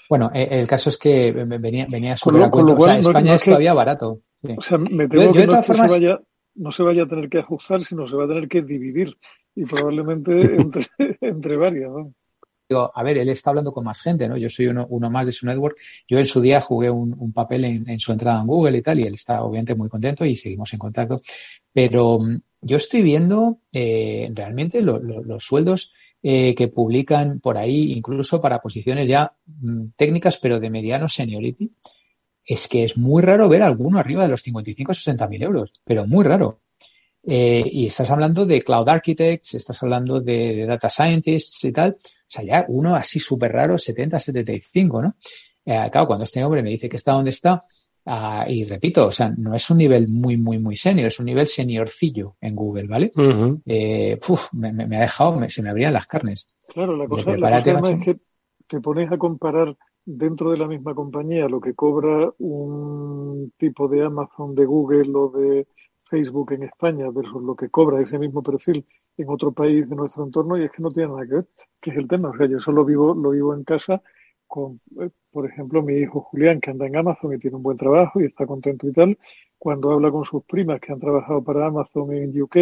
Bueno, 0.10 0.32
eh, 0.34 0.48
el 0.50 0.68
caso 0.68 0.90
es 0.90 0.98
que 0.98 1.32
venía, 1.32 1.88
venía 1.90 2.16
sobre 2.16 2.40
la 2.40 2.50
cuenta. 2.50 2.74
o 2.74 2.82
sea, 2.82 2.98
España 3.00 3.36
es, 3.36 3.44
todavía 3.44 3.74
barato. 3.74 4.22
O 4.58 4.62
sea, 4.62 4.78
me 4.78 5.10
temo 5.10 5.34
que 5.34 5.48
no 5.48 5.60
es 5.60 5.68
que 5.68 5.74
se 5.74 5.88
vaya 5.88 6.20
no 6.56 6.72
se 6.72 6.84
vaya 6.84 7.04
a 7.04 7.08
tener 7.08 7.30
que 7.30 7.40
ajustar, 7.40 7.84
sino 7.84 8.08
se 8.08 8.16
va 8.16 8.26
a 8.26 8.28
tener 8.28 8.48
que 8.48 8.62
dividir 8.62 9.18
y 9.56 9.66
probablemente 9.66 10.32
entre, 10.56 10.88
entre 11.22 11.58
varias. 11.58 11.92
Digo, 12.70 12.92
a 12.94 13.04
ver, 13.04 13.18
él 13.18 13.30
está 13.30 13.50
hablando 13.50 13.74
con 13.74 13.84
más 13.84 14.02
gente, 14.02 14.28
¿no? 14.28 14.38
Yo 14.38 14.50
soy 14.50 14.68
uno, 14.68 14.88
uno 14.90 15.10
más 15.10 15.26
de 15.26 15.34
su 15.34 15.46
network. 15.46 15.78
Yo 16.08 16.18
en 16.18 16.26
su 16.26 16.40
día 16.40 16.62
jugué 16.62 16.90
un, 16.90 17.34
papel 17.34 17.66
en, 17.66 18.00
su 18.00 18.14
entrada 18.14 18.40
en 18.40 18.48
Google 18.48 18.78
y 18.78 18.82
tal, 18.82 19.00
y 19.00 19.04
él 19.04 19.16
está 19.16 19.44
obviamente 19.44 19.76
muy 19.76 19.90
contento 19.90 20.26
y 20.26 20.36
seguimos 20.36 20.72
en 20.74 20.80
contacto. 20.80 21.22
Pero 21.74 22.20
mm, 22.20 22.42
yo 22.62 22.78
estoy 22.78 23.02
viendo 23.02 23.60
eh, 23.72 24.32
realmente 24.34 24.82
los 24.82 25.44
sueldos 25.44 25.92
eh, 26.22 26.56
que 26.56 26.70
publican 26.70 27.42
por 27.42 27.58
ahí, 27.58 27.92
incluso 27.92 28.40
para 28.40 28.62
posiciones 28.62 29.10
ya 29.10 29.34
mm, 29.46 29.88
técnicas, 29.98 30.38
pero 30.38 30.60
de 30.60 30.70
mediano 30.70 31.10
seniority, 31.10 31.70
es 32.46 32.68
que 32.68 32.84
es 32.84 32.98
muy 32.98 33.22
raro 33.22 33.48
ver 33.48 33.64
alguno 33.64 34.00
arriba 34.00 34.24
de 34.24 34.30
los 34.30 34.42
55 34.42 34.92
o 34.92 34.96
60 34.96 35.28
mil 35.28 35.44
euros, 35.44 35.74
pero 35.84 36.06
muy 36.06 36.24
raro. 36.24 36.58
Eh, 37.26 37.64
y 37.72 37.88
estás 37.88 38.10
hablando 38.10 38.46
de 38.46 38.62
cloud 38.62 38.90
architects, 38.90 39.54
estás 39.54 39.82
hablando 39.82 40.20
de, 40.20 40.66
data 40.66 40.90
scientists 40.90 41.64
y 41.64 41.72
tal. 41.72 41.92
O 41.92 42.28
sea, 42.28 42.44
ya 42.44 42.66
uno 42.68 42.96
así 42.96 43.20
súper 43.20 43.54
raro, 43.54 43.78
70, 43.78 44.20
75, 44.20 45.02
¿no? 45.02 45.16
Eh, 45.66 45.90
claro, 45.90 46.08
cuando 46.08 46.26
este 46.26 46.44
hombre 46.44 46.62
me 46.62 46.72
dice 46.72 46.90
que 46.90 46.98
está 46.98 47.14
donde 47.14 47.30
está, 47.30 47.64
uh, 48.06 48.50
y 48.50 48.66
repito, 48.66 49.08
o 49.08 49.12
sea, 49.12 49.34
no 49.38 49.56
es 49.56 49.70
un 49.70 49.78
nivel 49.78 50.10
muy, 50.10 50.36
muy, 50.36 50.60
muy 50.60 50.76
senior, 50.76 51.08
es 51.08 51.20
un 51.20 51.26
nivel 51.26 51.48
seniorcillo 51.48 52.36
en 52.42 52.56
Google, 52.56 52.88
¿vale? 52.88 53.12
eh, 53.66 54.20
me, 54.52 54.74
me, 54.74 54.98
ha 54.98 55.02
dejado, 55.02 55.40
me, 55.40 55.50
se 55.50 55.62
me 55.62 55.70
abrían 55.70 55.94
las 55.94 56.08
carnes. 56.08 56.48
Claro, 56.74 56.98
la 56.98 57.08
cosa, 57.08 57.38
la 57.38 57.64
cosa 57.64 57.92
es 57.92 58.04
que 58.04 58.18
te 58.68 58.82
pones 58.82 59.10
a 59.10 59.18
comparar 59.18 59.78
dentro 60.06 60.52
de 60.52 60.58
la 60.58 60.68
misma 60.68 60.94
compañía 60.96 61.48
lo 61.48 61.62
que 61.62 61.74
cobra 61.76 62.32
un 62.40 63.54
tipo 63.58 63.88
de 63.88 64.04
Amazon, 64.04 64.56
de 64.56 64.66
Google 64.66 65.12
o 65.16 65.30
de 65.30 65.68
Facebook 66.06 66.54
en 66.54 66.64
España 66.64 67.10
versus 67.12 67.42
lo 67.42 67.56
que 67.56 67.70
cobra 67.70 68.02
ese 68.02 68.20
mismo 68.20 68.44
perfil 68.44 68.86
en 69.18 69.30
otro 69.30 69.52
país 69.52 69.90
de 69.90 69.96
nuestro 69.96 70.24
entorno 70.24 70.58
y 70.58 70.64
es 70.64 70.72
que 70.72 70.82
no 70.82 70.92
tiene 70.92 71.10
nada 71.10 71.26
que 71.26 71.36
ver, 71.36 71.48
que 71.82 71.92
es 71.92 71.98
el 71.98 72.08
tema. 72.08 72.30
O 72.30 72.38
sea, 72.38 72.48
yo 72.48 72.60
solo 72.60 72.86
vivo, 72.86 73.14
lo 73.16 73.32
vivo 73.32 73.54
en 73.54 73.64
casa 73.64 74.02
con, 74.48 74.80
eh, 75.02 75.10
por 75.32 75.46
ejemplo, 75.50 75.82
mi 75.82 75.96
hijo 75.96 76.22
Julián, 76.22 76.60
que 76.62 76.72
anda 76.72 76.86
en 76.88 76.96
Amazon 76.98 77.34
y 77.34 77.40
tiene 77.40 77.58
un 77.58 77.64
buen 77.64 77.78
trabajo 77.78 78.22
y 78.22 78.26
está 78.26 78.46
contento 78.46 78.88
y 78.88 78.94
tal. 78.94 79.18
Cuando 79.58 79.92
habla 79.92 80.12
con 80.12 80.26
sus 80.26 80.44
primas 80.46 80.80
que 80.80 80.92
han 80.92 81.00
trabajado 81.00 81.44
para 81.44 81.66
Amazon 81.68 82.14
en 82.14 82.40
UK 82.42 82.58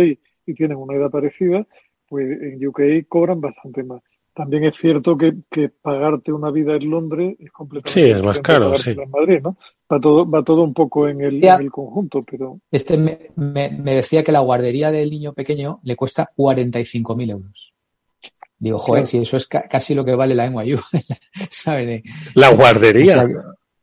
y 0.46 0.54
tienen 0.54 0.78
una 0.78 0.96
edad 0.96 1.10
parecida, 1.12 1.68
pues 2.08 2.26
en 2.42 2.66
UK 2.66 3.08
cobran 3.08 3.42
bastante 3.42 3.84
más. 3.84 4.02
También 4.34 4.64
es 4.64 4.78
cierto 4.78 5.18
que, 5.18 5.36
que, 5.50 5.70
pagarte 5.70 6.32
una 6.32 6.52
vida 6.52 6.76
en 6.76 6.90
Londres 6.90 7.36
es 7.38 7.52
completamente 7.52 7.92
sí, 7.92 8.10
es 8.10 8.26
más 8.26 8.40
caro, 8.40 8.74
sí. 8.76 8.92
en 8.92 9.10
Madrid, 9.10 9.42
¿no? 9.44 9.58
Va 9.92 10.00
todo, 10.00 10.30
va 10.30 10.42
todo 10.42 10.64
un 10.64 10.74
poco 10.74 11.10
en 11.10 11.20
el, 11.22 11.44
en 11.44 11.62
el 11.62 11.72
conjunto, 11.72 12.22
pero... 12.30 12.60
Este 12.72 12.98
me, 12.98 13.30
me, 13.36 13.96
decía 13.96 14.24
que 14.24 14.32
la 14.32 14.40
guardería 14.40 14.90
del 14.90 15.10
niño 15.10 15.34
pequeño 15.34 15.82
le 15.84 15.98
cuesta 15.98 16.30
45.000 16.38 17.32
euros. 17.32 17.74
Digo, 18.58 18.78
joder, 18.78 19.06
si 19.06 19.18
eso 19.18 19.36
es 19.36 19.48
casi 19.48 19.96
lo 19.96 20.06
que 20.06 20.16
vale 20.16 20.36
la 20.36 20.50
NYU, 20.50 20.80
¿sabes? 21.50 22.04
La 22.36 22.54
guardería. 22.54 23.26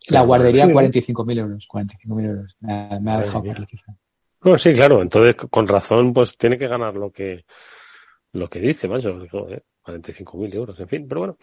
la 0.08 0.22
guardería, 0.22 0.66
sí. 0.66 0.72
45.000 0.72 1.38
euros. 1.40 1.68
45.000 1.68 2.24
euros. 2.24 2.56
Me, 2.60 3.00
me 3.00 3.10
ha 3.10 3.20
dejado 3.20 3.44
por 3.44 3.58
la 3.58 3.66
cifra. 3.66 3.96
No, 4.44 4.56
sí, 4.56 4.72
claro. 4.72 5.02
Entonces, 5.02 5.34
con 5.50 5.66
razón, 5.66 6.12
pues 6.12 6.38
tiene 6.38 6.56
que 6.56 6.68
ganar 6.68 6.94
lo 6.94 7.10
que, 7.10 7.44
lo 8.32 8.48
que 8.48 8.60
dice, 8.60 8.88
macho. 8.88 9.18
Joder. 9.30 9.64
45.000 9.88 10.54
euros, 10.54 10.80
en 10.80 10.88
fin, 10.88 11.06
pero 11.08 11.20
bueno. 11.20 11.36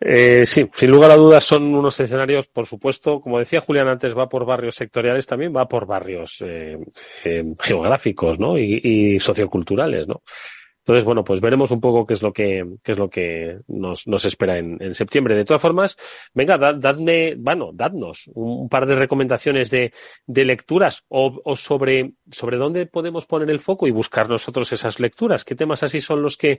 Eh, 0.00 0.44
sí, 0.44 0.68
sin 0.74 0.90
lugar 0.90 1.12
a 1.12 1.16
dudas 1.16 1.44
son 1.44 1.74
unos 1.74 1.98
escenarios, 2.00 2.48
por 2.48 2.66
supuesto, 2.66 3.20
como 3.20 3.38
decía 3.38 3.60
Julián 3.60 3.88
antes, 3.88 4.16
va 4.16 4.28
por 4.28 4.44
barrios 4.44 4.74
sectoriales, 4.74 5.26
también 5.26 5.54
va 5.54 5.66
por 5.68 5.86
barrios 5.86 6.42
eh, 6.44 6.78
eh, 7.24 7.44
geográficos, 7.60 8.38
¿no? 8.38 8.58
Y, 8.58 8.80
y, 8.82 9.20
socioculturales, 9.20 10.06
¿no? 10.08 10.22
Entonces, 10.84 11.06
bueno, 11.06 11.24
pues 11.24 11.40
veremos 11.40 11.70
un 11.70 11.80
poco 11.80 12.06
qué 12.06 12.12
es 12.12 12.22
lo 12.22 12.30
que, 12.30 12.62
qué 12.82 12.92
es 12.92 12.98
lo 12.98 13.08
que 13.08 13.60
nos, 13.68 14.06
nos 14.06 14.26
espera 14.26 14.58
en, 14.58 14.76
en 14.82 14.94
septiembre. 14.94 15.34
De 15.34 15.46
todas 15.46 15.62
formas, 15.62 15.96
venga, 16.34 16.58
dadme, 16.58 17.36
bueno, 17.38 17.70
dadnos 17.72 18.30
un, 18.34 18.68
par 18.68 18.84
de 18.84 18.94
recomendaciones 18.94 19.70
de, 19.70 19.94
de 20.26 20.44
lecturas 20.44 21.02
o, 21.08 21.40
o, 21.42 21.56
sobre, 21.56 22.12
sobre 22.30 22.58
dónde 22.58 22.84
podemos 22.84 23.24
poner 23.24 23.48
el 23.48 23.60
foco 23.60 23.86
y 23.86 23.92
buscar 23.92 24.28
nosotros 24.28 24.70
esas 24.74 25.00
lecturas. 25.00 25.42
¿Qué 25.42 25.54
temas 25.54 25.82
así 25.82 26.02
son 26.02 26.20
los 26.20 26.36
que, 26.36 26.58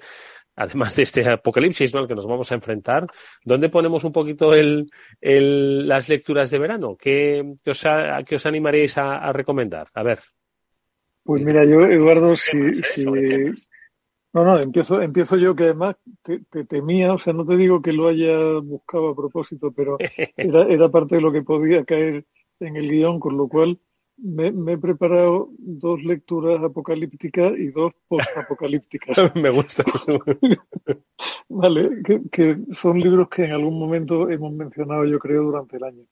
además 0.56 0.96
de 0.96 1.04
este 1.04 1.30
apocalipsis 1.30 1.94
¿no? 1.94 2.00
al 2.00 2.08
que 2.08 2.16
nos 2.16 2.26
vamos 2.26 2.52
a 2.52 2.56
enfrentar, 2.56 3.06
dónde 3.44 3.70
ponemos 3.70 4.04
un 4.06 4.12
poquito 4.12 4.56
el, 4.56 4.90
el, 5.22 5.88
las 5.88 6.10
lecturas 6.10 6.50
de 6.50 6.58
verano? 6.58 6.98
¿Qué, 7.00 7.44
qué 7.64 7.70
os, 7.70 7.86
a, 7.86 8.24
qué 8.26 8.38
os 8.38 8.46
animaréis 8.48 8.98
a, 8.98 9.18
a 9.18 9.32
recomendar? 9.32 9.90
A 9.94 10.02
ver. 10.02 10.18
Pues 11.24 11.44
mira, 11.44 11.64
yo, 11.64 11.86
Eduardo, 11.86 12.36
si, 12.36 12.74
si, 12.74 13.06
no, 14.36 14.44
no, 14.44 14.60
empiezo, 14.60 15.02
empiezo 15.02 15.38
yo 15.38 15.56
que 15.56 15.64
además 15.64 15.96
te, 16.22 16.40
te, 16.50 16.66
temía, 16.66 17.14
o 17.14 17.18
sea, 17.18 17.32
no 17.32 17.46
te 17.46 17.56
digo 17.56 17.82
que 17.82 17.94
lo 17.94 18.10
haya 18.10 18.60
buscado 18.62 19.08
a 19.08 19.16
propósito, 19.16 19.72
pero 19.72 19.98
era, 20.36 20.64
era 20.64 20.90
parte 20.90 21.16
de 21.16 21.22
lo 21.22 21.32
que 21.32 21.42
podía 21.42 21.86
caer 21.86 22.26
en 22.60 22.76
el 22.76 22.90
guion, 22.90 23.18
con 23.22 23.38
lo 23.38 23.48
cual 23.48 23.80
me, 24.18 24.52
me 24.52 24.74
he 24.74 24.78
preparado 24.78 25.52
dos 25.58 26.04
lecturas 26.04 26.62
apocalípticas 26.62 27.54
y 27.58 27.68
dos 27.68 27.94
postapocalípticas. 28.10 29.16
me 29.36 29.52
gusta. 29.52 29.86
vale, 31.48 32.04
que, 32.04 32.22
que 32.30 32.58
son 32.74 33.00
libros 33.00 33.30
que 33.30 33.46
en 33.46 33.54
algún 33.54 33.80
momento 33.80 34.30
hemos 34.30 34.52
mencionado, 34.52 35.06
yo 35.06 35.18
creo, 35.18 35.44
durante 35.44 35.78
el 35.78 35.84
año. 35.86 36.04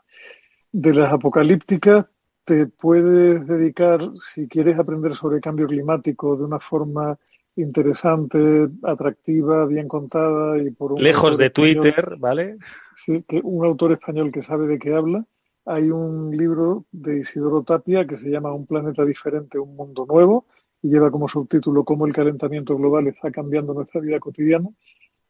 De 0.71 0.93
las 0.93 1.11
apocalípticas 1.11 2.05
te 2.45 2.67
puedes 2.67 3.45
dedicar, 3.47 3.99
si 4.15 4.47
quieres 4.47 4.79
aprender 4.79 5.13
sobre 5.13 5.41
cambio 5.41 5.67
climático 5.67 6.37
de 6.37 6.45
una 6.45 6.59
forma 6.59 7.17
interesante, 7.55 8.69
atractiva, 8.83 9.65
bien 9.65 9.87
contada 9.87 10.57
y 10.57 10.71
por 10.71 10.93
un 10.93 11.03
lejos 11.03 11.37
de 11.37 11.49
Twitter, 11.49 11.93
español, 11.97 12.19
¿vale? 12.19 12.57
Sí, 13.05 13.23
que 13.27 13.41
un 13.43 13.65
autor 13.65 13.91
español 13.91 14.31
que 14.31 14.43
sabe 14.43 14.67
de 14.67 14.79
qué 14.79 14.93
habla. 14.93 15.25
Hay 15.65 15.91
un 15.91 16.35
libro 16.35 16.85
de 16.91 17.19
Isidoro 17.19 17.63
Tapia 17.63 18.05
que 18.05 18.17
se 18.17 18.29
llama 18.29 18.53
Un 18.53 18.65
planeta 18.65 19.05
diferente, 19.05 19.59
un 19.59 19.75
mundo 19.75 20.05
nuevo 20.05 20.45
y 20.81 20.89
lleva 20.89 21.09
como 21.09 21.29
subtítulo 21.29 21.85
cómo 21.85 22.05
el 22.05 22.13
calentamiento 22.13 22.75
global 22.75 23.07
está 23.07 23.31
cambiando 23.31 23.73
nuestra 23.73 24.01
vida 24.01 24.19
cotidiana, 24.19 24.69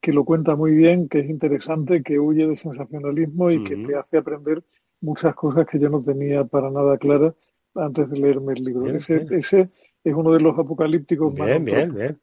que 0.01 0.11
lo 0.11 0.26
cuenta 0.26 0.55
muy 0.55 0.76
bien, 0.76 1.07
que 1.07 1.19
es 1.19 1.30
interesante, 1.30 2.01
que 2.01 2.19
huye 2.19 2.47
de 2.47 2.55
sensacionalismo 2.55 3.51
y 3.51 3.57
uh 3.57 3.61
-huh. 3.61 3.67
que 3.67 3.76
te 3.88 3.95
hace 3.95 4.17
aprender 4.17 4.63
muchas 5.01 5.36
cosas 5.36 5.67
que 5.67 5.78
yo 5.78 5.89
no 5.89 6.01
tenía 6.01 6.43
para 6.45 6.71
nada 6.71 6.97
claras 6.97 7.36
antes 7.76 8.09
de 8.09 8.19
leerme 8.19 8.53
el 8.53 8.63
libro. 8.63 8.84
Bien, 8.84 8.95
ese, 8.95 9.19
bien. 9.19 9.39
ese 9.39 9.69
es 10.04 10.14
uno 10.14 10.34
de 10.34 10.39
los 10.39 10.58
apocalípticos 10.58 11.34
bien, 11.34 11.47
más 11.47 11.64
bien, 11.64 11.93
bien. 11.93 12.20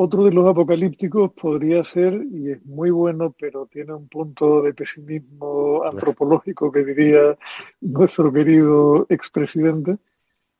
Otro 0.00 0.22
de 0.22 0.32
los 0.32 0.46
apocalípticos 0.48 1.32
podría 1.32 1.82
ser, 1.82 2.22
y 2.30 2.52
es 2.52 2.64
muy 2.64 2.90
bueno, 2.90 3.34
pero 3.36 3.66
tiene 3.66 3.94
un 3.94 4.06
punto 4.06 4.62
de 4.62 4.72
pesimismo 4.72 5.82
antropológico 5.84 6.70
que 6.70 6.84
diría 6.84 7.36
nuestro 7.80 8.32
querido 8.32 9.06
expresidente, 9.08 9.98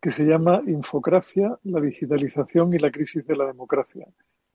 que 0.00 0.10
se 0.10 0.24
llama 0.24 0.62
Infocracia, 0.66 1.56
la 1.64 1.80
digitalización 1.80 2.74
y 2.74 2.78
la 2.78 2.90
crisis 2.90 3.24
de 3.26 3.36
la 3.36 3.46
democracia, 3.46 4.08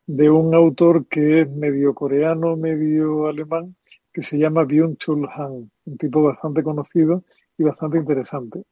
de 0.06 0.30
un 0.30 0.54
autor 0.54 1.06
que 1.08 1.42
es 1.42 1.50
medio 1.50 1.94
coreano, 1.94 2.58
medio 2.58 3.28
alemán, 3.28 3.76
que 4.12 4.22
se 4.22 4.38
llama 4.38 4.66
Byung-Chul 4.66 5.30
Han, 5.34 5.72
un 5.86 5.98
tipo 5.98 6.22
bastante 6.24 6.62
conocido 6.62 7.24
y 7.58 7.64
bastante 7.64 7.98
interesante. 7.98 8.64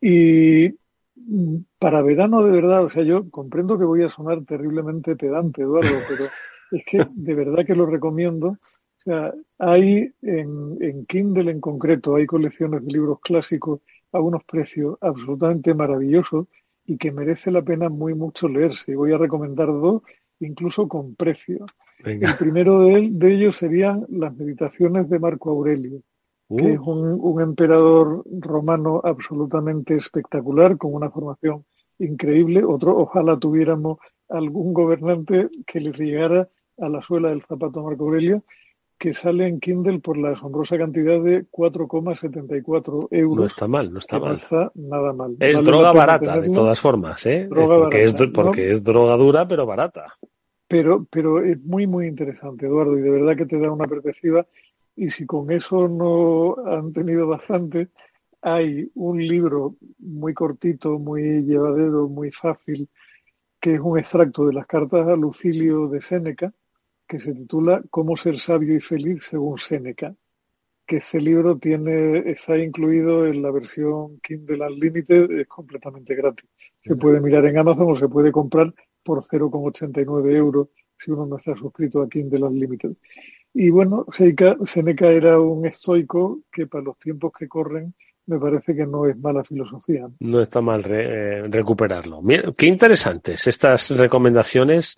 Y 0.00 0.74
Para 1.78 2.02
verano, 2.02 2.42
de 2.42 2.50
verdad, 2.50 2.84
o 2.84 2.90
sea, 2.90 3.02
yo 3.02 3.30
comprendo 3.30 3.78
que 3.78 3.84
voy 3.84 4.02
a 4.02 4.10
sonar 4.10 4.44
terriblemente 4.44 5.16
pedante, 5.16 5.62
Eduardo, 5.62 5.94
pero 6.08 6.24
es 6.72 6.84
que 6.84 7.06
de 7.10 7.34
verdad 7.34 7.64
que 7.66 7.74
lo 7.74 7.86
recomiendo. 7.86 8.48
O 8.48 9.02
sea, 9.04 9.34
hay 9.58 10.12
en, 10.22 10.78
en 10.80 11.06
Kindle 11.06 11.50
en 11.50 11.60
concreto, 11.60 12.16
hay 12.16 12.26
colecciones 12.26 12.84
de 12.84 12.92
libros 12.92 13.20
clásicos 13.20 13.80
a 14.12 14.20
unos 14.20 14.44
precios 14.44 14.96
absolutamente 15.00 15.74
maravillosos 15.74 16.46
y 16.86 16.96
que 16.96 17.12
merece 17.12 17.50
la 17.50 17.62
pena 17.62 17.88
muy 17.88 18.14
mucho 18.14 18.48
leerse. 18.48 18.92
Y 18.92 18.94
voy 18.94 19.12
a 19.12 19.18
recomendar 19.18 19.66
dos, 19.66 20.02
incluso 20.40 20.88
con 20.88 21.14
precio. 21.14 21.66
El 22.04 22.36
primero 22.36 22.80
de, 22.82 23.08
de, 23.12 23.34
ellos 23.34 23.56
serían 23.56 24.04
las 24.08 24.34
meditaciones 24.34 25.08
de 25.08 25.20
Marco 25.20 25.50
Aurelio, 25.50 26.02
que 26.56 26.64
uh. 26.64 26.74
es 26.74 26.80
un, 26.80 27.18
un, 27.20 27.40
emperador 27.40 28.24
romano 28.26 29.00
absolutamente 29.04 29.96
espectacular, 29.96 30.76
con 30.76 30.94
una 30.94 31.10
formación 31.10 31.64
increíble. 31.98 32.64
Otro, 32.64 32.96
ojalá 32.96 33.38
tuviéramos 33.38 33.98
algún 34.28 34.72
gobernante 34.72 35.48
que 35.66 35.80
le 35.80 35.92
llegara 35.92 36.48
a 36.78 36.88
la 36.88 37.02
suela 37.02 37.28
del 37.28 37.42
zapato 37.42 37.82
Marco 37.82 38.04
Aurelio, 38.04 38.42
que 38.98 39.14
sale 39.14 39.48
en 39.48 39.58
Kindle 39.58 39.98
por 39.98 40.16
la 40.16 40.30
asombrosa 40.30 40.78
cantidad 40.78 41.20
de 41.20 41.44
4,74 41.50 43.08
euros. 43.10 43.36
No 43.36 43.46
está 43.46 43.66
mal, 43.66 43.92
no 43.92 43.98
está 43.98 44.18
mal. 44.18 44.30
No 44.30 44.36
está 44.36 44.72
nada 44.74 45.12
mal. 45.12 45.36
Es 45.40 45.56
vale 45.56 45.66
droga 45.66 45.92
barata, 45.92 46.40
de 46.40 46.50
todas 46.50 46.80
formas, 46.80 47.26
¿eh? 47.26 47.48
Droga 47.50 47.78
porque 47.78 48.04
barata, 48.04 48.24
es, 48.24 48.30
porque 48.30 48.66
¿no? 48.66 48.72
es 48.72 48.84
droga 48.84 49.16
dura, 49.16 49.48
pero 49.48 49.66
barata. 49.66 50.14
Pero, 50.68 51.04
pero 51.10 51.44
es 51.44 51.60
muy, 51.64 51.86
muy 51.86 52.06
interesante, 52.06 52.66
Eduardo, 52.66 52.96
y 52.96 53.02
de 53.02 53.10
verdad 53.10 53.36
que 53.36 53.46
te 53.46 53.58
da 53.58 53.70
una 53.70 53.86
perspectiva. 53.86 54.46
Y 54.94 55.10
si 55.10 55.26
con 55.26 55.50
eso 55.50 55.88
no 55.88 56.56
han 56.66 56.92
tenido 56.92 57.26
bastante, 57.26 57.88
hay 58.42 58.90
un 58.94 59.24
libro 59.24 59.76
muy 59.98 60.34
cortito, 60.34 60.98
muy 60.98 61.44
llevadero, 61.44 62.08
muy 62.08 62.30
fácil, 62.30 62.88
que 63.60 63.74
es 63.74 63.80
un 63.80 63.98
extracto 63.98 64.46
de 64.46 64.52
las 64.52 64.66
cartas 64.66 65.06
a 65.06 65.16
Lucilio 65.16 65.88
de 65.88 66.02
Séneca, 66.02 66.52
que 67.06 67.20
se 67.20 67.32
titula 67.32 67.82
Cómo 67.90 68.16
ser 68.16 68.38
sabio 68.38 68.76
y 68.76 68.80
feliz 68.80 69.24
según 69.24 69.58
Séneca, 69.58 70.14
que 70.86 70.96
este 70.96 71.20
libro 71.20 71.56
tiene, 71.58 72.30
está 72.30 72.58
incluido 72.58 73.26
en 73.26 73.42
la 73.42 73.50
versión 73.50 74.18
Kindle 74.20 74.66
Unlimited, 74.66 75.30
es 75.30 75.46
completamente 75.46 76.14
gratis. 76.14 76.48
Se 76.82 76.96
puede 76.96 77.20
mirar 77.20 77.44
en 77.46 77.58
Amazon 77.58 77.92
o 77.92 77.96
se 77.96 78.08
puede 78.08 78.32
comprar 78.32 78.74
por 79.04 79.22
0,89 79.22 80.34
euros 80.34 80.68
si 80.98 81.10
uno 81.10 81.26
no 81.26 81.36
está 81.36 81.56
suscrito 81.56 82.02
a 82.02 82.08
Kindle 82.08 82.44
Unlimited. 82.44 82.92
Y 83.54 83.70
bueno, 83.70 84.06
Seneca 84.64 85.10
era 85.10 85.38
un 85.40 85.66
estoico 85.66 86.40
que 86.50 86.66
para 86.66 86.84
los 86.84 86.98
tiempos 86.98 87.32
que 87.38 87.48
corren 87.48 87.94
me 88.26 88.38
parece 88.38 88.74
que 88.74 88.86
no 88.86 89.06
es 89.06 89.16
mala 89.18 89.42
filosofía. 89.44 90.08
No 90.20 90.40
está 90.40 90.60
mal 90.60 90.82
re, 90.82 91.40
eh, 91.40 91.42
recuperarlo. 91.48 92.22
Mira, 92.22 92.50
qué 92.56 92.66
interesantes 92.66 93.46
estas 93.46 93.90
recomendaciones, 93.90 94.96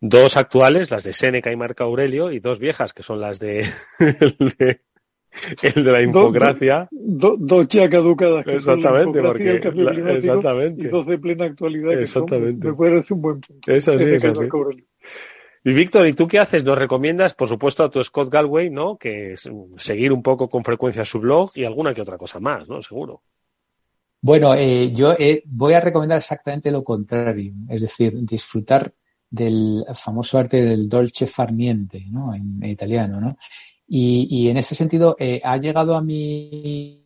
dos 0.00 0.36
actuales, 0.36 0.90
las 0.90 1.04
de 1.04 1.14
Séneca 1.14 1.50
y 1.50 1.56
Marco 1.56 1.84
Aurelio, 1.84 2.30
y 2.30 2.40
dos 2.40 2.58
viejas, 2.58 2.92
que 2.92 3.02
son 3.02 3.20
las 3.20 3.38
de, 3.38 3.60
el, 3.98 4.36
de 4.58 4.80
el 5.62 5.84
de 5.84 5.92
la 5.92 6.02
infografía. 6.02 6.88
Dos 6.90 7.38
do, 7.38 7.62
do 7.62 7.62
ya 7.62 7.88
caducadas. 7.88 8.44
Que 8.44 8.56
exactamente, 8.56 9.18
son 9.18 9.22
la 9.22 9.32
porque 9.32 9.60
la, 9.74 10.12
exactamente. 10.12 10.82
Y 10.82 10.88
dos 10.88 11.06
de 11.06 11.18
plena 11.18 11.46
actualidad. 11.46 11.92
Exactamente. 12.00 12.60
Que 12.60 12.68
son, 12.68 12.76
me 12.76 12.90
parece 12.90 13.14
un 13.14 13.22
buen 13.22 13.40
punto. 13.40 13.72
Es 13.72 13.88
así, 13.88 14.08
es 14.10 14.24
así. 14.24 14.48
Y 15.68 15.74
Víctor, 15.74 16.06
¿y 16.06 16.14
tú 16.14 16.26
qué 16.26 16.38
haces? 16.38 16.64
Nos 16.64 16.78
recomiendas, 16.78 17.34
por 17.34 17.46
supuesto, 17.46 17.84
a 17.84 17.90
tu 17.90 18.02
Scott 18.02 18.32
Galway, 18.32 18.70
¿no? 18.70 18.96
Que 18.96 19.34
es 19.34 19.46
seguir 19.76 20.14
un 20.14 20.22
poco 20.22 20.48
con 20.48 20.64
frecuencia 20.64 21.04
su 21.04 21.20
blog 21.20 21.50
y 21.56 21.64
alguna 21.64 21.92
que 21.92 22.00
otra 22.00 22.16
cosa 22.16 22.40
más, 22.40 22.66
¿no? 22.66 22.80
Seguro. 22.80 23.20
Bueno, 24.22 24.54
eh, 24.54 24.90
yo 24.94 25.12
eh, 25.12 25.42
voy 25.44 25.74
a 25.74 25.80
recomendar 25.82 26.16
exactamente 26.16 26.70
lo 26.70 26.82
contrario, 26.82 27.52
es 27.68 27.82
decir, 27.82 28.14
disfrutar 28.22 28.94
del 29.28 29.84
famoso 29.94 30.38
arte 30.38 30.62
del 30.62 30.88
dolce 30.88 31.26
far 31.26 31.52
niente, 31.52 32.02
¿no? 32.10 32.34
En, 32.34 32.64
italiano, 32.64 33.20
¿no? 33.20 33.32
Y, 33.86 34.48
en 34.48 34.56
este 34.56 34.74
sentido 34.74 35.16
eh, 35.18 35.38
ha 35.44 35.58
llegado 35.58 35.94
a 35.96 36.00
mi, 36.00 37.04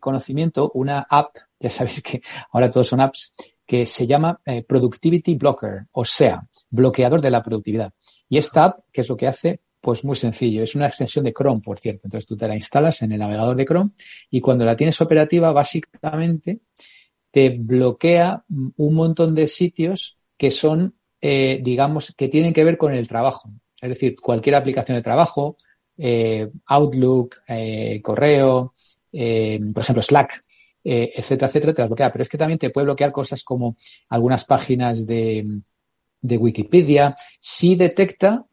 conocimiento 0.00 0.72
una 0.74 1.06
app, 1.08 1.36
ya 1.60 1.70
sabéis 1.70 2.02
que 2.02 2.20
ahora 2.50 2.68
todos 2.68 2.88
son 2.88 3.00
apps, 3.00 3.32
que 3.66 3.84
se 3.84 4.06
llama 4.06 4.40
eh, 4.46 4.62
Productivity 4.62 5.34
Blocker, 5.34 5.86
o 5.92 6.04
sea, 6.04 6.46
bloqueador 6.70 7.20
de 7.20 7.30
la 7.30 7.42
productividad. 7.42 7.92
Y 8.28 8.38
esta 8.38 8.64
app, 8.64 8.80
¿qué 8.92 9.00
es 9.00 9.08
lo 9.08 9.16
que 9.16 9.26
hace? 9.26 9.60
Pues 9.80 10.04
muy 10.04 10.16
sencillo, 10.16 10.62
es 10.62 10.74
una 10.74 10.86
extensión 10.86 11.24
de 11.24 11.32
Chrome, 11.32 11.60
por 11.60 11.78
cierto. 11.78 12.02
Entonces 12.04 12.26
tú 12.26 12.36
te 12.36 12.46
la 12.46 12.54
instalas 12.54 13.02
en 13.02 13.12
el 13.12 13.18
navegador 13.18 13.56
de 13.56 13.64
Chrome 13.64 13.90
y 14.30 14.40
cuando 14.40 14.64
la 14.64 14.76
tienes 14.76 15.00
operativa, 15.00 15.52
básicamente 15.52 16.60
te 17.30 17.50
bloquea 17.50 18.44
un 18.48 18.94
montón 18.94 19.34
de 19.34 19.46
sitios 19.46 20.16
que 20.36 20.50
son, 20.50 20.94
eh, 21.20 21.60
digamos, 21.62 22.14
que 22.16 22.28
tienen 22.28 22.52
que 22.52 22.64
ver 22.64 22.78
con 22.78 22.94
el 22.94 23.08
trabajo. 23.08 23.50
Es 23.80 23.90
decir, 23.90 24.16
cualquier 24.16 24.54
aplicación 24.54 24.96
de 24.96 25.02
trabajo, 25.02 25.56
eh, 25.98 26.48
Outlook, 26.66 27.36
correo, 28.02 28.74
por 29.10 29.82
ejemplo, 29.82 30.02
Slack, 30.02 30.42
eh, 30.88 31.10
etcétera, 31.12 31.48
etcétera, 31.48 31.74
te 31.74 31.82
las 31.82 31.88
bloquea. 31.88 32.12
Pero 32.12 32.22
es 32.22 32.28
que 32.28 32.38
también 32.38 32.58
te 32.58 32.70
puede 32.70 32.84
bloquear 32.84 33.10
cosas 33.10 33.42
como 33.42 33.76
algunas 34.08 34.44
páginas 34.44 35.04
de, 35.04 35.62
de 36.20 36.36
Wikipedia. 36.38 37.16
Si 37.40 37.74
detecta 37.74 38.44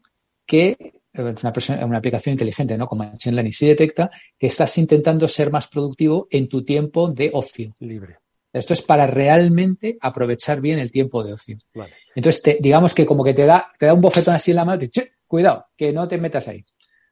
que 0.44 0.76
es 1.12 1.42
una, 1.44 1.52
persona, 1.52 1.86
una, 1.86 1.98
aplicación 1.98 2.32
inteligente, 2.32 2.76
¿no? 2.76 2.88
Como 2.88 3.04
Machine 3.04 3.36
Learning, 3.36 3.52
si 3.52 3.68
detecta 3.68 4.10
que 4.36 4.48
estás 4.48 4.76
intentando 4.78 5.28
ser 5.28 5.52
más 5.52 5.68
productivo 5.68 6.26
en 6.28 6.48
tu 6.48 6.64
tiempo 6.64 7.08
de 7.08 7.30
ocio. 7.32 7.72
Libre. 7.78 8.18
Esto 8.52 8.72
es 8.72 8.82
para 8.82 9.06
realmente 9.06 9.96
aprovechar 10.00 10.60
bien 10.60 10.80
el 10.80 10.90
tiempo 10.90 11.22
de 11.22 11.34
ocio. 11.34 11.58
Vale. 11.72 11.94
Entonces, 12.16 12.42
te, 12.42 12.58
digamos 12.60 12.94
que 12.94 13.06
como 13.06 13.22
que 13.22 13.34
te 13.34 13.46
da, 13.46 13.66
te 13.78 13.86
da 13.86 13.94
un 13.94 14.00
bofetón 14.00 14.34
así 14.34 14.50
en 14.50 14.56
la 14.56 14.64
mano, 14.64 14.78
te 14.78 14.86
dice, 14.86 15.12
cuidado, 15.26 15.66
que 15.76 15.92
no 15.92 16.06
te 16.08 16.18
metas 16.18 16.48
ahí. 16.48 16.64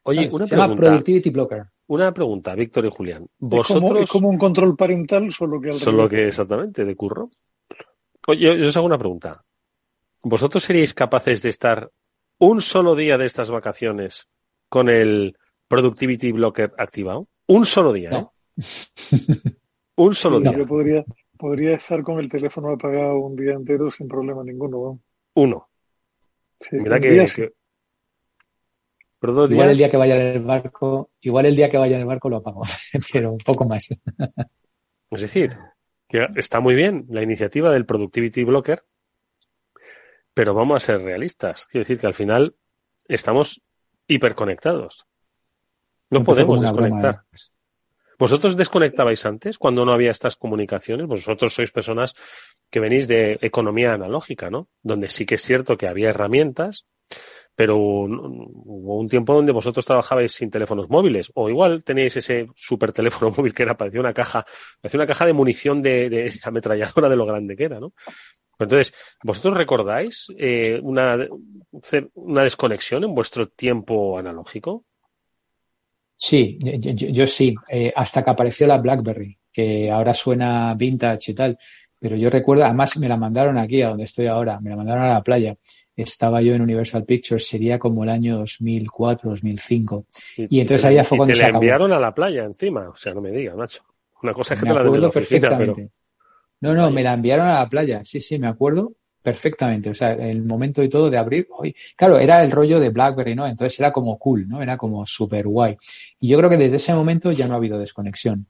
Oye, 0.04 0.28
una 0.32 0.46
Se 0.46 0.56
pregunta. 0.56 0.56
llama 0.56 0.76
Productivity 0.76 1.30
Blocker. 1.30 1.64
Una 1.88 2.12
pregunta, 2.12 2.54
Víctor 2.54 2.86
y 2.86 2.90
Julián. 2.90 3.22
Es 3.24 3.28
Vosotros. 3.38 3.82
como, 3.90 4.00
es 4.00 4.10
como 4.10 4.28
un 4.28 4.38
control 4.38 4.76
parental, 4.76 5.30
solo 5.32 5.60
que 5.60 5.68
al 5.68 5.74
Solo 5.74 6.08
que 6.08 6.26
exactamente, 6.28 6.84
de 6.84 6.96
curro. 6.96 7.30
Oye, 8.26 8.58
yo, 8.58 8.66
os 8.68 8.76
hago 8.76 8.86
una 8.86 8.98
pregunta. 8.98 9.44
¿Vosotros 10.22 10.62
seríais 10.62 10.94
capaces 10.94 11.42
de 11.42 11.48
estar 11.50 11.90
un 12.38 12.60
solo 12.60 12.94
día 12.94 13.18
de 13.18 13.26
estas 13.26 13.50
vacaciones 13.50 14.28
con 14.68 14.88
el 14.88 15.36
Productivity 15.68 16.32
Blocker 16.32 16.72
activado? 16.78 17.28
Un 17.46 17.66
solo 17.66 17.92
día, 17.92 18.10
No. 18.10 18.32
¿eh? 18.56 18.56
un 19.96 20.14
solo 20.14 20.38
Sí, 20.38 20.44
día. 20.48 20.58
Yo 20.58 20.66
podría, 20.66 21.04
podría 21.36 21.74
estar 21.76 22.02
con 22.02 22.18
el 22.20 22.28
teléfono 22.28 22.70
apagado 22.70 23.18
un 23.18 23.36
día 23.36 23.52
entero 23.52 23.90
sin 23.90 24.08
problema 24.08 24.42
ninguno. 24.44 24.78
¿no? 24.78 25.00
Uno. 25.34 25.68
Sí, 26.60 26.76
Mira 26.76 26.96
un 26.96 27.02
que, 27.02 27.10
día 27.10 27.26
sí. 27.26 27.34
que- 27.42 27.52
Pero 29.22 29.34
dos 29.34 29.50
Igual 29.52 29.70
el 29.70 29.76
día 29.76 29.88
que 29.88 29.96
vaya 29.96 30.16
en 30.16 30.22
el 30.22 30.40
barco, 30.40 31.10
igual 31.20 31.46
el 31.46 31.54
día 31.54 31.70
que 31.70 31.78
vaya 31.78 31.94
en 31.94 32.00
el 32.00 32.08
barco 32.08 32.28
lo 32.28 32.38
apago, 32.38 32.62
pero 33.12 33.30
un 33.30 33.38
poco 33.38 33.64
más. 33.64 33.88
Es 35.12 35.20
decir, 35.20 35.56
que 36.08 36.26
está 36.34 36.58
muy 36.58 36.74
bien 36.74 37.06
la 37.08 37.22
iniciativa 37.22 37.70
del 37.70 37.86
Productivity 37.86 38.42
Blocker, 38.42 38.82
pero 40.34 40.54
vamos 40.54 40.82
a 40.82 40.86
ser 40.86 41.02
realistas. 41.02 41.66
Quiero 41.66 41.84
decir 41.84 42.00
que 42.00 42.08
al 42.08 42.14
final 42.14 42.56
estamos 43.06 43.62
hiperconectados. 44.08 45.06
No 46.10 46.18
Empezó 46.18 46.44
podemos 46.44 46.60
broma, 46.60 46.88
desconectar. 46.88 47.24
¿eh? 47.32 47.38
¿Vosotros 48.18 48.56
desconectabais 48.56 49.24
antes 49.24 49.56
cuando 49.56 49.84
no 49.84 49.92
había 49.92 50.10
estas 50.10 50.34
comunicaciones? 50.34 51.06
Vosotros 51.06 51.54
sois 51.54 51.70
personas 51.70 52.12
que 52.70 52.80
venís 52.80 53.06
de 53.06 53.38
economía 53.40 53.92
analógica, 53.92 54.50
¿no? 54.50 54.68
Donde 54.82 55.08
sí 55.10 55.26
que 55.26 55.36
es 55.36 55.42
cierto 55.42 55.76
que 55.76 55.86
había 55.86 56.10
herramientas, 56.10 56.86
pero 57.54 57.76
hubo 57.76 58.98
un 58.98 59.08
tiempo 59.08 59.34
donde 59.34 59.52
vosotros 59.52 59.84
trabajabais 59.84 60.32
sin 60.32 60.50
teléfonos 60.50 60.88
móviles, 60.88 61.30
o 61.34 61.48
igual 61.48 61.84
teníais 61.84 62.16
ese 62.16 62.48
super 62.54 62.92
teléfono 62.92 63.30
móvil 63.36 63.54
que 63.54 63.62
era 63.62 63.76
parecía 63.76 64.00
una 64.00 64.14
caja, 64.14 64.44
parecía 64.80 64.98
una 64.98 65.06
caja 65.06 65.26
de 65.26 65.32
munición 65.32 65.82
de, 65.82 66.08
de 66.08 66.32
ametralladora 66.42 67.08
de 67.08 67.16
lo 67.16 67.26
grande 67.26 67.56
que 67.56 67.64
era, 67.64 67.80
¿no? 67.80 67.92
Entonces, 68.58 68.94
¿vosotros 69.24 69.54
recordáis 69.56 70.26
eh, 70.38 70.78
una, 70.82 71.16
una 72.14 72.42
desconexión 72.44 73.02
en 73.04 73.14
vuestro 73.14 73.48
tiempo 73.48 74.18
analógico? 74.18 74.84
Sí, 76.16 76.56
yo, 76.60 77.26
sí, 77.26 77.54
eh, 77.68 77.92
hasta 77.96 78.22
que 78.22 78.30
apareció 78.30 78.68
la 78.68 78.78
BlackBerry, 78.78 79.36
que 79.52 79.90
ahora 79.90 80.14
suena 80.14 80.72
vintage 80.74 81.32
y 81.32 81.34
tal, 81.34 81.58
pero 81.98 82.14
yo 82.14 82.30
recuerdo, 82.30 82.64
además 82.64 82.96
me 82.96 83.08
la 83.08 83.16
mandaron 83.16 83.58
aquí, 83.58 83.82
a 83.82 83.88
donde 83.88 84.04
estoy 84.04 84.26
ahora, 84.28 84.60
me 84.60 84.70
la 84.70 84.76
mandaron 84.76 85.04
a 85.04 85.14
la 85.14 85.22
playa. 85.22 85.54
Estaba 85.94 86.40
yo 86.40 86.54
en 86.54 86.62
Universal 86.62 87.04
Pictures, 87.04 87.46
sería 87.46 87.78
como 87.78 88.04
el 88.04 88.10
año 88.10 88.38
2004, 88.38 89.30
2005. 89.30 90.06
Y, 90.38 90.58
y 90.58 90.60
entonces 90.60 90.84
ahí 90.84 91.02
fue 91.04 91.16
y 91.16 91.18
cuando 91.18 91.32
te 91.32 91.34
se 91.36 91.42
la 91.42 91.48
acabó. 91.48 91.62
enviaron 91.62 91.92
a 91.92 92.00
la 92.00 92.14
playa 92.14 92.44
encima, 92.44 92.88
o 92.88 92.96
sea, 92.96 93.14
no 93.14 93.20
me 93.20 93.30
digas, 93.30 93.56
macho. 93.56 93.82
Una 94.22 94.32
cosa 94.32 94.54
es 94.54 94.60
que 94.60 94.66
me 94.66 94.70
te 94.70 94.74
la 94.74 94.80
acuerdo 94.80 95.10
pero... 95.10 95.12
perfectamente. 95.12 95.90
No, 96.60 96.74
no, 96.74 96.90
me 96.90 97.02
la 97.02 97.12
enviaron 97.12 97.48
a 97.48 97.58
la 97.58 97.68
playa, 97.68 98.02
sí, 98.04 98.20
sí, 98.20 98.38
me 98.38 98.46
acuerdo 98.46 98.92
perfectamente. 99.22 99.90
O 99.90 99.94
sea, 99.94 100.12
el 100.12 100.42
momento 100.42 100.82
y 100.82 100.88
todo 100.88 101.08
de 101.08 101.16
abrir. 101.18 101.48
Hoy, 101.50 101.74
claro, 101.96 102.18
era 102.18 102.42
el 102.42 102.50
rollo 102.50 102.80
de 102.80 102.90
BlackBerry, 102.90 103.34
¿no? 103.34 103.46
Entonces 103.46 103.78
era 103.78 103.92
como 103.92 104.18
cool, 104.18 104.48
¿no? 104.48 104.62
Era 104.62 104.76
como 104.76 105.06
súper 105.06 105.46
guay. 105.46 105.76
Y 106.20 106.28
yo 106.28 106.38
creo 106.38 106.50
que 106.50 106.56
desde 106.56 106.76
ese 106.76 106.94
momento 106.94 107.32
ya 107.32 107.46
no 107.46 107.54
ha 107.54 107.56
habido 107.56 107.78
desconexión. 107.78 108.46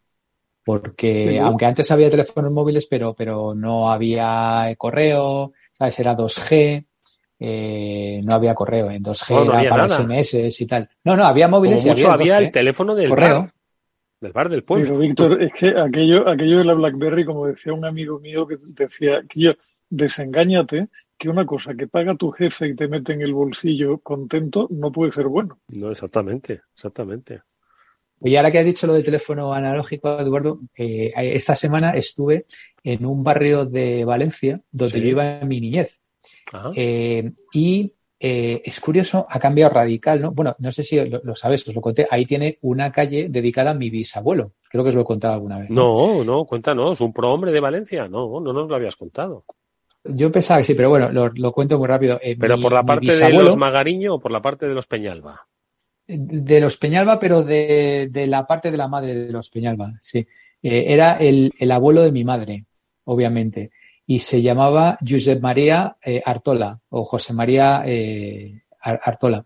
porque 0.64 1.38
aunque 1.40 1.66
antes 1.66 1.90
había 1.90 2.10
teléfonos 2.10 2.52
móviles, 2.52 2.86
pero, 2.86 3.14
pero 3.14 3.54
no 3.54 3.90
había 3.90 4.74
correo, 4.78 5.52
¿sabes? 5.72 5.98
Era 6.00 6.16
2G, 6.16 6.84
eh, 7.44 8.20
no 8.22 8.34
había 8.34 8.54
correo 8.54 8.88
en 8.88 9.02
2G, 9.02 9.62
era 9.62 9.70
para 9.70 9.88
SMS 9.88 10.60
y 10.60 10.66
tal. 10.66 10.88
No, 11.02 11.16
no, 11.16 11.24
había 11.24 11.48
móviles 11.48 11.84
y 11.84 11.88
había, 11.88 12.12
había 12.12 12.38
el 12.38 12.52
teléfono 12.52 12.94
del 12.94 13.08
correo. 13.08 13.40
Bar, 13.40 13.54
del 14.20 14.32
bar 14.32 14.48
del 14.48 14.62
pueblo. 14.62 14.86
Pero 14.86 14.98
Víctor, 15.00 15.42
es 15.42 15.52
que 15.52 15.68
aquello, 15.76 16.28
aquello 16.28 16.58
de 16.58 16.64
la 16.64 16.74
BlackBerry, 16.74 17.24
como 17.24 17.48
decía 17.48 17.72
un 17.72 17.84
amigo 17.84 18.20
mío 18.20 18.46
que 18.46 18.58
decía, 18.60 19.24
que 19.28 19.40
yo, 19.40 19.52
desengáñate, 19.90 20.86
que 21.18 21.28
una 21.28 21.44
cosa 21.44 21.74
que 21.74 21.88
paga 21.88 22.14
tu 22.14 22.30
jefe 22.30 22.68
y 22.68 22.76
te 22.76 22.86
mete 22.86 23.12
en 23.12 23.22
el 23.22 23.34
bolsillo 23.34 23.98
contento 23.98 24.68
no 24.70 24.92
puede 24.92 25.10
ser 25.10 25.26
bueno. 25.26 25.58
No, 25.66 25.90
exactamente, 25.90 26.60
exactamente. 26.72 27.42
Y 28.20 28.36
ahora 28.36 28.52
que 28.52 28.60
has 28.60 28.64
dicho 28.64 28.86
lo 28.86 28.94
del 28.94 29.04
teléfono 29.04 29.52
analógico, 29.52 30.16
Eduardo, 30.20 30.60
eh, 30.78 31.12
esta 31.16 31.56
semana 31.56 31.90
estuve 31.90 32.46
en 32.84 33.04
un 33.04 33.24
barrio 33.24 33.64
de 33.64 34.04
Valencia 34.04 34.60
donde 34.70 35.00
yo 35.00 35.08
iba 35.08 35.40
en 35.40 35.48
mi 35.48 35.60
niñez. 35.60 36.00
Eh, 36.74 37.32
y 37.52 37.92
eh, 38.18 38.62
es 38.64 38.80
curioso, 38.80 39.26
ha 39.28 39.38
cambiado 39.38 39.74
radical, 39.74 40.20
¿no? 40.20 40.30
Bueno, 40.32 40.54
no 40.58 40.70
sé 40.70 40.82
si 40.82 41.00
lo, 41.04 41.34
sabes, 41.34 41.66
os 41.66 41.74
lo 41.74 41.80
conté. 41.80 42.06
Ahí 42.10 42.24
tiene 42.24 42.58
una 42.62 42.92
calle 42.92 43.28
dedicada 43.28 43.72
a 43.72 43.74
mi 43.74 43.90
bisabuelo. 43.90 44.52
Creo 44.68 44.84
que 44.84 44.90
os 44.90 44.94
lo 44.94 45.00
he 45.00 45.04
contado 45.04 45.34
alguna 45.34 45.58
vez. 45.58 45.70
No, 45.70 46.22
no, 46.24 46.44
cuéntanos. 46.44 47.00
¿Un 47.00 47.12
prohombre 47.12 47.50
de 47.50 47.60
Valencia? 47.60 48.06
No, 48.06 48.40
no 48.40 48.52
nos 48.52 48.68
lo 48.68 48.76
habías 48.76 48.96
contado. 48.96 49.44
Yo 50.04 50.32
pensaba 50.32 50.60
que 50.60 50.64
sí, 50.64 50.74
pero 50.74 50.88
bueno, 50.88 51.10
lo, 51.10 51.52
cuento 51.52 51.78
muy 51.78 51.86
rápido. 51.86 52.20
¿Pero 52.38 52.60
por 52.60 52.72
la 52.72 52.84
parte 52.84 53.14
de 53.14 53.30
los 53.32 53.56
Magariño 53.56 54.14
o 54.14 54.20
por 54.20 54.32
la 54.32 54.42
parte 54.42 54.66
de 54.66 54.74
los 54.74 54.86
Peñalba? 54.86 55.46
De 56.06 56.60
los 56.60 56.76
Peñalba, 56.76 57.18
pero 57.20 57.42
de, 57.42 58.10
la 58.26 58.46
parte 58.46 58.70
de 58.70 58.76
la 58.76 58.88
madre 58.88 59.14
de 59.14 59.32
los 59.32 59.48
Peñalba, 59.50 59.92
sí. 60.00 60.26
Eh, 60.62 60.84
era 60.88 61.16
el, 61.16 61.52
abuelo 61.70 62.02
de 62.02 62.12
mi 62.12 62.24
madre, 62.24 62.66
obviamente, 63.04 63.70
y 64.06 64.18
se 64.18 64.42
llamaba 64.42 64.98
Josep 65.06 65.40
María 65.40 65.96
eh, 66.04 66.22
Artola 66.24 66.78
o 66.90 67.04
José 67.04 67.32
María 67.32 67.82
eh, 67.86 68.62
Artola. 68.80 69.44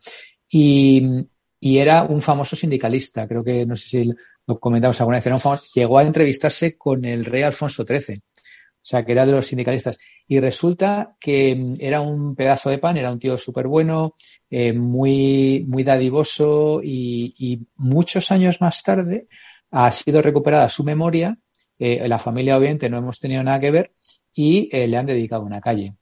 Y, 0.48 1.28
era 1.60 2.04
un 2.04 2.22
famoso 2.22 2.54
sindicalista, 2.54 3.26
creo 3.26 3.42
que 3.42 3.66
no 3.66 3.74
sé 3.74 3.88
si 3.88 4.12
lo 4.46 4.60
comentamos 4.60 5.00
alguna 5.00 5.18
vez, 5.18 5.26
era 5.26 5.34
un 5.34 5.40
famoso, 5.40 5.64
llegó 5.74 5.98
a 5.98 6.04
entrevistarse 6.04 6.78
con 6.78 7.04
el 7.04 7.24
rey 7.24 7.42
Alfonso 7.42 7.84
XIII. 7.84 8.18
O 8.18 8.88
sea, 8.88 9.04
que 9.04 9.10
era 9.10 9.26
de 9.26 9.32
los 9.32 9.48
sindicalistas. 9.48 9.98
Y 10.28 10.38
resulta 10.38 11.16
que 11.18 11.56
mm, 11.56 11.74
era 11.80 12.00
un 12.00 12.36
pedazo 12.36 12.70
de 12.70 12.78
pan, 12.78 12.96
era 12.96 13.10
un 13.10 13.18
tío 13.18 13.36
súper 13.36 13.66
bueno, 13.66 14.14
eh, 14.48 14.72
muy, 14.72 15.64
muy 15.66 15.82
dadivoso 15.82 16.80
y, 16.84 17.66
muchos 17.74 18.30
años 18.30 18.60
más 18.60 18.82
tarde 18.84 19.26
ha 19.72 19.90
sido 19.90 20.22
recuperada 20.22 20.68
su 20.68 20.84
memoria. 20.84 21.36
La 21.78 22.18
familia 22.18 22.56
obviamente 22.56 22.88
no 22.88 22.96
hemos 22.96 23.18
tenido 23.18 23.42
nada 23.42 23.60
que 23.60 23.70
ver 23.70 23.92
y 24.36 24.68
eh, 24.70 24.86
le 24.86 24.96
han 24.96 25.06
dedicado 25.06 25.42
una 25.42 25.60
calle. 25.60 25.94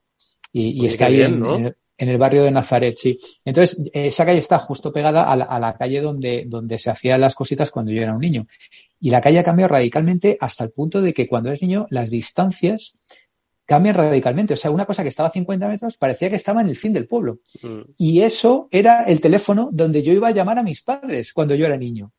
Y, 0.52 0.78
pues 0.80 0.92
está 0.92 1.06
ahí 1.06 1.22
en, 1.22 1.74
el 1.96 2.18
barrio 2.18 2.42
de 2.44 2.50
Nazaret, 2.50 2.96
sí. 2.96 3.18
Entonces, 3.44 3.80
esa 3.92 4.26
calle 4.26 4.38
está 4.38 4.58
justo 4.58 4.92
pegada 4.92 5.30
a 5.30 5.36
la, 5.36 5.44
a 5.44 5.58
la, 5.58 5.74
calle 5.76 6.00
donde, 6.00 6.44
donde 6.46 6.76
se 6.76 6.90
hacían 6.90 7.20
las 7.20 7.34
cositas 7.34 7.70
cuando 7.70 7.92
yo 7.92 8.02
era 8.02 8.12
un 8.12 8.20
niño. 8.20 8.46
Y 9.00 9.10
la 9.10 9.20
calle 9.20 9.38
ha 9.38 9.44
cambiado 9.44 9.68
radicalmente 9.68 10.36
hasta 10.40 10.64
el 10.64 10.70
punto 10.70 11.00
de 11.00 11.14
que 11.14 11.28
cuando 11.28 11.48
eres 11.48 11.62
niño 11.62 11.86
las 11.90 12.10
distancias 12.10 12.94
cambian 13.64 13.94
radicalmente. 13.94 14.54
O 14.54 14.56
sea, 14.56 14.70
una 14.70 14.86
cosa 14.86 15.02
que 15.02 15.08
estaba 15.08 15.28
a 15.28 15.32
50 15.32 15.68
metros 15.68 15.96
parecía 15.96 16.30
que 16.30 16.36
estaba 16.36 16.60
en 16.60 16.68
el 16.68 16.76
fin 16.76 16.92
del 16.92 17.06
pueblo. 17.06 17.38
Mm. 17.62 17.80
Y 17.96 18.20
eso 18.20 18.68
era 18.70 19.04
el 19.04 19.20
teléfono 19.20 19.70
donde 19.72 20.02
yo 20.02 20.12
iba 20.12 20.28
a 20.28 20.32
llamar 20.32 20.58
a 20.58 20.62
mis 20.62 20.82
padres 20.82 21.32
cuando 21.32 21.54
yo 21.54 21.66
era 21.66 21.76
niño. 21.76 22.12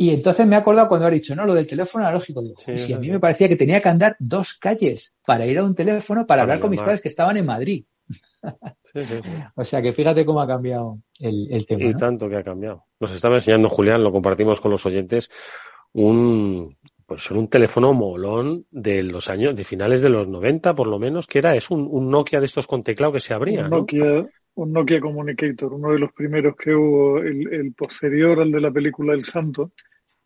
Y 0.00 0.14
entonces 0.14 0.46
me 0.46 0.54
he 0.56 0.58
acordado 0.58 0.88
cuando 0.88 1.06
ha 1.06 1.10
dicho, 1.10 1.36
no, 1.36 1.44
lo 1.44 1.52
del 1.52 1.66
teléfono 1.66 2.06
analógico. 2.06 2.40
Digo, 2.40 2.54
si 2.74 2.94
a 2.94 2.98
mí 2.98 3.10
me 3.10 3.20
parecía 3.20 3.48
que 3.48 3.56
tenía 3.56 3.82
que 3.82 3.90
andar 3.90 4.16
dos 4.18 4.54
calles 4.54 5.14
para 5.26 5.44
ir 5.44 5.58
a 5.58 5.62
un 5.62 5.74
teléfono 5.74 6.26
para, 6.26 6.40
hablar 6.40 6.58
con 6.58 6.70
mis 6.70 6.80
padres 6.80 7.02
que 7.02 7.08
estaban 7.08 7.36
en 7.36 7.44
Madrid. 7.44 7.84
o 9.54 9.62
sea 9.62 9.82
que 9.82 9.92
fíjate 9.92 10.24
cómo 10.24 10.40
ha 10.40 10.46
cambiado 10.46 11.00
el, 11.18 11.66
tema. 11.66 11.84
Y 11.84 11.92
tanto 11.92 12.30
que 12.30 12.36
ha 12.36 12.42
cambiado. 12.42 12.86
Nos 12.98 13.12
estaba 13.12 13.34
enseñando 13.34 13.68
Julián, 13.68 14.02
lo 14.02 14.10
compartimos 14.10 14.58
con 14.58 14.70
los 14.70 14.86
oyentes, 14.86 15.28
un 15.92 16.78
pues 17.04 17.30
un 17.30 17.48
teléfono 17.48 17.92
molón 17.92 18.64
de 18.70 19.02
los 19.02 19.28
años, 19.28 19.54
de 19.54 19.64
finales 19.64 20.00
de 20.00 20.08
los 20.08 20.26
90 20.26 20.74
por 20.74 20.86
lo 20.86 20.98
menos, 20.98 21.26
que 21.26 21.40
era, 21.40 21.54
es 21.54 21.70
un, 21.70 22.08
Nokia 22.08 22.40
de 22.40 22.46
estos 22.46 22.66
con 22.66 22.82
teclado 22.82 23.12
que 23.12 23.20
se 23.20 23.34
abría. 23.34 23.64
Un 23.64 23.70
Nokia, 23.70 24.26
un 24.62 24.72
Nokia 24.72 25.00
Communicator, 25.00 25.72
uno 25.72 25.92
de 25.92 25.98
los 25.98 26.12
primeros 26.12 26.54
que 26.54 26.74
hubo, 26.74 27.18
el, 27.18 27.72
posterior 27.76 28.40
al 28.40 28.52
de 28.52 28.60
la 28.60 28.70
película 28.70 29.14
El 29.14 29.24
Santo, 29.24 29.72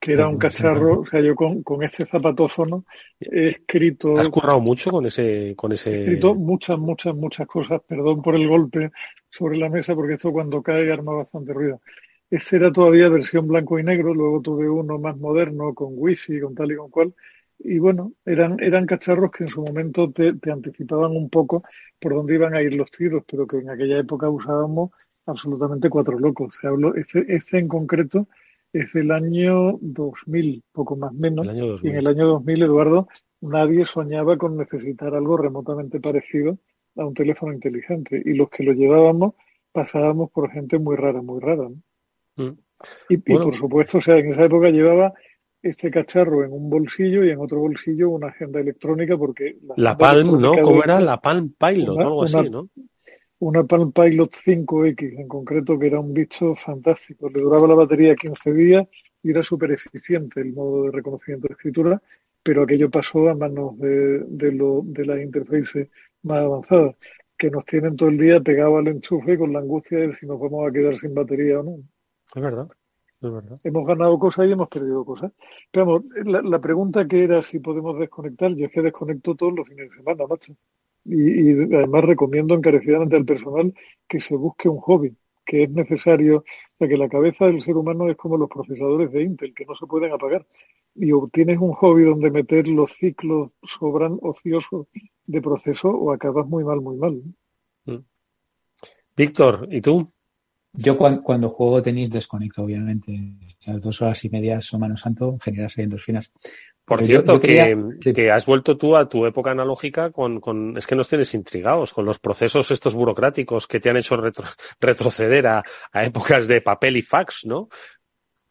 que 0.01 0.13
era 0.13 0.29
un 0.29 0.37
cacharro, 0.37 1.01
o 1.01 1.07
sea, 1.07 1.21
yo 1.21 1.35
con, 1.35 1.63
con 1.63 1.83
este 1.83 2.05
zapatófono 2.05 2.85
he 3.21 3.49
escrito... 3.49 4.19
¿Has 4.19 4.29
currado 4.29 4.61
mucho 4.61 4.91
con 4.91 5.07
ese, 5.07 5.55
con 5.57 5.73
ese...? 5.73 5.91
He 5.91 6.01
escrito 6.01 6.35
muchas, 6.35 6.79
muchas, 6.79 7.15
muchas 7.15 7.47
cosas, 7.47 7.81
perdón 7.87 8.21
por 8.21 8.35
el 8.35 8.47
golpe 8.49 8.91
sobre 9.31 9.57
la 9.57 9.71
mesa, 9.71 9.95
porque 9.95 10.15
esto 10.15 10.33
cuando 10.33 10.63
cae 10.63 10.93
arma 10.93 11.15
bastante 11.15 11.53
ruido. 11.53 11.81
Ese 12.29 12.57
era 12.57 12.73
todavía 12.73 13.09
versión 13.09 13.47
blanco 13.47 13.79
y 13.79 13.85
negro, 13.85 14.13
luego 14.13 14.43
tuve 14.43 14.69
uno 14.69 14.99
más 14.99 15.17
moderno 15.17 15.73
con 15.75 15.91
wifi, 15.93 16.41
con 16.41 16.55
tal 16.55 16.73
y 16.73 16.77
con 16.77 16.91
cual. 16.91 17.15
Y 17.59 17.79
bueno, 17.79 18.13
eran, 18.25 18.61
eran 18.61 18.87
cacharros 18.87 19.31
que 19.31 19.45
en 19.45 19.51
su 19.51 19.63
momento 19.63 20.11
te, 20.13 20.35
anticipaban 20.51 21.13
un 21.13 21.31
poco 21.31 21.65
por 21.99 22.15
dónde 22.15 22.35
iban 22.35 22.55
a 22.55 22.63
ir 22.63 22.75
los 22.75 22.91
tiros, 22.91 23.25
pero 23.27 23.47
que 23.47 23.59
en 23.59 23.71
aquella 23.71 23.99
época 23.99 24.29
usábamos 24.29 24.91
absolutamente 25.27 25.89
cuatro 25.89 26.19
locos. 26.19 26.55
Se 26.61 26.67
habló, 26.67 26.95
este, 26.95 27.25
este 27.29 27.59
en 27.59 27.69
concreto 27.69 28.29
es 28.73 28.93
del 28.93 29.11
año 29.13 29.79
2000, 29.81 30.63
poco 30.73 30.97
más 30.97 31.13
menos. 31.15 31.47
Y 31.83 31.89
en 31.89 31.97
el 31.97 32.07
año 32.07 32.27
2000, 32.27 32.63
Eduardo, 32.65 33.09
nadie 33.41 33.87
soñaba 33.87 34.37
con 34.37 34.57
necesitar 34.57 35.15
algo 35.15 35.37
remotamente 35.37 36.01
parecido 36.01 36.59
a 36.97 37.07
un 37.07 37.15
teléfono 37.15 37.53
inteligente. 37.53 38.21
Y 38.25 38.35
los 38.35 38.51
que 38.51 38.65
lo 38.65 38.73
llevábamos 38.73 39.35
pasábamos 39.73 40.31
por 40.31 40.51
gente 40.51 40.79
muy 40.79 40.97
rara, 40.97 41.23
muy 41.23 41.41
rara. 41.41 41.69
¿no? 41.69 42.45
Mm. 42.45 42.59
Y, 43.09 43.17
por 43.19 43.55
supuesto, 43.57 43.99
o 43.99 44.01
sea, 44.01 44.19
en 44.19 44.29
esa 44.29 44.45
época 44.45 44.71
llevaba 44.71 45.15
este 45.65 45.91
cacharro 45.91 46.45
en 46.45 46.53
un 46.53 46.69
bolsillo 46.69 47.25
y 47.25 47.31
en 47.31 47.41
otro 47.41 47.59
bolsillo 47.59 48.11
una 48.11 48.29
agenda 48.29 48.61
electrónica 48.61 49.17
porque... 49.17 49.57
La, 49.77 49.97
Palm, 49.97 50.39
¿no? 50.39 50.55
¿Cómo 50.61 50.85
era? 50.85 51.01
La 51.01 51.21
Palm 51.21 51.55
Pilot, 51.59 51.99
algo 51.99 52.23
así, 52.25 52.51
¿no? 52.51 52.69
Una 53.39 53.65
Palm 53.65 53.91
Pilot 53.91 54.31
5X 54.31 55.21
en 55.21 55.27
concreto 55.27 55.79
que 55.79 55.87
era 55.87 56.01
un 56.01 56.13
bicho 56.13 56.55
fantástico. 56.55 57.31
Le 57.31 57.41
duraba 57.41 57.67
la 57.67 57.75
batería 57.75 58.15
15 58.15 58.53
días 58.53 58.87
y 59.23 59.31
era 59.31 59.43
súper 59.43 59.73
eficiente 59.73 60.43
el 60.43 60.53
modo 60.53 60.85
de 60.85 60.91
reconocimiento 60.91 61.49
de 61.49 61.55
escritura, 61.55 62.03
pero 62.43 62.63
aquello 62.63 62.91
pasó 62.91 63.31
a 63.31 63.35
manos 63.35 63.79
de, 63.79 64.21
de, 64.29 64.53
lo, 64.53 64.83
de 64.85 65.07
las 65.07 65.19
interfaces 65.19 65.89
más 66.23 66.41
avanzadas 66.41 66.95
que 67.39 67.51
nos 67.51 67.65
tienen 67.65 67.97
todo 67.97 68.11
el 68.11 68.19
día 68.19 68.41
pegado 68.41 68.77
al 68.77 68.89
enchufe 68.89 69.39
con 69.39 69.53
la 69.53 69.61
angustia 69.61 69.99
de 69.99 70.13
si 70.13 70.27
nos 70.27 70.39
vamos 70.39 70.69
a 70.69 70.73
quedar 70.73 70.97
sin 70.99 71.15
batería 71.15 71.61
o 71.61 71.63
no. 71.63 71.77
Es 72.35 72.43
verdad. 72.43 72.69
Hemos 73.63 73.87
ganado 73.87 74.19
cosas 74.19 74.47
y 74.47 74.53
hemos 74.53 74.69
perdido 74.69 75.05
cosas. 75.05 75.33
Pero 75.71 75.87
vamos, 75.87 76.05
la, 76.27 76.59
pregunta 76.61 77.07
que 77.07 77.25
era 77.25 77.43
si 77.43 77.59
podemos 77.59 77.99
desconectar, 77.99 78.55
yo 78.55 78.67
es 78.67 78.73
que 78.73 78.83
desconecto 78.83 79.35
todos 79.35 79.55
los 79.55 79.69
fines 79.69 79.91
de 79.91 79.97
semana, 79.97 80.27
macho. 80.27 80.55
Y, 81.05 81.51
y 81.51 81.75
además 81.75 82.05
recomiendo 82.05 82.55
encarecidamente 82.55 83.17
al 83.17 83.25
personal 83.25 83.75
que 84.09 84.21
se 84.21 84.37
busque 84.37 84.69
un 84.69 84.79
hobby, 84.79 85.15
que 85.45 85.65
es 85.65 85.71
necesario, 85.71 86.39
o 86.39 86.45
sea, 86.79 86.89
que 86.89 86.97
la 86.97 87.09
cabeza 87.09 87.47
del 87.47 87.63
ser 87.63 87.77
humano 87.77 88.09
es 88.09 88.17
como 88.17 88.37
los 88.37 88.49
procesadores 88.49 89.13
de 89.13 89.23
Intel, 89.23 89.55
que 89.55 89.67
no 89.67 89.75
se 89.75 89.87
pueden 89.87 90.13
apagar. 90.13 90.47
Y 90.95 91.13
obtienes 91.13 91.59
un 91.59 91.73
hobby 91.73 92.05
donde 92.05 92.31
meter 92.31 92.69
los 92.69 92.93
ciclos 92.93 93.51
sobran 93.63 94.19
ociosos 94.23 94.87
de 95.27 95.43
proceso 95.43 95.89
o 95.89 96.13
acabas 96.13 96.47
muy 96.47 96.65
mal, 96.65 96.81
muy 96.81 96.97
mal. 96.97 97.23
Mm. 97.87 98.05
Víctor, 99.17 99.69
¿y 99.71 99.81
tú? 99.81 100.11
Yo 100.77 100.99
cuando, 100.99 101.51
juego 101.51 101.81
tenis 101.81 102.11
desconecto, 102.11 102.63
obviamente. 102.63 103.17
Las 103.67 103.83
dos 103.83 104.03
horas 104.03 104.25
y 104.25 104.29
media 104.29 104.61
son 104.61 104.81
mano 104.81 104.97
santo, 104.97 105.39
generas 105.41 105.79
ahí 105.79 105.85
endorfinas. 105.85 106.33
Por 106.85 107.03
cierto, 107.03 107.41
que, 107.41 108.13
que, 108.15 108.31
has 108.31 108.45
vuelto 108.45 108.77
tú 108.77 108.95
a 108.95 109.09
tu 109.09 109.25
época 109.25 109.53
analógica 109.53 110.11
con, 110.11 110.41
con, 110.41 110.77
es 110.77 110.87
que 110.87 110.97
nos 110.97 111.09
tienes 111.09 111.33
intrigados 111.33 111.95
con 111.95 112.05
los 112.05 112.19
procesos 112.19 112.71
estos 112.71 112.95
burocráticos 112.95 113.67
que 113.67 113.81
te 113.81 113.89
han 113.89 113.97
hecho 113.97 114.17
retroceder 114.81 115.47
a, 115.47 115.63
a, 115.93 116.05
épocas 116.05 116.47
de 116.47 116.61
papel 116.61 116.99
y 116.99 117.03
fax, 117.03 117.47
¿no? 117.47 117.69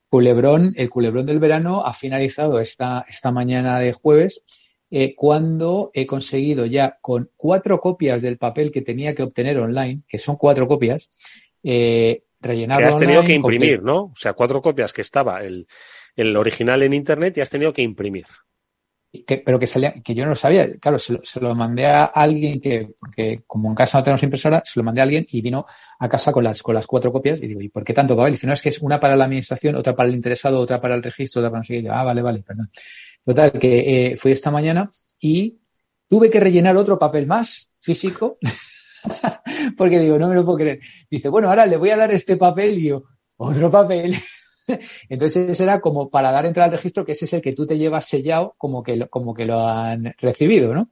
Culebrón, 0.10 0.74
el 0.76 0.90
culebrón 0.90 1.26
del 1.26 1.40
verano 1.40 1.86
ha 1.86 1.94
finalizado 1.94 2.60
esta, 2.60 3.06
esta 3.08 3.32
mañana 3.32 3.80
de 3.80 3.94
jueves 3.94 4.44
eh, 4.96 5.16
cuando 5.16 5.90
he 5.92 6.06
conseguido 6.06 6.68
ya 6.68 7.00
con 7.02 7.32
cuatro 7.36 7.80
copias 7.80 8.22
del 8.22 8.38
papel 8.38 8.72
que 8.72 8.84
tenía 8.84 9.16
que 9.16 9.24
obtener 9.24 9.58
online, 9.58 10.04
que 10.08 10.20
son 10.20 10.36
cuatro 10.36 10.68
copias, 10.68 11.10
eh, 11.64 12.24
rellenado. 12.40 12.82
Que 12.82 12.88
has 12.88 12.98
tenido 12.98 13.24
que 13.24 13.34
imprimir, 13.34 13.82
¿no? 13.82 14.04
O 14.06 14.16
sea, 14.16 14.34
cuatro 14.34 14.62
copias 14.62 14.94
que 14.94 15.02
estaba 15.02 15.44
el, 15.44 15.68
el 16.16 16.36
original 16.36 16.84
en 16.84 16.94
internet 16.94 17.38
y 17.38 17.42
has 17.42 17.50
tenido 17.50 17.74
que 17.74 17.82
imprimir. 17.82 18.26
que, 19.26 19.38
pero 19.38 19.60
que 19.60 19.68
salía, 19.68 19.94
que 19.94 20.14
yo 20.14 20.24
no 20.24 20.32
lo 20.32 20.36
sabía. 20.36 20.78
Claro, 20.80 21.00
se 21.00 21.40
lo, 21.40 21.56
mandé 21.56 21.86
a 21.86 22.06
alguien 22.06 22.60
que, 22.60 22.90
porque 23.00 23.44
como 23.48 23.70
en 23.70 23.76
casa 23.76 23.98
no 23.98 24.04
tenemos 24.04 24.24
impresora, 24.24 24.62
se 24.66 24.80
lo 24.80 24.84
mandé 24.84 25.02
a 25.02 25.04
alguien 25.04 25.26
y 25.30 25.42
vino 25.42 25.66
a 26.00 26.10
casa 26.10 26.32
con 26.32 26.44
las, 26.44 26.62
con 26.62 26.76
las 26.76 26.88
cuatro 26.88 27.12
copias 27.12 27.42
y 27.42 27.48
digo, 27.48 27.62
¿y 27.62 27.70
por 27.70 27.84
qué 27.84 27.94
tanto 27.94 28.16
papel? 28.16 28.34
Y 28.34 28.36
dice, 28.36 28.48
no, 28.48 28.54
es 28.54 28.62
que 28.62 28.70
es 28.70 28.80
una 28.80 29.00
para 29.00 29.16
la 29.16 29.26
administración, 29.26 29.76
otra 29.76 29.96
para 29.96 30.10
el 30.10 30.16
interesado, 30.16 30.60
otra 30.60 30.82
para 30.82 30.96
el 30.96 31.04
registro, 31.04 31.42
otra 31.42 31.52
para 31.52 31.60
no 31.60 31.64
sé 31.64 31.82
qué. 31.82 31.90
ah, 31.90 32.04
vale, 32.04 32.22
vale, 32.22 32.44
perdón. 32.44 32.70
Total, 33.26 33.52
que 33.54 34.12
eh, 34.12 34.18
fui 34.18 34.32
esta 34.32 34.52
mañana 34.52 34.92
y 35.20 35.58
tuve 36.10 36.30
que 36.30 36.40
rellenar 36.40 36.76
otro 36.76 37.00
papel 37.00 37.26
más 37.26 37.72
físico 37.80 38.38
porque 39.78 40.00
digo, 40.00 40.18
no 40.18 40.28
me 40.28 40.36
lo 40.36 40.46
puedo 40.46 40.58
creer. 40.58 40.80
Dice, 41.10 41.30
bueno, 41.30 41.50
ahora 41.50 41.66
le 41.66 41.78
voy 41.78 41.90
a 41.90 41.98
dar 41.98 42.12
este 42.12 42.38
papel 42.38 42.80
y 42.80 42.88
yo, 42.90 43.04
otro 43.38 43.70
papel. 43.70 44.16
Entonces 45.10 45.60
era 45.60 45.82
como 45.82 46.10
para 46.10 46.32
dar 46.32 46.46
entrada 46.46 46.66
al 46.68 46.78
registro, 46.78 47.06
que 47.06 47.12
ese 47.14 47.26
es 47.26 47.34
el 47.34 47.42
que 47.42 47.54
tú 47.54 47.66
te 47.66 47.78
llevas 47.78 48.06
sellado 48.06 48.56
como 48.58 48.82
que 48.82 48.96
lo, 48.96 49.10
como 49.10 49.34
que 49.34 49.46
lo 49.46 49.68
han 49.68 50.14
recibido, 50.18 50.74
¿no? 50.74 50.90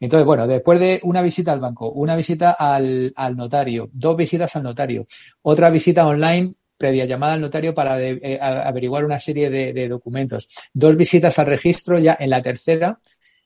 Entonces, 0.00 0.26
bueno, 0.26 0.46
después 0.46 0.78
de 0.78 1.00
una 1.04 1.22
visita 1.22 1.52
al 1.52 1.60
banco, 1.60 1.90
una 1.90 2.16
visita 2.16 2.52
al, 2.52 3.12
al 3.16 3.36
notario, 3.36 3.88
dos 3.92 4.16
visitas 4.16 4.54
al 4.56 4.62
notario, 4.62 5.06
otra 5.42 5.70
visita 5.70 6.06
online 6.06 6.54
previa 6.76 7.06
llamada 7.06 7.32
al 7.32 7.40
notario 7.40 7.74
para 7.74 8.00
eh, 8.00 8.38
averiguar 8.40 9.04
una 9.04 9.18
serie 9.18 9.50
de, 9.50 9.72
de, 9.72 9.88
documentos, 9.88 10.48
dos 10.72 10.96
visitas 10.96 11.36
al 11.40 11.46
registro, 11.46 11.98
ya 11.98 12.16
en 12.20 12.30
la 12.30 12.40
tercera 12.40 13.00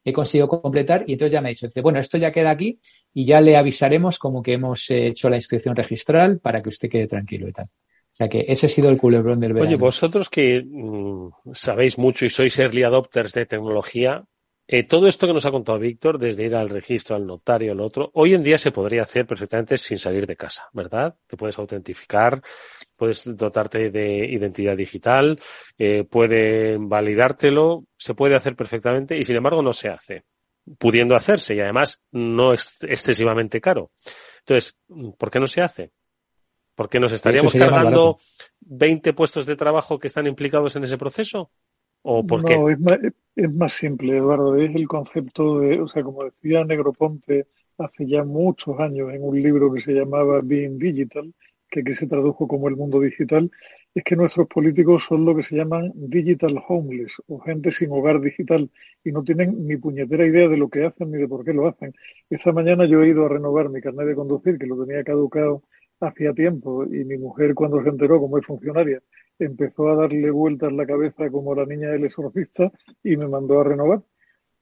he 0.05 0.13
conseguido 0.13 0.49
completar 0.49 1.05
y 1.07 1.13
entonces 1.13 1.33
ya 1.33 1.41
me 1.41 1.49
ha 1.49 1.51
dicho, 1.51 1.67
dice, 1.67 1.81
bueno, 1.81 1.99
esto 1.99 2.19
ya 2.19 2.33
queda 2.33 2.51
aquí 2.51 2.79
y 3.15 3.25
ya 3.25 3.41
le 3.41 3.57
avisaremos 3.57 4.19
como 4.19 4.43
que 4.43 4.55
hemos 4.55 4.91
hecho 4.91 5.31
la 5.31 5.37
inscripción 5.37 5.77
registral 5.77 6.41
para 6.41 6.63
que 6.63 6.69
usted 6.69 6.89
quede 6.89 7.07
tranquilo 7.07 7.49
y 7.49 7.53
tal. 7.53 7.67
O 7.67 8.17
sea 8.17 8.29
que 8.29 8.45
ese 8.47 8.67
ha 8.67 8.69
sido 8.69 8.91
el 8.91 8.99
culebrón 8.99 9.41
del 9.41 9.55
verano. 9.55 9.69
Oye, 9.69 9.77
vosotros 9.77 10.29
que 10.29 10.63
mm, 10.63 11.53
sabéis 11.55 11.97
mucho 11.97 12.27
y 12.27 12.31
sois 12.31 12.59
early 12.59 12.83
adopters 12.83 13.33
de 13.33 13.47
tecnología, 13.47 14.25
eh, 14.67 14.85
todo 14.85 15.09
esto 15.09 15.27
que 15.27 15.33
nos 15.33 15.45
ha 15.45 15.51
contado 15.51 15.79
Víctor, 15.79 16.19
desde 16.19 16.45
ir 16.45 16.55
al 16.55 16.71
registro, 16.71 17.17
al 17.17 17.27
notario, 17.27 17.73
al 17.73 17.81
otro, 17.81 18.11
hoy 18.15 18.35
en 18.35 18.43
día 18.43 18.59
se 18.59 18.71
podría 18.71 19.03
hacer 19.03 19.27
perfectamente 19.27 19.77
sin 19.77 19.99
salir 19.99 20.27
de 20.27 20.37
casa, 20.37 20.69
¿verdad? 20.73 21.17
Te 21.27 21.37
puedes 21.37 21.59
autentificar, 21.59 22.41
puedes 22.97 23.25
dotarte 23.37 23.91
de 23.91 24.27
identidad 24.27 24.77
digital, 24.77 25.39
eh, 25.77 26.05
pueden 26.05 26.89
validártelo, 26.89 27.85
se 27.97 28.15
puede 28.15 28.37
hacer 28.37 28.55
perfectamente 28.55 29.19
y 29.19 29.25
sin 29.25 29.37
embargo 29.37 29.63
no 29.63 29.73
se 29.73 29.89
hace, 29.89 30.25
pudiendo 30.79 31.17
hacerse 31.17 31.55
y 31.57 31.61
además 31.61 32.01
no 32.13 32.53
es 32.53 32.79
excesivamente 32.83 33.61
caro. 33.61 33.91
Entonces, 34.39 34.77
¿por 35.19 35.31
qué 35.31 35.41
no 35.41 35.49
se 35.49 35.61
hace? 35.61 35.91
Porque 36.75 37.01
nos 37.01 37.13
estaríamos 37.13 37.53
cargando 37.53 38.19
20 38.61 39.13
puestos 39.13 39.45
de 39.45 39.57
trabajo 39.57 39.99
que 39.99 40.07
están 40.07 40.27
implicados 40.27 40.75
en 40.77 40.85
ese 40.85 40.97
proceso. 40.97 41.51
¿O 42.03 42.27
por 42.27 42.43
no, 42.43 42.69
Es 42.69 42.81
más, 42.81 42.99
es 43.37 43.55
más 43.55 43.73
simple, 43.73 44.17
Eduardo. 44.17 44.57
Es 44.57 44.75
el 44.75 44.89
concepto 44.89 45.61
de, 45.61 45.81
o 45.81 45.89
sea, 45.89 46.03
como 46.03 46.25
decía 46.25 46.65
Negroponte 46.65 47.47
hace 47.79 48.07
ya 48.07 48.25
muchos 48.25 48.79
años 48.79 49.13
en 49.13 49.23
un 49.23 49.41
libro 49.41 49.73
que 49.73 49.81
se 49.81 49.93
llamaba 49.93 50.41
Being 50.43 50.79
Digital, 50.79 51.33
que 51.71 51.81
aquí 51.81 51.95
se 51.95 52.07
tradujo 52.07 52.47
como 52.47 52.69
el 52.69 52.77
mundo 52.77 53.01
digital, 53.01 53.51
es 53.95 54.05
que 54.05 54.17
nuestros 54.17 54.47
políticos 54.47 55.05
son 55.05 55.25
lo 55.25 55.35
que 55.35 55.43
se 55.43 55.57
llaman 55.57 55.93
digital 55.95 56.63
homeless 56.69 57.13
o 57.29 57.39
gente 57.41 57.71
sin 57.71 57.91
hogar 57.93 58.21
digital 58.21 58.71
y 59.05 59.13
no 59.13 59.23
tienen 59.23 59.67
ni 59.67 59.77
puñetera 59.77 60.27
idea 60.27 60.49
de 60.49 60.57
lo 60.57 60.69
que 60.69 60.85
hacen 60.85 61.11
ni 61.11 61.19
de 61.19 61.29
por 61.29 61.45
qué 61.45 61.53
lo 61.53 61.67
hacen. 61.67 61.95
Esta 62.31 62.53
mañana 62.53 62.87
yo 62.87 63.03
he 63.03 63.09
ido 63.09 63.27
a 63.27 63.29
renovar 63.29 63.69
mi 63.69 63.81
carnet 63.81 64.07
de 64.07 64.15
conducir, 64.15 64.59
que 64.59 64.67
lo 64.67 64.85
tenía 64.85 65.05
caducado 65.05 65.63
hacía 66.01 66.33
tiempo 66.33 66.85
y 66.85 67.05
mi 67.05 67.17
mujer 67.17 67.55
cuando 67.55 67.83
se 67.83 67.89
enteró 67.89 68.19
como 68.19 68.39
es 68.39 68.47
funcionaria 68.47 69.01
empezó 69.45 69.89
a 69.89 69.97
darle 69.97 70.31
vueltas 70.31 70.73
la 70.73 70.87
cabeza 70.87 71.31
como 71.31 71.55
la 71.55 71.67
niña 71.67 71.89
del 71.91 72.05
exorcista 72.05 72.71
y 73.03 73.17
me 73.17 73.29
mandó 73.29 73.61
a 73.61 73.65
renovar. 73.65 74.03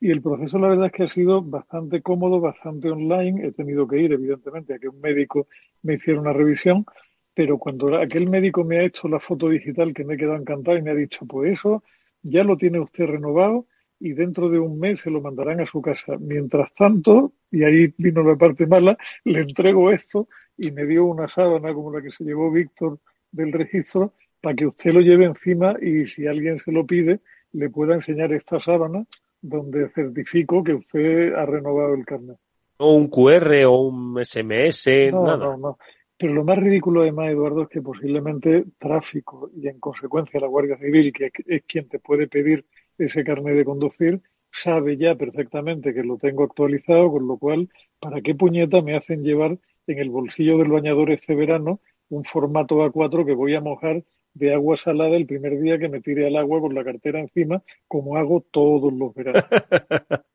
Y 0.01 0.11
el 0.11 0.22
proceso 0.22 0.59
la 0.59 0.68
verdad 0.68 0.87
es 0.87 0.93
que 0.93 1.03
ha 1.03 1.09
sido 1.09 1.43
bastante 1.43 2.01
cómodo, 2.01 2.41
bastante 2.41 2.91
online. 2.91 3.47
He 3.47 3.53
tenido 3.53 3.87
que 3.87 4.01
ir 4.01 4.12
evidentemente 4.12 4.74
a 4.74 4.78
que 4.78 4.89
un 4.89 5.01
médico 5.01 5.47
me 5.83 5.95
hiciera 5.95 6.20
una 6.20 6.33
revisión, 6.33 6.87
pero 7.35 7.59
cuando 7.59 7.95
aquel 8.01 8.28
médico 8.28 8.64
me 8.64 8.78
ha 8.78 8.85
hecho 8.85 9.09
la 9.09 9.20
foto 9.20 9.49
digital 9.49 9.93
que 9.93 10.05
me 10.05 10.14
he 10.14 10.16
quedado 10.16 10.37
encantado 10.37 10.78
y 10.78 10.83
me 10.83 10.91
ha 10.91 10.95
dicho, 10.95 11.26
pues 11.26 11.53
eso 11.53 11.83
ya 12.22 12.45
lo 12.45 12.57
tiene 12.57 12.81
usted 12.81 13.07
renovado 13.07 13.66
y 13.99 14.14
dentro 14.14 14.49
de 14.49 14.59
un 14.59 14.78
mes 14.78 15.01
se 15.01 15.11
lo 15.11 15.20
mandarán 15.20 15.61
a 15.61 15.66
su 15.66 15.83
casa. 15.83 16.16
Mientras 16.18 16.74
tanto, 16.74 17.35
y 17.51 17.64
ahí 17.64 17.93
vino 17.99 18.22
la 18.22 18.37
parte 18.37 18.66
mala, 18.66 18.97
le 19.24 19.41
entrego 19.41 19.91
esto 19.91 20.28
y 20.57 20.72
me 20.72 20.87
dio 20.87 21.05
una 21.05 21.26
sábana 21.26 21.74
como 21.74 21.93
la 21.93 22.03
que 22.03 22.11
se 22.11 22.24
llevó 22.24 22.51
Víctor 22.51 22.99
del 23.31 23.53
registro 23.53 24.14
para 24.41 24.57
que 24.57 24.66
usted 24.66 24.93
lo 24.93 25.01
lleve 25.01 25.24
encima 25.24 25.76
y 25.80 26.07
si 26.07 26.26
alguien 26.26 26.59
se 26.59 26.72
lo 26.72 26.86
pide, 26.86 27.20
le 27.53 27.70
pueda 27.70 27.95
enseñar 27.95 28.32
esta 28.32 28.59
sábana 28.59 29.05
donde 29.43 29.88
certifico 29.91 30.62
que 30.62 30.74
usted 30.74 31.34
ha 31.34 31.47
renovado 31.47 31.95
el 31.95 32.05
carnet. 32.05 32.36
O 32.78 32.95
un 32.95 33.09
QR 33.09 33.64
o 33.66 33.80
un 33.80 34.24
SMS, 34.24 35.11
no, 35.12 35.24
nada. 35.24 35.45
No, 35.45 35.57
no. 35.57 35.78
Pero 36.16 36.34
lo 36.34 36.45
más 36.45 36.59
ridículo 36.59 37.01
además, 37.01 37.30
Eduardo, 37.30 37.62
es 37.62 37.68
que 37.68 37.80
posiblemente 37.80 38.64
tráfico 38.78 39.51
y 39.57 39.68
en 39.68 39.80
consecuencia 39.80 40.41
la 40.41 40.49
Guardia 40.49 40.76
Civil, 40.76 41.12
que 41.12 41.30
es 41.47 41.62
quien 41.64 41.88
te 41.88 41.99
puede 41.99 42.28
pedir 42.28 42.64
ese 42.99 43.24
carnet 43.24 43.57
de 43.57 43.64
conducir, 43.64 44.20
sabe 44.53 44.97
ya 44.97 45.14
perfectamente 45.14 45.95
que 45.95 46.03
lo 46.03 46.18
tengo 46.18 46.45
actualizado, 46.45 47.11
con 47.11 47.26
lo 47.26 47.38
cual, 47.38 47.70
¿para 47.99 48.20
qué 48.20 48.34
puñeta 48.34 48.82
me 48.82 48.97
hacen 48.97 49.22
llevar 49.22 49.59
en 49.86 49.99
el 49.99 50.11
bolsillo 50.11 50.59
del 50.59 50.68
bañador 50.68 51.11
este 51.11 51.34
verano 51.34 51.80
un 52.11 52.24
formato 52.24 52.84
A4 52.84 53.24
que 53.24 53.34
voy 53.34 53.55
a 53.55 53.61
mojar 53.61 54.03
de 54.35 54.55
agua 54.55 54.76
salada 54.76 55.16
el 55.16 55.26
primer 55.26 55.61
día 55.61 55.78
que 55.78 55.89
me 55.89 56.01
tire 56.01 56.26
al 56.26 56.37
agua 56.37 56.61
con 56.61 56.74
la 56.74 56.85
cartera 56.85 57.20
encima, 57.20 57.62
como 57.89 58.16
hago 58.16 58.45
todos 58.51 58.93
los 58.93 59.14
veranos. 59.14 59.45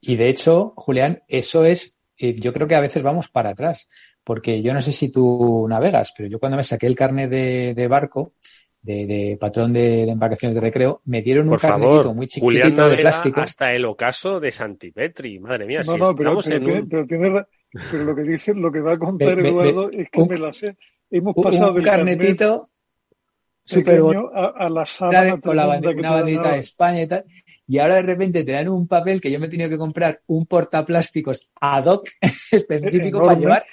Y 0.00 0.16
de 0.16 0.30
hecho, 0.30 0.72
Julián, 0.76 1.22
eso 1.28 1.66
es, 1.66 1.96
eh, 2.16 2.34
yo 2.34 2.54
creo 2.54 2.66
que 2.66 2.74
a 2.74 2.80
veces 2.80 3.02
vamos 3.02 3.28
para 3.28 3.50
atrás, 3.50 3.90
porque 4.24 4.62
yo 4.62 4.72
no 4.72 4.80
sé 4.80 4.92
si 4.92 5.10
tú 5.10 5.66
navegas, 5.68 6.14
pero 6.16 6.30
yo 6.30 6.38
cuando 6.38 6.56
me 6.56 6.64
saqué 6.64 6.86
el 6.86 6.96
carnet 6.96 7.28
de, 7.28 7.88
barco, 7.88 8.32
de, 8.80 9.36
patrón 9.38 9.74
de, 9.74 10.04
embarcaciones 10.04 10.54
de 10.54 10.62
recreo, 10.62 11.02
me 11.04 11.20
dieron 11.20 11.50
un 11.50 11.58
carnetito 11.58 12.14
muy 12.14 12.26
chiquitito 12.26 12.88
de 12.88 12.96
plástico. 12.96 13.40
Hasta 13.40 13.74
el 13.74 13.84
ocaso 13.84 14.40
de 14.40 14.50
Santipetri, 14.50 15.38
madre 15.40 15.66
mía. 15.66 15.82
No, 15.84 15.98
no, 15.98 16.14
pero, 16.14 16.38
pero, 16.40 18.04
lo 18.04 18.16
que 18.16 18.22
dice, 18.22 18.54
lo 18.54 18.72
que 18.72 18.80
va 18.80 18.92
a 18.92 18.98
contar 18.98 19.38
Eduardo 19.38 19.90
es 19.90 20.08
que 20.10 20.24
me 20.24 20.38
la 20.38 20.54
sé. 20.54 20.76
Hemos 21.10 21.34
pasado 21.34 21.74
un 21.74 21.82
carnetito 21.82 22.64
súper 23.68 24.02
a, 24.34 24.70
la 24.70 24.86
sala 24.86 25.38
con 25.40 25.56
la 25.56 25.66
una 25.66 26.10
bandita 26.10 26.52
de 26.52 26.58
España 26.58 27.02
y 27.02 27.06
tal. 27.06 27.22
Y 27.66 27.78
ahora 27.78 27.96
de 27.96 28.02
repente 28.02 28.44
te 28.44 28.52
dan 28.52 28.68
un 28.68 28.88
papel 28.88 29.20
que 29.20 29.30
yo 29.30 29.38
me 29.38 29.46
he 29.46 29.50
tenido 29.50 29.68
que 29.68 29.76
comprar 29.76 30.22
un 30.26 30.46
portaplásticos 30.46 31.50
ad 31.60 31.84
hoc 31.84 32.08
específico 32.50 33.22
para 33.22 33.38
llevar 33.38 33.66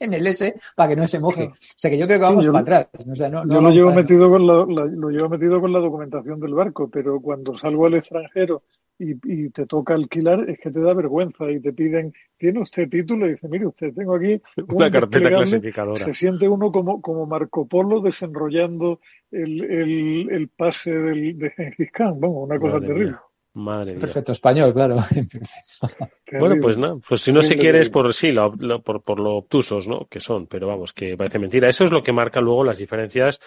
en 0.00 0.14
el 0.14 0.26
S 0.26 0.54
para 0.74 0.88
que 0.88 0.96
no 0.96 1.06
se 1.06 1.20
moje. 1.20 1.44
O 1.44 1.54
sea 1.76 1.90
que 1.90 1.98
yo 1.98 2.06
creo 2.06 2.18
que 2.18 2.24
vamos 2.24 2.46
para 2.46 2.78
atrás. 2.78 2.88
yo 3.04 3.60
lo 3.60 3.70
llevo 3.70 3.92
metido 3.92 4.28
con 4.28 4.46
lo 4.46 5.10
llevo 5.10 5.28
metido 5.28 5.60
con 5.60 5.72
la 5.72 5.80
documentación 5.80 6.40
del 6.40 6.54
barco, 6.54 6.88
pero 6.90 7.20
cuando 7.20 7.56
salgo 7.58 7.86
al 7.86 7.94
extranjero 7.94 8.62
y, 9.02 9.50
te 9.50 9.66
toca 9.66 9.94
alquilar, 9.94 10.48
es 10.48 10.58
que 10.60 10.70
te 10.70 10.80
da 10.80 10.94
vergüenza 10.94 11.50
y 11.50 11.60
te 11.60 11.72
piden, 11.72 12.12
¿tiene 12.36 12.60
usted 12.60 12.88
título? 12.88 13.26
Y 13.26 13.32
dice, 13.32 13.48
mire 13.48 13.66
usted, 13.66 13.92
tengo 13.92 14.14
aquí 14.14 14.40
una 14.68 14.90
carpeta 14.90 15.28
clasificadora. 15.28 16.04
Se 16.04 16.14
siente 16.14 16.48
uno 16.48 16.70
como, 16.70 17.02
como 17.02 17.26
Marco 17.26 17.66
Polo 17.66 18.00
desenrollando 18.00 19.00
el, 19.30 19.62
el, 19.64 20.30
el 20.30 20.48
pase 20.48 20.92
del, 20.92 21.38
de 21.38 21.50
Gengis 21.50 21.90
Khan, 21.92 22.20
bueno, 22.20 22.36
una 22.36 22.58
cosa 22.58 22.80
terrible. 22.80 23.16
Madre 23.54 23.94
Perfecto 23.94 24.32
español, 24.32 24.72
claro. 24.72 24.96
bueno, 26.38 26.56
pues 26.60 26.78
nada, 26.78 26.96
pues 27.08 27.20
si 27.20 27.32
no 27.32 27.42
se 27.42 27.56
quiere 27.56 27.80
es 27.80 27.90
por 27.90 28.12
sí, 28.14 28.32
por, 28.84 29.02
por 29.02 29.20
lo 29.20 29.36
obtusos, 29.36 29.86
¿no? 29.86 30.06
Que 30.06 30.20
son, 30.20 30.46
pero 30.46 30.66
vamos, 30.66 30.92
que 30.92 31.16
parece 31.16 31.38
mentira. 31.38 31.68
Eso 31.68 31.84
es 31.84 31.90
lo 31.90 32.02
que 32.02 32.12
marca 32.12 32.40
luego 32.40 32.64
las 32.64 32.78
diferencias 32.78 33.40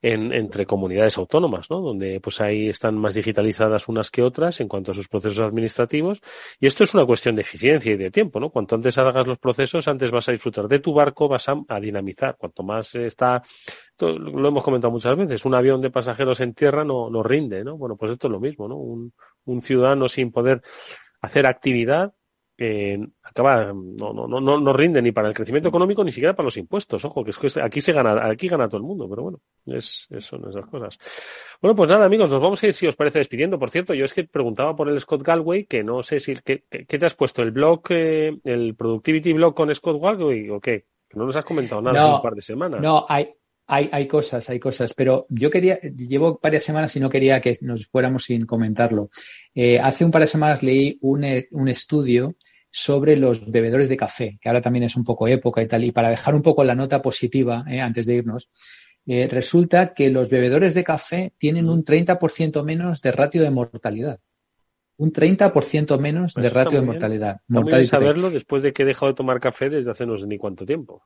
en, 0.00 0.32
entre 0.32 0.66
comunidades 0.66 1.18
autónomas, 1.18 1.70
¿no? 1.70 1.80
Donde 1.80 2.20
pues 2.20 2.40
ahí 2.40 2.68
están 2.68 2.96
más 2.96 3.14
digitalizadas 3.14 3.88
unas 3.88 4.10
que 4.10 4.22
otras 4.22 4.60
en 4.60 4.68
cuanto 4.68 4.92
a 4.92 4.94
sus 4.94 5.08
procesos 5.08 5.40
administrativos. 5.40 6.20
Y 6.60 6.66
esto 6.66 6.84
es 6.84 6.94
una 6.94 7.06
cuestión 7.06 7.34
de 7.34 7.42
eficiencia 7.42 7.92
y 7.92 7.96
de 7.96 8.10
tiempo, 8.10 8.40
¿no? 8.40 8.50
Cuanto 8.50 8.74
antes 8.74 8.96
hagas 8.98 9.26
los 9.26 9.38
procesos, 9.38 9.88
antes 9.88 10.10
vas 10.10 10.28
a 10.28 10.32
disfrutar 10.32 10.68
de 10.68 10.78
tu 10.78 10.92
barco, 10.92 11.28
vas 11.28 11.48
a, 11.48 11.54
a 11.68 11.80
dinamizar. 11.80 12.36
Cuanto 12.36 12.62
más 12.62 12.94
está 12.94 13.42
lo 14.00 14.48
hemos 14.48 14.64
comentado 14.64 14.90
muchas 14.90 15.16
veces, 15.16 15.44
un 15.44 15.54
avión 15.54 15.80
de 15.80 15.90
pasajeros 15.90 16.40
en 16.40 16.54
tierra 16.54 16.84
no, 16.84 17.10
no 17.10 17.22
rinde, 17.22 17.62
¿no? 17.62 17.76
Bueno, 17.76 17.96
pues 17.96 18.12
esto 18.12 18.26
es 18.26 18.32
lo 18.32 18.40
mismo, 18.40 18.68
¿no? 18.68 18.76
Un, 18.76 19.12
un 19.44 19.62
ciudadano 19.62 20.08
sin 20.08 20.32
poder 20.32 20.62
hacer 21.20 21.46
actividad 21.46 22.12
eh, 22.58 22.98
acaba 23.22 23.72
no, 23.72 24.12
no, 24.12 24.26
no, 24.26 24.60
no 24.60 24.72
rinde 24.72 25.00
ni 25.00 25.10
para 25.10 25.28
el 25.28 25.34
crecimiento 25.34 25.68
económico 25.68 26.04
ni 26.04 26.10
siquiera 26.10 26.34
para 26.34 26.44
los 26.44 26.56
impuestos. 26.56 27.04
Ojo, 27.04 27.24
que 27.24 27.30
es 27.30 27.38
que 27.38 27.48
aquí 27.60 27.80
se 27.80 27.92
gana, 27.92 28.28
aquí 28.28 28.48
gana 28.48 28.68
todo 28.68 28.78
el 28.78 28.86
mundo, 28.86 29.08
pero 29.08 29.22
bueno, 29.22 29.40
es, 29.66 30.06
son 30.18 30.48
esas 30.48 30.66
cosas. 30.66 30.98
Bueno, 31.60 31.74
pues 31.74 31.90
nada, 31.90 32.04
amigos, 32.04 32.28
nos 32.28 32.42
vamos 32.42 32.62
a 32.62 32.66
ir 32.66 32.74
si 32.74 32.86
os 32.86 32.96
parece 32.96 33.18
despidiendo. 33.18 33.58
Por 33.58 33.70
cierto, 33.70 33.94
yo 33.94 34.04
es 34.04 34.12
que 34.12 34.24
preguntaba 34.24 34.76
por 34.76 34.88
el 34.88 35.00
Scott 35.00 35.22
Galway, 35.22 35.64
que 35.64 35.82
no 35.82 36.02
sé 36.02 36.20
si 36.20 36.36
¿qué, 36.44 36.64
te 36.68 37.06
has 37.06 37.14
puesto, 37.14 37.42
el 37.42 37.52
blog, 37.52 37.82
eh, 37.90 38.38
el 38.44 38.74
Productivity 38.74 39.32
Blog 39.32 39.54
con 39.54 39.74
Scott 39.74 40.00
Galway 40.00 40.50
o 40.50 40.60
qué? 40.60 40.86
Que 41.08 41.18
no 41.18 41.26
nos 41.26 41.36
has 41.36 41.44
comentado 41.44 41.82
nada 41.82 42.02
hace 42.02 42.14
un 42.16 42.22
par 42.22 42.34
de 42.34 42.42
semanas. 42.42 42.80
No, 42.80 43.06
hay, 43.08 43.34
hay, 43.74 43.88
hay 43.90 44.06
cosas, 44.06 44.50
hay 44.50 44.60
cosas, 44.60 44.92
pero 44.92 45.24
yo 45.30 45.50
quería, 45.50 45.80
llevo 45.80 46.38
varias 46.42 46.62
semanas 46.62 46.94
y 46.94 47.00
no 47.00 47.08
quería 47.08 47.40
que 47.40 47.56
nos 47.62 47.86
fuéramos 47.86 48.24
sin 48.24 48.44
comentarlo. 48.44 49.08
Eh, 49.54 49.78
hace 49.78 50.04
un 50.04 50.10
par 50.10 50.20
de 50.20 50.26
semanas 50.26 50.62
leí 50.62 50.98
un, 51.00 51.24
eh, 51.24 51.48
un 51.52 51.68
estudio 51.68 52.36
sobre 52.70 53.16
los 53.16 53.50
bebedores 53.50 53.88
de 53.88 53.96
café, 53.96 54.38
que 54.42 54.50
ahora 54.50 54.60
también 54.60 54.82
es 54.82 54.94
un 54.94 55.04
poco 55.04 55.26
época 55.26 55.62
y 55.62 55.68
tal, 55.68 55.84
y 55.84 55.90
para 55.90 56.10
dejar 56.10 56.34
un 56.34 56.42
poco 56.42 56.62
la 56.64 56.74
nota 56.74 57.00
positiva 57.00 57.64
eh, 57.66 57.80
antes 57.80 58.04
de 58.04 58.16
irnos, 58.16 58.50
eh, 59.06 59.26
resulta 59.26 59.94
que 59.94 60.10
los 60.10 60.28
bebedores 60.28 60.74
de 60.74 60.84
café 60.84 61.32
tienen 61.38 61.70
un 61.70 61.82
30% 61.82 62.62
menos 62.64 63.00
de 63.00 63.12
ratio 63.12 63.40
de 63.40 63.50
mortalidad. 63.50 64.20
Un 64.98 65.12
30% 65.12 65.98
menos 65.98 66.34
Pues 66.34 66.44
de 66.44 66.50
ratio 66.50 66.78
de 66.78 66.86
mortalidad. 66.86 67.40
Rate. 67.48 67.86
saberlo 67.86 68.28
después 68.28 68.62
de 68.62 68.74
que 68.74 68.82
he 68.82 68.86
dejado 68.86 69.12
de 69.12 69.16
tomar 69.16 69.40
café 69.40 69.70
desde 69.70 69.90
hace 69.90 70.04
no 70.04 70.18
sé 70.18 70.26
ni 70.26 70.36
cuánto 70.36 70.66
tiempo. 70.66 71.02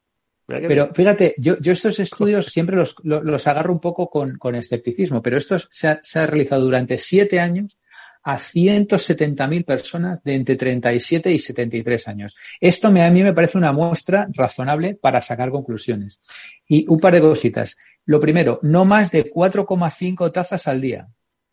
Pero 0.46 0.90
fíjate, 0.94 1.34
yo, 1.38 1.58
yo 1.58 1.72
estos 1.72 1.98
estudios 1.98 2.46
siempre 2.46 2.76
los, 2.76 2.94
lo- 3.02 3.22
los 3.22 3.46
agarro 3.48 3.72
un 3.72 3.80
poco 3.80 4.08
con, 4.08 4.38
con 4.38 4.54
escepticismo, 4.54 5.20
pero 5.20 5.38
esto 5.38 5.56
se 5.58 5.88
ha, 5.88 5.98
se 6.02 6.20
ha 6.20 6.26
realizado 6.26 6.62
durante 6.64 6.98
siete 6.98 7.40
años 7.40 7.78
a 8.22 8.38
170.000 8.38 9.64
personas 9.64 10.22
de 10.22 10.34
entre 10.34 10.56
37 10.56 11.32
y 11.32 11.38
73 11.38 12.08
años. 12.08 12.34
Esto 12.60 12.90
me, 12.92 13.04
a 13.04 13.10
mí 13.10 13.22
me 13.22 13.32
parece 13.32 13.58
una 13.58 13.72
muestra 13.72 14.28
razonable 14.32 14.94
para 14.94 15.20
sacar 15.20 15.50
conclusiones. 15.50 16.20
Y 16.66 16.86
un 16.88 16.98
par 16.98 17.14
de 17.14 17.20
cositas. 17.20 17.76
Lo 18.04 18.18
primero, 18.20 18.58
no 18.62 18.84
más 18.84 19.10
de 19.12 19.32
4,5 19.32 20.32
tazas 20.32 20.66
al 20.68 20.80
día. 20.80 21.08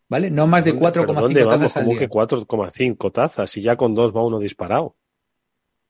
¿Vale? 0.08 0.30
No 0.30 0.46
más 0.46 0.64
de 0.64 0.72
¿Dónde- 0.72 0.90
pero 0.92 1.06
4,5 1.06 1.20
¿Dónde 1.22 1.44
vamos? 1.44 1.60
tazas 1.60 1.76
al 1.78 1.82
Como 1.84 1.98
día. 1.98 2.00
que 2.00 2.08
4,5 2.12 3.12
tazas 3.12 3.56
y 3.56 3.62
ya 3.62 3.76
con 3.76 3.94
dos 3.94 4.14
va 4.14 4.22
uno 4.24 4.38
disparado. 4.38 4.96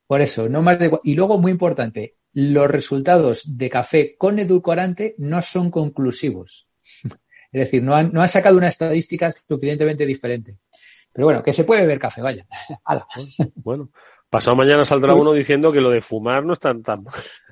Por 0.06 0.20
eso, 0.20 0.48
no 0.48 0.62
más 0.62 0.78
de. 0.78 0.90
Y 1.02 1.14
luego, 1.14 1.38
muy 1.38 1.50
importante, 1.50 2.14
los 2.34 2.68
resultados 2.70 3.56
de 3.56 3.70
café 3.70 4.16
con 4.18 4.38
edulcorante 4.38 5.14
no 5.18 5.40
son 5.40 5.70
conclusivos. 5.70 6.68
Es 7.52 7.60
decir, 7.60 7.84
no 7.84 7.94
han, 7.94 8.12
no 8.12 8.20
han 8.20 8.28
sacado 8.28 8.56
una 8.58 8.66
estadística 8.66 9.30
suficientemente 9.30 10.04
diferente. 10.04 10.56
Pero 11.12 11.26
bueno, 11.26 11.40
que 11.40 11.52
se 11.52 11.62
puede 11.62 11.82
beber 11.82 12.00
café, 12.00 12.20
vaya. 12.20 12.44
Bueno, 13.54 13.90
pasado 14.28 14.56
mañana 14.56 14.84
saldrá 14.84 15.14
uno 15.14 15.32
diciendo 15.32 15.70
que 15.70 15.80
lo 15.80 15.90
de 15.90 16.00
fumar 16.00 16.44
no 16.44 16.54
es 16.54 16.58
tan 16.58 16.82
tan. 16.82 17.04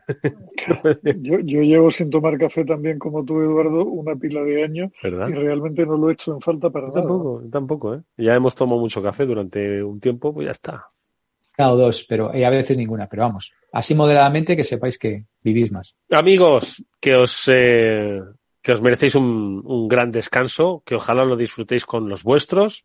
Yo, 1.22 1.38
yo 1.38 1.62
llevo 1.62 1.90
sin 1.92 2.10
tomar 2.10 2.36
café 2.36 2.64
también 2.64 2.98
como 2.98 3.24
tú, 3.24 3.40
Eduardo, 3.40 3.84
una 3.84 4.16
pila 4.16 4.42
de 4.42 4.64
años 4.64 4.90
¿Verdad? 5.00 5.28
y 5.28 5.32
realmente 5.32 5.86
no 5.86 5.96
lo 5.96 6.10
he 6.10 6.14
hecho 6.14 6.34
en 6.34 6.40
falta 6.40 6.70
para 6.70 6.88
Yo 6.88 6.94
nada. 6.94 7.02
tampoco, 7.02 7.42
tampoco, 7.52 7.94
¿eh? 7.94 8.02
Ya 8.16 8.34
hemos 8.34 8.56
tomado 8.56 8.80
mucho 8.80 9.00
café 9.00 9.24
durante 9.24 9.80
un 9.82 10.00
tiempo, 10.00 10.34
pues 10.34 10.46
ya 10.46 10.50
está. 10.50 10.86
O 11.58 11.76
dos, 11.76 12.04
pero 12.04 12.32
eh, 12.32 12.44
a 12.46 12.50
veces 12.50 12.76
ninguna. 12.76 13.08
Pero 13.08 13.24
vamos, 13.24 13.52
así 13.72 13.94
moderadamente 13.94 14.56
que 14.56 14.64
sepáis 14.64 14.98
que 14.98 15.24
vivís 15.42 15.70
más. 15.70 15.94
Amigos, 16.10 16.82
que 17.00 17.14
os, 17.14 17.44
eh, 17.48 18.20
que 18.62 18.72
os 18.72 18.80
merecéis 18.80 19.14
un, 19.14 19.62
un 19.64 19.88
gran 19.88 20.10
descanso, 20.10 20.82
que 20.86 20.94
ojalá 20.94 21.24
lo 21.24 21.36
disfrutéis 21.36 21.84
con 21.84 22.08
los 22.08 22.22
vuestros, 22.22 22.84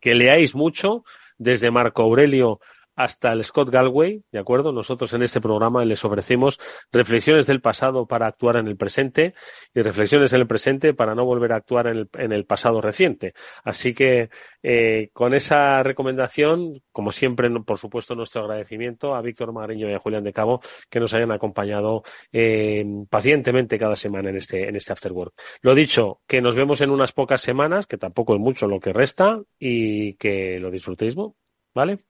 que 0.00 0.14
leáis 0.14 0.54
mucho, 0.54 1.04
desde 1.38 1.70
Marco 1.70 2.02
Aurelio 2.02 2.60
hasta 2.98 3.32
el 3.32 3.44
Scott 3.44 3.70
Galway, 3.70 4.24
¿de 4.32 4.40
acuerdo? 4.40 4.72
Nosotros 4.72 5.14
en 5.14 5.22
este 5.22 5.40
programa 5.40 5.84
les 5.84 6.04
ofrecemos 6.04 6.58
reflexiones 6.90 7.46
del 7.46 7.60
pasado 7.60 8.06
para 8.06 8.26
actuar 8.26 8.56
en 8.56 8.66
el 8.66 8.76
presente 8.76 9.34
y 9.72 9.82
reflexiones 9.82 10.32
en 10.32 10.40
el 10.40 10.48
presente 10.48 10.94
para 10.94 11.14
no 11.14 11.24
volver 11.24 11.52
a 11.52 11.56
actuar 11.56 11.86
en 11.86 11.96
el, 11.96 12.10
en 12.14 12.32
el 12.32 12.44
pasado 12.44 12.80
reciente. 12.80 13.34
Así 13.62 13.94
que 13.94 14.30
eh, 14.64 15.10
con 15.12 15.32
esa 15.32 15.84
recomendación, 15.84 16.82
como 16.90 17.12
siempre, 17.12 17.48
por 17.60 17.78
supuesto, 17.78 18.16
nuestro 18.16 18.42
agradecimiento 18.42 19.14
a 19.14 19.22
Víctor 19.22 19.52
Magariño 19.52 19.88
y 19.88 19.94
a 19.94 20.00
Julián 20.00 20.24
de 20.24 20.32
Cabo 20.32 20.60
que 20.90 20.98
nos 20.98 21.14
hayan 21.14 21.30
acompañado 21.30 22.02
eh, 22.32 22.84
pacientemente 23.08 23.78
cada 23.78 23.94
semana 23.94 24.30
en 24.30 24.38
este, 24.38 24.68
en 24.68 24.74
este 24.74 24.92
After 24.92 25.12
Work. 25.12 25.34
Lo 25.60 25.76
dicho, 25.76 26.20
que 26.26 26.40
nos 26.40 26.56
vemos 26.56 26.80
en 26.80 26.90
unas 26.90 27.12
pocas 27.12 27.40
semanas, 27.40 27.86
que 27.86 27.96
tampoco 27.96 28.34
es 28.34 28.40
mucho 28.40 28.66
lo 28.66 28.80
que 28.80 28.92
resta, 28.92 29.40
y 29.56 30.14
que 30.14 30.58
lo 30.58 30.72
disfrutéis, 30.72 31.14
¿vale? 31.72 32.00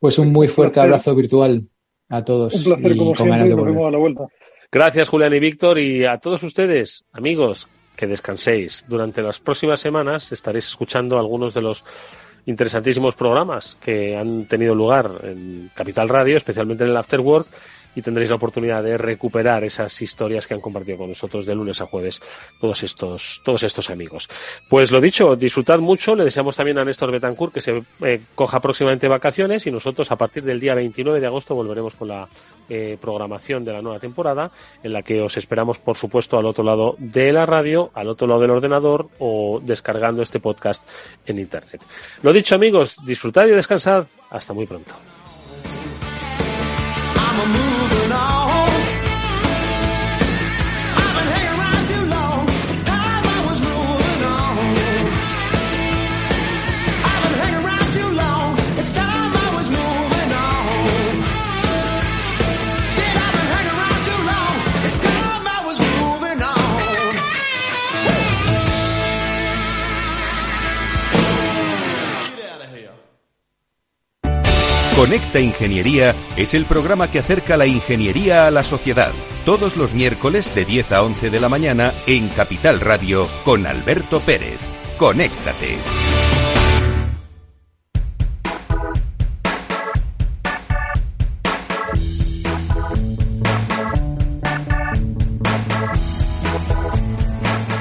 Pues 0.00 0.18
un 0.18 0.32
muy 0.32 0.48
fuerte 0.48 0.80
abrazo 0.80 1.14
virtual 1.14 1.68
a 2.10 2.24
todos. 2.24 2.54
Un 2.54 2.64
placer 2.64 2.92
y 2.92 2.98
como 2.98 3.14
con 3.14 3.28
ganas 3.28 3.46
siempre 3.46 3.46
de 3.46 3.46
y 3.46 3.50
nos 3.50 3.58
volver. 3.58 3.74
vemos 3.74 3.88
a 3.88 3.90
la 3.92 3.98
vuelta. 3.98 4.26
Gracias, 4.72 5.08
Julián 5.08 5.34
y 5.34 5.40
Víctor, 5.40 5.78
y 5.78 6.04
a 6.04 6.18
todos 6.18 6.42
ustedes, 6.42 7.04
amigos, 7.12 7.68
que 7.96 8.06
descanséis. 8.06 8.84
Durante 8.88 9.20
las 9.22 9.40
próximas 9.40 9.80
semanas 9.80 10.32
estaréis 10.32 10.68
escuchando 10.68 11.18
algunos 11.18 11.54
de 11.54 11.60
los 11.62 11.84
interesantísimos 12.46 13.14
programas 13.14 13.76
que 13.80 14.16
han 14.16 14.46
tenido 14.46 14.74
lugar 14.74 15.10
en 15.24 15.70
Capital 15.74 16.08
Radio, 16.08 16.36
especialmente 16.36 16.84
en 16.84 16.90
el 16.90 16.96
After 16.96 17.20
Work, 17.20 17.46
y 17.94 18.02
tendréis 18.02 18.30
la 18.30 18.36
oportunidad 18.36 18.82
de 18.82 18.96
recuperar 18.96 19.64
esas 19.64 20.00
historias 20.00 20.46
que 20.46 20.54
han 20.54 20.60
compartido 20.60 20.98
con 20.98 21.08
nosotros 21.08 21.46
de 21.46 21.54
lunes 21.54 21.80
a 21.80 21.86
jueves 21.86 22.20
todos 22.60 22.82
estos, 22.82 23.40
todos 23.44 23.62
estos 23.62 23.90
amigos. 23.90 24.28
Pues 24.68 24.90
lo 24.90 25.00
dicho, 25.00 25.36
disfrutad 25.36 25.78
mucho, 25.78 26.14
le 26.14 26.24
deseamos 26.24 26.56
también 26.56 26.78
a 26.78 26.84
Néstor 26.84 27.10
Betancourt 27.10 27.52
que 27.52 27.60
se 27.60 27.82
eh, 28.02 28.20
coja 28.34 28.60
próximamente 28.60 29.08
vacaciones 29.08 29.66
y 29.66 29.70
nosotros 29.70 30.10
a 30.10 30.16
partir 30.16 30.42
del 30.44 30.60
día 30.60 30.74
29 30.74 31.20
de 31.20 31.26
agosto 31.26 31.54
volveremos 31.54 31.94
con 31.94 32.08
la 32.08 32.28
eh, 32.68 32.96
programación 33.00 33.64
de 33.64 33.72
la 33.72 33.82
nueva 33.82 33.98
temporada 33.98 34.50
en 34.82 34.92
la 34.92 35.02
que 35.02 35.20
os 35.20 35.36
esperamos 35.36 35.78
por 35.78 35.96
supuesto 35.96 36.38
al 36.38 36.46
otro 36.46 36.62
lado 36.62 36.94
de 36.98 37.32
la 37.32 37.44
radio, 37.44 37.90
al 37.94 38.08
otro 38.08 38.28
lado 38.28 38.40
del 38.40 38.50
ordenador 38.50 39.08
o 39.18 39.60
descargando 39.62 40.22
este 40.22 40.38
podcast 40.38 40.82
en 41.26 41.38
internet. 41.38 41.82
Lo 42.22 42.32
dicho 42.32 42.54
amigos, 42.54 42.96
disfrutad 43.04 43.46
y 43.46 43.50
descansad. 43.50 44.06
Hasta 44.30 44.52
muy 44.52 44.66
pronto. 44.66 44.94
on. 48.12 48.39
Conecta 75.00 75.40
Ingeniería 75.40 76.14
es 76.36 76.52
el 76.52 76.66
programa 76.66 77.10
que 77.10 77.20
acerca 77.20 77.56
la 77.56 77.64
ingeniería 77.64 78.46
a 78.46 78.50
la 78.50 78.62
sociedad. 78.62 79.10
Todos 79.46 79.78
los 79.78 79.94
miércoles 79.94 80.54
de 80.54 80.66
10 80.66 80.92
a 80.92 81.02
11 81.02 81.30
de 81.30 81.40
la 81.40 81.48
mañana 81.48 81.94
en 82.06 82.28
Capital 82.28 82.80
Radio 82.80 83.26
con 83.42 83.66
Alberto 83.66 84.20
Pérez. 84.20 84.58
Conéctate. 84.98 85.78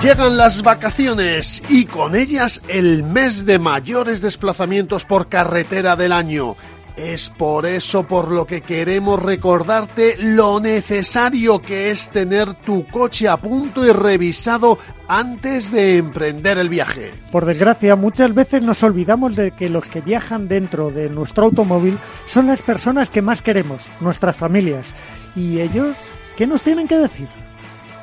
Llegan 0.01 0.38
las 0.38 0.61
vacaciones 0.61 1.61
y 1.67 1.86
con 1.86 2.15
ellas 2.15 2.61
el 2.70 3.03
mes 3.03 3.45
de 3.45 3.59
mayores 3.59 4.22
desplazamientos 4.22 5.03
por 5.03 5.28
carretera 5.28 5.97
del 5.97 6.13
año. 6.13 6.55
Es 6.99 7.29
por 7.29 7.65
eso 7.65 8.03
por 8.03 8.29
lo 8.29 8.45
que 8.45 8.59
queremos 8.59 9.23
recordarte 9.23 10.17
lo 10.17 10.59
necesario 10.59 11.61
que 11.61 11.91
es 11.91 12.09
tener 12.09 12.55
tu 12.55 12.85
coche 12.87 13.29
a 13.29 13.37
punto 13.37 13.85
y 13.85 13.91
revisado 13.93 14.77
antes 15.07 15.71
de 15.71 15.95
emprender 15.95 16.57
el 16.57 16.67
viaje. 16.67 17.13
Por 17.31 17.45
desgracia, 17.45 17.95
muchas 17.95 18.35
veces 18.35 18.63
nos 18.63 18.83
olvidamos 18.83 19.37
de 19.37 19.51
que 19.51 19.69
los 19.69 19.85
que 19.85 20.01
viajan 20.01 20.49
dentro 20.49 20.91
de 20.91 21.09
nuestro 21.09 21.45
automóvil 21.45 21.97
son 22.25 22.47
las 22.47 22.61
personas 22.61 23.09
que 23.09 23.21
más 23.21 23.41
queremos, 23.41 23.89
nuestras 24.01 24.35
familias. 24.35 24.93
¿Y 25.37 25.61
ellos 25.61 25.95
qué 26.35 26.47
nos 26.47 26.61
tienen 26.63 26.85
que 26.85 26.97
decir? 26.97 27.29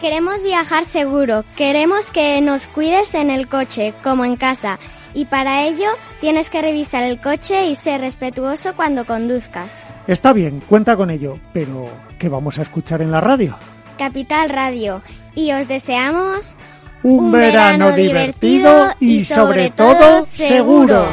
Queremos 0.01 0.43
viajar 0.43 0.85
seguro, 0.85 1.45
queremos 1.57 2.11
que 2.11 2.41
nos 2.43 2.67
cuides 2.67 3.15
en 3.15 3.31
el 3.31 3.49
coche, 3.49 3.95
como 4.03 4.27
en 4.27 4.37
casa, 4.37 4.79
y 5.15 5.25
para 5.25 5.67
ello 5.67 5.89
tienes 6.21 6.51
que 6.51 6.61
revisar 6.61 7.03
el 7.03 7.19
coche 7.19 7.69
y 7.69 7.75
ser 7.75 8.03
respetuoso 8.03 8.77
cuando 8.77 9.07
conduzcas. 9.07 9.87
Está 10.07 10.35
bien, 10.35 10.61
cuenta 10.69 10.97
con 10.97 11.11
ello, 11.11 11.39
pero 11.55 11.89
¿qué 12.19 12.29
vamos 12.29 12.59
a 12.59 12.63
escuchar 12.63 13.01
en 13.01 13.11
la 13.11 13.23
radio? 13.23 13.57
Capital 13.97 14.51
Radio, 14.51 15.01
y 15.35 15.53
os 15.53 15.67
deseamos 15.67 16.55
Un, 17.03 17.33
verano, 17.33 17.93
divertido 17.93 18.91
y 19.01 19.25
sobre 19.25 19.71
todo 19.71 20.21
seguro. 20.23 21.07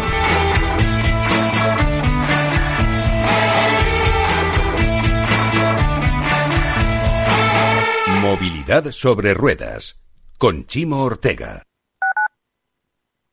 Movilidad 8.23 8.89
sobre 8.91 9.33
ruedas. 9.33 9.99
Con 10.37 10.65
Chimo 10.65 11.03
Ortega. 11.03 11.63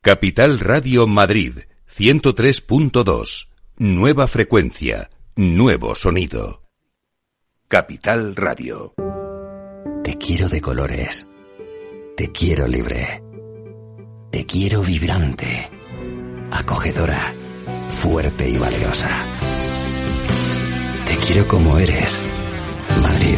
Capital 0.01 0.59
Radio 0.59 1.07
Madrid 1.07 1.59
103.2. 1.89 3.47
Nueva 3.77 4.27
frecuencia. 4.27 5.09
Nuevo 5.37 5.95
sonido. 5.95 6.63
Capital 7.69 8.35
Radio. 8.35 8.93
Te 10.03 10.17
quiero 10.17 10.49
de 10.49 10.59
colores. 10.59 11.25
Te 12.17 12.29
quiero 12.33 12.67
libre. 12.67 13.23
Te 14.29 14.45
quiero 14.45 14.81
vibrante, 14.81 15.69
acogedora, 16.51 17.33
fuerte 17.87 18.49
y 18.49 18.57
valerosa. 18.57 19.25
Te 21.05 21.15
quiero 21.15 21.47
como 21.47 21.77
eres. 21.79 22.19
Madrid. 23.01 23.37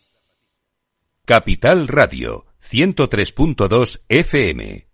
Capital 1.25 1.87
Radio, 1.87 2.45
103.2 2.61 4.01
FM. 4.07 4.90